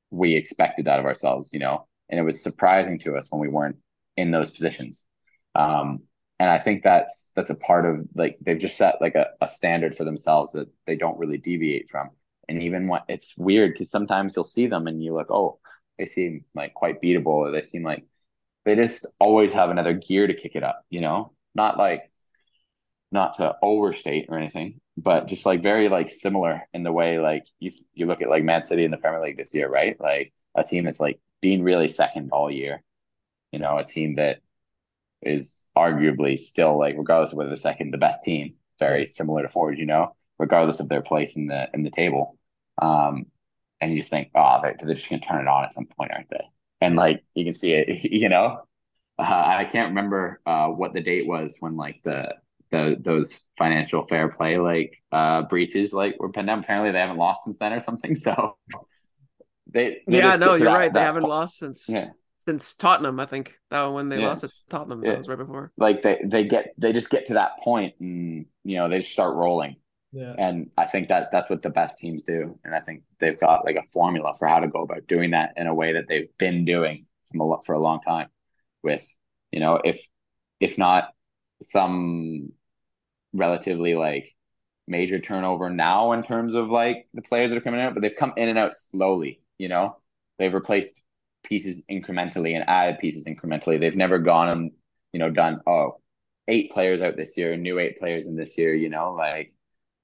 we 0.09 0.35
expected 0.35 0.85
that 0.85 0.99
of 0.99 1.05
ourselves, 1.05 1.53
you 1.53 1.59
know, 1.59 1.87
and 2.09 2.19
it 2.19 2.23
was 2.23 2.43
surprising 2.43 2.99
to 2.99 3.15
us 3.15 3.31
when 3.31 3.39
we 3.39 3.47
weren't 3.47 3.77
in 4.17 4.31
those 4.31 4.51
positions. 4.51 5.05
Um, 5.55 6.01
and 6.39 6.49
I 6.49 6.57
think 6.57 6.83
that's 6.83 7.31
that's 7.35 7.51
a 7.51 7.55
part 7.55 7.85
of 7.85 8.07
like 8.15 8.37
they've 8.41 8.57
just 8.59 8.77
set 8.77 8.99
like 8.99 9.15
a, 9.15 9.27
a 9.41 9.47
standard 9.47 9.95
for 9.95 10.03
themselves 10.03 10.53
that 10.53 10.67
they 10.87 10.95
don't 10.95 11.19
really 11.19 11.37
deviate 11.37 11.89
from. 11.89 12.09
And 12.49 12.63
even 12.63 12.87
when 12.87 13.01
it's 13.07 13.37
weird 13.37 13.73
because 13.73 13.91
sometimes 13.91 14.35
you'll 14.35 14.43
see 14.43 14.67
them 14.67 14.87
and 14.87 15.03
you 15.03 15.13
look, 15.13 15.29
oh, 15.29 15.59
they 15.97 16.05
seem 16.07 16.43
like 16.55 16.73
quite 16.73 17.01
beatable, 17.01 17.27
or 17.27 17.51
they 17.51 17.61
seem 17.61 17.83
like 17.83 18.05
they 18.65 18.75
just 18.75 19.05
always 19.19 19.53
have 19.53 19.69
another 19.69 19.93
gear 19.93 20.27
to 20.27 20.33
kick 20.33 20.55
it 20.55 20.63
up, 20.63 20.83
you 20.89 21.01
know, 21.01 21.31
not 21.55 21.77
like 21.77 22.11
not 23.11 23.35
to 23.35 23.55
overstate 23.61 24.25
or 24.29 24.37
anything, 24.37 24.80
but 24.97 25.27
just 25.27 25.45
like 25.45 25.63
very 25.63 25.89
like 25.89 26.09
similar 26.09 26.67
in 26.73 26.83
the 26.83 26.91
way 26.91 27.19
like 27.19 27.45
you 27.59 27.71
you 27.93 28.05
look 28.05 28.21
at 28.21 28.29
like 28.29 28.43
Man 28.43 28.63
City 28.63 28.83
in 28.85 28.91
the 28.91 28.97
Premier 28.97 29.21
League 29.21 29.37
this 29.37 29.53
year, 29.53 29.69
right? 29.69 29.99
Like 29.99 30.33
a 30.55 30.63
team 30.63 30.85
that's 30.85 30.99
like 30.99 31.19
being 31.41 31.63
really 31.63 31.87
second 31.87 32.29
all 32.31 32.51
year. 32.51 32.83
You 33.51 33.59
know, 33.59 33.77
a 33.77 33.85
team 33.85 34.15
that 34.15 34.41
is 35.21 35.63
arguably 35.77 36.39
still 36.39 36.77
like 36.79 36.95
regardless 36.97 37.31
of 37.31 37.37
whether 37.37 37.49
they're 37.49 37.57
second, 37.57 37.91
the 37.91 37.97
best 37.97 38.23
team, 38.23 38.55
very 38.79 39.07
similar 39.07 39.43
to 39.43 39.49
Forge, 39.49 39.77
you 39.79 39.85
know. 39.85 40.15
regardless 40.39 40.79
of 40.79 40.89
their 40.89 41.01
place 41.01 41.35
in 41.37 41.47
the 41.47 41.69
in 41.73 41.83
the 41.83 41.91
table. 41.91 42.37
Um, 42.81 43.27
and 43.81 43.91
you 43.91 43.97
just 43.99 44.09
think, 44.11 44.29
oh, 44.35 44.59
they're, 44.61 44.75
they're 44.79 44.95
just 44.95 45.09
gonna 45.09 45.21
turn 45.21 45.41
it 45.41 45.47
on 45.47 45.63
at 45.63 45.73
some 45.73 45.87
point, 45.87 46.11
aren't 46.13 46.29
they? 46.29 46.43
And 46.81 46.95
like 46.95 47.23
you 47.35 47.45
can 47.45 47.53
see 47.53 47.73
it, 47.73 48.03
you 48.11 48.29
know. 48.29 48.63
Uh, 49.19 49.43
I 49.59 49.65
can't 49.65 49.89
remember 49.89 50.41
uh, 50.45 50.67
what 50.69 50.93
the 50.93 51.01
date 51.01 51.27
was 51.27 51.55
when 51.59 51.77
like 51.77 52.01
the 52.03 52.35
the 52.71 52.97
those 52.99 53.47
financial 53.57 54.05
fair 54.05 54.29
play 54.29 54.57
like 54.57 54.97
uh 55.11 55.43
breaches 55.43 55.93
like 55.93 56.15
were 56.19 56.31
pinned 56.31 56.47
down. 56.47 56.59
Apparently, 56.59 56.91
they 56.91 56.99
haven't 56.99 57.17
lost 57.17 57.43
since 57.43 57.57
then 57.57 57.73
or 57.73 57.79
something. 57.79 58.15
So 58.21 58.57
they, 59.67 60.01
they 60.07 60.17
yeah, 60.17 60.35
no, 60.35 60.55
you're 60.55 60.65
that, 60.65 60.73
right. 60.73 60.93
That 60.93 60.99
they 60.99 61.05
haven't 61.05 61.23
lost 61.23 61.57
since 61.57 61.87
yeah. 61.87 62.09
since 62.39 62.73
Tottenham. 62.73 63.19
I 63.19 63.25
think 63.25 63.57
that 63.69 63.85
when 63.85 64.09
they 64.09 64.19
yeah. 64.19 64.27
lost 64.27 64.43
at 64.43 64.51
Tottenham, 64.69 65.03
yeah. 65.03 65.11
that 65.11 65.19
was 65.19 65.27
right 65.27 65.37
before. 65.37 65.71
Like 65.77 66.01
they 66.01 66.21
they 66.23 66.45
get 66.45 66.73
they 66.77 66.93
just 66.93 67.09
get 67.09 67.27
to 67.27 67.35
that 67.35 67.59
point 67.63 67.95
and 67.99 68.45
you 68.63 68.77
know 68.77 68.89
they 68.89 68.99
just 68.99 69.13
start 69.13 69.35
rolling. 69.35 69.77
Yeah. 70.11 70.35
And 70.37 70.69
I 70.77 70.85
think 70.85 71.07
that 71.07 71.31
that's 71.31 71.49
what 71.49 71.61
the 71.61 71.69
best 71.69 71.99
teams 71.99 72.25
do. 72.25 72.59
And 72.65 72.75
I 72.75 72.81
think 72.81 73.03
they've 73.19 73.39
got 73.39 73.63
like 73.65 73.77
a 73.77 73.83
formula 73.93 74.33
for 74.37 74.47
how 74.47 74.59
to 74.59 74.67
go 74.67 74.81
about 74.81 75.07
doing 75.07 75.31
that 75.31 75.53
in 75.55 75.67
a 75.67 75.73
way 75.73 75.93
that 75.93 76.05
they've 76.09 76.29
been 76.37 76.65
doing 76.65 77.05
from 77.29 77.41
a, 77.41 77.57
for 77.65 77.73
a 77.73 77.79
long 77.79 78.01
time 78.01 78.27
with, 78.83 79.05
you 79.51 79.61
know, 79.61 79.79
if, 79.83 80.05
if 80.59 80.77
not 80.77 81.13
some 81.61 82.51
relatively 83.33 83.95
like 83.95 84.35
major 84.87 85.19
turnover 85.19 85.69
now 85.69 86.11
in 86.11 86.23
terms 86.23 86.55
of 86.55 86.69
like 86.69 87.07
the 87.13 87.21
players 87.21 87.49
that 87.49 87.57
are 87.57 87.61
coming 87.61 87.81
out, 87.81 87.93
but 87.93 88.01
they've 88.01 88.15
come 88.15 88.33
in 88.37 88.49
and 88.49 88.59
out 88.59 88.75
slowly, 88.75 89.41
you 89.57 89.69
know, 89.69 89.97
they've 90.37 90.53
replaced 90.53 91.01
pieces 91.43 91.83
incrementally 91.89 92.55
and 92.55 92.67
added 92.67 92.99
pieces 92.99 93.25
incrementally. 93.25 93.79
They've 93.79 93.95
never 93.95 94.19
gone 94.19 94.49
and, 94.49 94.71
you 95.13 95.19
know, 95.19 95.29
done, 95.29 95.61
oh, 95.65 96.01
eight 96.47 96.71
players 96.71 97.01
out 97.01 97.15
this 97.15 97.37
year, 97.37 97.55
new 97.55 97.79
eight 97.79 97.99
players 97.99 98.27
in 98.27 98.35
this 98.35 98.57
year, 98.57 98.73
you 98.73 98.89
know, 98.89 99.13
like 99.13 99.53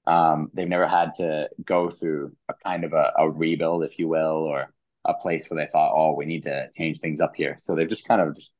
um, 0.06 0.50
they've 0.54 0.68
never 0.68 0.88
had 0.88 1.14
to 1.16 1.50
go 1.64 1.90
through 1.90 2.34
a 2.48 2.54
kind 2.54 2.84
of 2.84 2.94
a, 2.94 3.12
a 3.18 3.30
rebuild, 3.30 3.84
if 3.84 3.98
you 3.98 4.08
will, 4.08 4.44
or 4.44 4.72
a 5.04 5.14
place 5.14 5.48
where 5.48 5.62
they 5.62 5.70
thought, 5.70 5.92
oh, 5.94 6.14
we 6.14 6.24
need 6.24 6.44
to 6.44 6.70
change 6.76 6.98
things 6.98 7.20
up 7.20 7.36
here. 7.36 7.56
So 7.58 7.74
they've 7.74 7.88
just 7.88 8.08
kind 8.08 8.20
of 8.20 8.34
just 8.34 8.52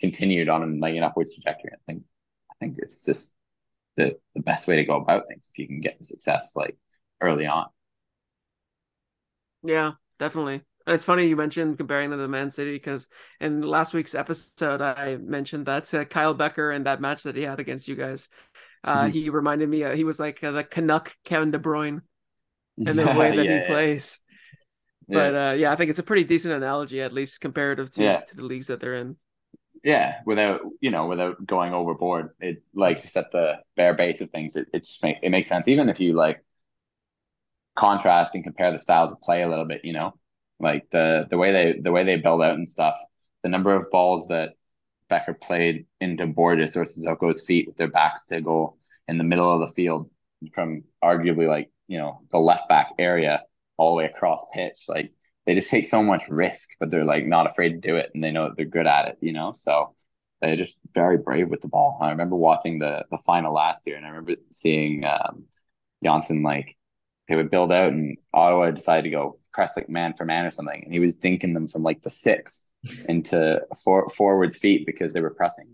continued 0.00 0.48
on 0.48 0.80
like 0.80 0.96
an 0.96 1.02
upwards 1.02 1.34
trajectory. 1.34 1.70
I 1.72 1.78
think 1.86 2.02
I 2.50 2.54
think 2.58 2.78
it's 2.78 3.04
just 3.04 3.34
the 3.96 4.16
the 4.34 4.42
best 4.42 4.66
way 4.66 4.76
to 4.76 4.84
go 4.84 4.96
about 4.96 5.28
things 5.28 5.48
if 5.52 5.58
you 5.58 5.66
can 5.66 5.80
get 5.80 5.98
the 5.98 6.04
success 6.04 6.52
like 6.56 6.76
early 7.20 7.46
on. 7.46 7.66
Yeah, 9.62 9.92
definitely. 10.18 10.62
And 10.86 10.94
it's 10.94 11.04
funny 11.04 11.26
you 11.26 11.36
mentioned 11.36 11.76
comparing 11.76 12.10
them 12.10 12.20
to 12.20 12.28
Man 12.28 12.50
City 12.50 12.72
because 12.72 13.08
in 13.38 13.60
last 13.60 13.92
week's 13.92 14.14
episode 14.14 14.80
I 14.80 15.16
mentioned 15.16 15.66
that 15.66 15.92
uh, 15.92 16.04
Kyle 16.04 16.34
Bekker 16.34 16.74
and 16.74 16.86
that 16.86 17.00
match 17.00 17.24
that 17.24 17.36
he 17.36 17.42
had 17.42 17.60
against 17.60 17.86
you 17.86 17.96
guys 17.96 18.28
uh, 18.82 19.04
mm-hmm. 19.04 19.10
He 19.10 19.30
reminded 19.30 19.68
me. 19.68 19.84
Uh, 19.84 19.94
he 19.94 20.04
was 20.04 20.18
like 20.18 20.42
uh, 20.42 20.52
the 20.52 20.64
Canuck 20.64 21.14
Kevin 21.24 21.50
De 21.50 21.58
Bruyne, 21.58 22.02
and 22.86 22.98
the 22.98 23.04
way 23.06 23.36
that 23.36 23.44
yeah, 23.44 23.60
he 23.60 23.66
plays. 23.66 24.20
But 25.08 25.34
uh, 25.34 25.54
yeah, 25.56 25.72
I 25.72 25.76
think 25.76 25.90
it's 25.90 25.98
a 25.98 26.04
pretty 26.04 26.24
decent 26.24 26.54
analogy, 26.54 27.00
at 27.00 27.12
least 27.12 27.40
comparative 27.40 27.92
to, 27.94 28.02
yeah. 28.02 28.20
to 28.20 28.36
the 28.36 28.44
leagues 28.44 28.68
that 28.68 28.80
they're 28.80 28.94
in. 28.94 29.16
Yeah, 29.82 30.20
without 30.26 30.60
you 30.80 30.90
know, 30.90 31.06
without 31.06 31.44
going 31.46 31.72
overboard, 31.72 32.34
it 32.40 32.62
like 32.74 33.02
just 33.02 33.16
at 33.16 33.32
the 33.32 33.54
bare 33.76 33.94
base 33.94 34.20
of 34.20 34.30
things, 34.30 34.56
it, 34.56 34.68
it 34.74 34.80
just 34.84 35.02
make, 35.02 35.16
it 35.22 35.30
makes 35.30 35.48
sense. 35.48 35.68
Even 35.68 35.88
if 35.88 36.00
you 36.00 36.12
like 36.14 36.44
contrast 37.76 38.34
and 38.34 38.44
compare 38.44 38.72
the 38.72 38.78
styles 38.78 39.12
of 39.12 39.20
play 39.20 39.42
a 39.42 39.48
little 39.48 39.64
bit, 39.64 39.84
you 39.84 39.92
know, 39.92 40.14
like 40.58 40.88
the 40.90 41.26
the 41.30 41.38
way 41.38 41.52
they 41.52 41.80
the 41.80 41.92
way 41.92 42.04
they 42.04 42.16
build 42.16 42.42
out 42.42 42.54
and 42.54 42.68
stuff, 42.68 42.96
the 43.42 43.48
number 43.48 43.74
of 43.74 43.90
balls 43.90 44.28
that 44.28 44.54
Bekker 45.10 45.40
played 45.40 45.86
into 46.00 46.26
Borges 46.26 46.76
or 46.76 46.84
Sissoko's 46.84 47.44
feet 47.46 47.66
with 47.68 47.76
their 47.76 47.88
backs 47.88 48.26
to 48.26 48.40
goal 48.40 48.78
in 49.08 49.18
the 49.18 49.24
middle 49.24 49.50
of 49.52 49.60
the 49.60 49.74
field 49.74 50.10
from 50.54 50.84
arguably 51.02 51.48
like, 51.48 51.70
you 51.88 51.98
know, 51.98 52.20
the 52.30 52.38
left 52.38 52.68
back 52.68 52.90
area 52.98 53.42
all 53.76 53.92
the 53.92 53.96
way 53.98 54.04
across 54.06 54.46
pitch. 54.52 54.84
Like 54.88 55.12
they 55.50 55.56
just 55.56 55.70
take 55.70 55.84
so 55.84 56.00
much 56.00 56.28
risk, 56.28 56.76
but 56.78 56.92
they're 56.92 57.04
like 57.04 57.26
not 57.26 57.50
afraid 57.50 57.70
to 57.70 57.88
do 57.88 57.96
it 57.96 58.12
and 58.14 58.22
they 58.22 58.30
know 58.30 58.44
that 58.44 58.56
they're 58.56 58.64
good 58.66 58.86
at 58.86 59.08
it, 59.08 59.18
you 59.20 59.32
know? 59.32 59.50
So 59.50 59.96
they're 60.40 60.54
just 60.54 60.76
very 60.94 61.18
brave 61.18 61.48
with 61.48 61.60
the 61.60 61.66
ball. 61.66 61.98
I 62.00 62.10
remember 62.10 62.36
watching 62.36 62.78
the 62.78 63.04
the 63.10 63.18
final 63.18 63.52
last 63.52 63.84
year 63.84 63.96
and 63.96 64.06
I 64.06 64.10
remember 64.10 64.36
seeing 64.52 65.04
um 65.04 65.46
Janssen 66.04 66.44
like 66.44 66.76
they 67.28 67.34
would 67.34 67.50
build 67.50 67.72
out 67.72 67.92
and 67.92 68.16
Ottawa 68.32 68.70
decided 68.70 69.02
to 69.02 69.10
go 69.10 69.40
press 69.52 69.76
like 69.76 69.88
man 69.88 70.14
for 70.14 70.24
man 70.24 70.46
or 70.46 70.52
something. 70.52 70.84
And 70.84 70.92
he 70.92 71.00
was 71.00 71.16
dinking 71.16 71.52
them 71.52 71.66
from 71.66 71.82
like 71.82 72.02
the 72.02 72.10
six 72.10 72.68
into 73.08 73.60
for, 73.82 74.08
forwards 74.08 74.56
feet 74.56 74.86
because 74.86 75.12
they 75.12 75.20
were 75.20 75.34
pressing. 75.34 75.66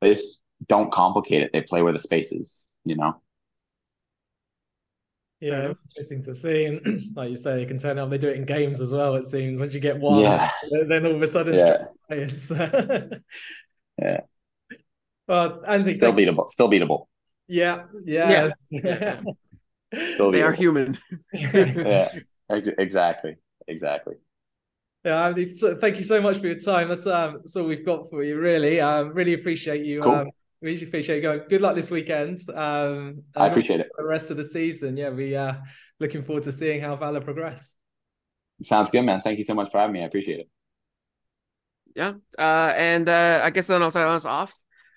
They 0.00 0.14
just 0.14 0.38
don't 0.68 0.92
complicate 0.92 1.42
it. 1.42 1.50
They 1.52 1.62
play 1.62 1.82
where 1.82 1.92
the 1.92 1.98
space 1.98 2.30
is, 2.30 2.72
you 2.84 2.94
know. 2.94 3.20
Yeah, 5.40 5.72
interesting 5.88 6.22
to 6.24 6.34
see. 6.34 6.64
And 6.66 7.02
like 7.16 7.30
you 7.30 7.36
say, 7.36 7.60
you 7.60 7.66
can 7.66 7.78
turn 7.78 7.98
on. 7.98 8.10
They 8.10 8.18
do 8.18 8.28
it 8.28 8.36
in 8.36 8.44
games 8.44 8.80
as 8.80 8.92
well. 8.92 9.14
It 9.16 9.26
seems 9.26 9.58
once 9.58 9.74
you 9.74 9.80
get 9.80 9.98
one, 9.98 10.20
yeah. 10.20 10.50
then 10.88 11.04
all 11.04 11.14
of 11.14 11.22
a 11.22 11.26
sudden, 11.26 11.54
yeah, 11.54 11.86
it's 12.08 12.50
yeah. 14.00 14.20
Well, 15.26 15.62
and 15.66 15.94
still 15.94 16.12
beatable. 16.12 16.50
Still 16.50 16.70
beatable. 16.70 17.06
Yeah, 17.46 17.84
yeah, 18.04 18.50
yeah. 18.70 19.20
Still 20.14 20.32
they 20.32 20.42
are 20.42 20.52
human. 20.52 20.98
yeah, 21.32 22.08
exactly, 22.48 23.36
exactly. 23.68 24.14
Yeah, 25.04 25.34
so 25.54 25.76
thank 25.76 25.96
you 25.96 26.02
so 26.02 26.20
much 26.20 26.38
for 26.38 26.46
your 26.46 26.58
time. 26.58 26.88
That's 26.88 27.06
um, 27.06 27.34
that's 27.34 27.54
all 27.54 27.66
we've 27.66 27.84
got 27.84 28.10
for 28.10 28.24
you, 28.24 28.38
really. 28.38 28.80
Um, 28.80 29.12
really 29.12 29.34
appreciate 29.34 29.84
you. 29.84 30.00
Cool. 30.00 30.14
Um, 30.14 30.30
really 30.64 30.84
appreciate 30.84 31.16
you 31.16 31.22
going. 31.22 31.42
Good 31.48 31.60
luck 31.60 31.74
this 31.74 31.90
weekend. 31.90 32.42
Um, 32.50 33.22
I 33.36 33.46
appreciate 33.46 33.80
it. 33.80 33.90
The 33.96 34.04
rest 34.04 34.30
of 34.30 34.36
the 34.36 34.44
season, 34.44 34.96
yeah, 34.96 35.10
we 35.10 35.36
uh 35.36 35.54
looking 36.00 36.22
forward 36.22 36.44
to 36.44 36.52
seeing 36.52 36.80
how 36.80 36.96
Valour 36.96 37.20
progress. 37.20 37.72
Sounds 38.62 38.90
good, 38.90 39.02
man. 39.02 39.20
Thank 39.20 39.38
you 39.38 39.44
so 39.44 39.54
much 39.54 39.70
for 39.70 39.78
having 39.78 39.92
me. 39.92 40.02
I 40.02 40.06
appreciate 40.06 40.40
it. 40.40 40.48
Yeah, 41.94 42.14
uh, 42.38 42.72
and 42.76 43.08
uh, 43.08 43.40
I 43.44 43.50
guess 43.50 43.68
then 43.68 43.82
I'll 43.82 43.90
start 43.90 44.08
us 44.08 44.24
off. 44.24 44.52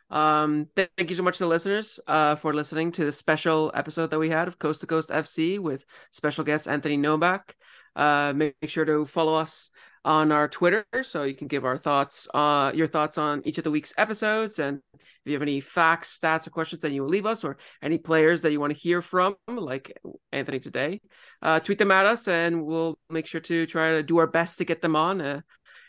Um, 0.09 0.67
th- 0.75 0.89
thank 0.97 1.09
you 1.09 1.15
so 1.15 1.23
much 1.23 1.37
to 1.37 1.43
the 1.43 1.49
listeners 1.49 1.99
uh, 2.07 2.35
for 2.35 2.53
listening 2.53 2.91
to 2.93 3.05
the 3.05 3.11
special 3.11 3.71
episode 3.75 4.09
that 4.11 4.19
we 4.19 4.29
had 4.29 4.47
of 4.47 4.57
Coast 4.57 4.81
to 4.81 4.87
Coast 4.87 5.09
FC 5.09 5.59
with 5.59 5.85
special 6.11 6.43
guest 6.43 6.67
Anthony 6.67 6.97
Novak. 6.97 7.55
Uh, 7.95 8.33
make, 8.35 8.55
make 8.61 8.71
sure 8.71 8.85
to 8.85 9.05
follow 9.05 9.35
us 9.35 9.69
on 10.05 10.31
our 10.31 10.47
Twitter, 10.47 10.85
so 11.03 11.23
you 11.23 11.35
can 11.35 11.47
give 11.47 11.65
our 11.65 11.77
thoughts, 11.77 12.27
uh, 12.33 12.71
your 12.73 12.87
thoughts 12.87 13.17
on 13.17 13.41
each 13.45 13.57
of 13.57 13.63
the 13.63 13.71
week's 13.71 13.93
episodes, 13.97 14.57
and 14.57 14.81
if 15.27 15.31
you 15.31 15.35
have 15.35 15.41
any 15.41 15.59
facts, 15.59 16.17
stats, 16.17 16.47
or 16.47 16.51
questions 16.51 16.81
that 16.81 16.93
you 16.93 17.01
will 17.01 17.09
leave 17.09 17.25
us, 17.25 17.43
or 17.43 17.57
any 17.81 17.97
players 17.97 18.41
that 18.41 18.53
you 18.53 18.61
want 18.61 18.71
to 18.71 18.79
hear 18.79 19.01
from, 19.01 19.35
like 19.49 19.99
Anthony 20.31 20.59
today, 20.59 21.01
uh, 21.41 21.59
tweet 21.59 21.79
them 21.79 21.91
at 21.91 22.05
us, 22.05 22.29
and 22.29 22.65
we'll 22.65 22.97
make 23.09 23.27
sure 23.27 23.41
to 23.41 23.65
try 23.65 23.91
to 23.91 24.03
do 24.03 24.19
our 24.19 24.27
best 24.27 24.57
to 24.59 24.65
get 24.65 24.81
them 24.81 24.95
on 24.95 25.19
uh, 25.19 25.41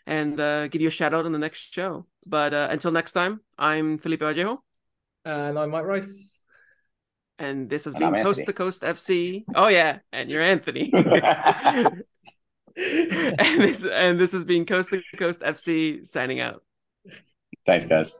and 0.08 0.40
uh, 0.40 0.66
give 0.66 0.82
you 0.82 0.88
a 0.88 0.90
shout 0.90 1.14
out 1.14 1.24
in 1.24 1.30
the 1.30 1.38
next 1.38 1.72
show. 1.72 2.06
But 2.26 2.52
uh, 2.52 2.66
until 2.68 2.90
next 2.90 3.12
time, 3.12 3.40
I'm 3.56 3.98
Felipe 3.98 4.20
Vallejo, 4.20 4.60
and 5.24 5.56
I'm 5.56 5.70
Mike 5.70 5.84
Rice. 5.84 6.42
And 7.38 7.70
this 7.70 7.84
has 7.84 7.94
and 7.94 8.12
been 8.12 8.24
Coast 8.24 8.44
to 8.44 8.52
Coast 8.52 8.82
FC. 8.82 9.44
Oh 9.54 9.68
yeah, 9.68 10.00
and 10.12 10.28
you're 10.28 10.42
Anthony. 10.42 10.90
and 12.76 13.62
this 13.62 13.84
and 13.84 14.18
this 14.18 14.32
has 14.32 14.44
been 14.44 14.66
Coast 14.66 14.90
to 14.90 15.02
Coast 15.16 15.42
FC 15.42 16.04
signing 16.04 16.40
out. 16.40 16.64
Thanks, 17.66 17.86
guys. 17.86 18.18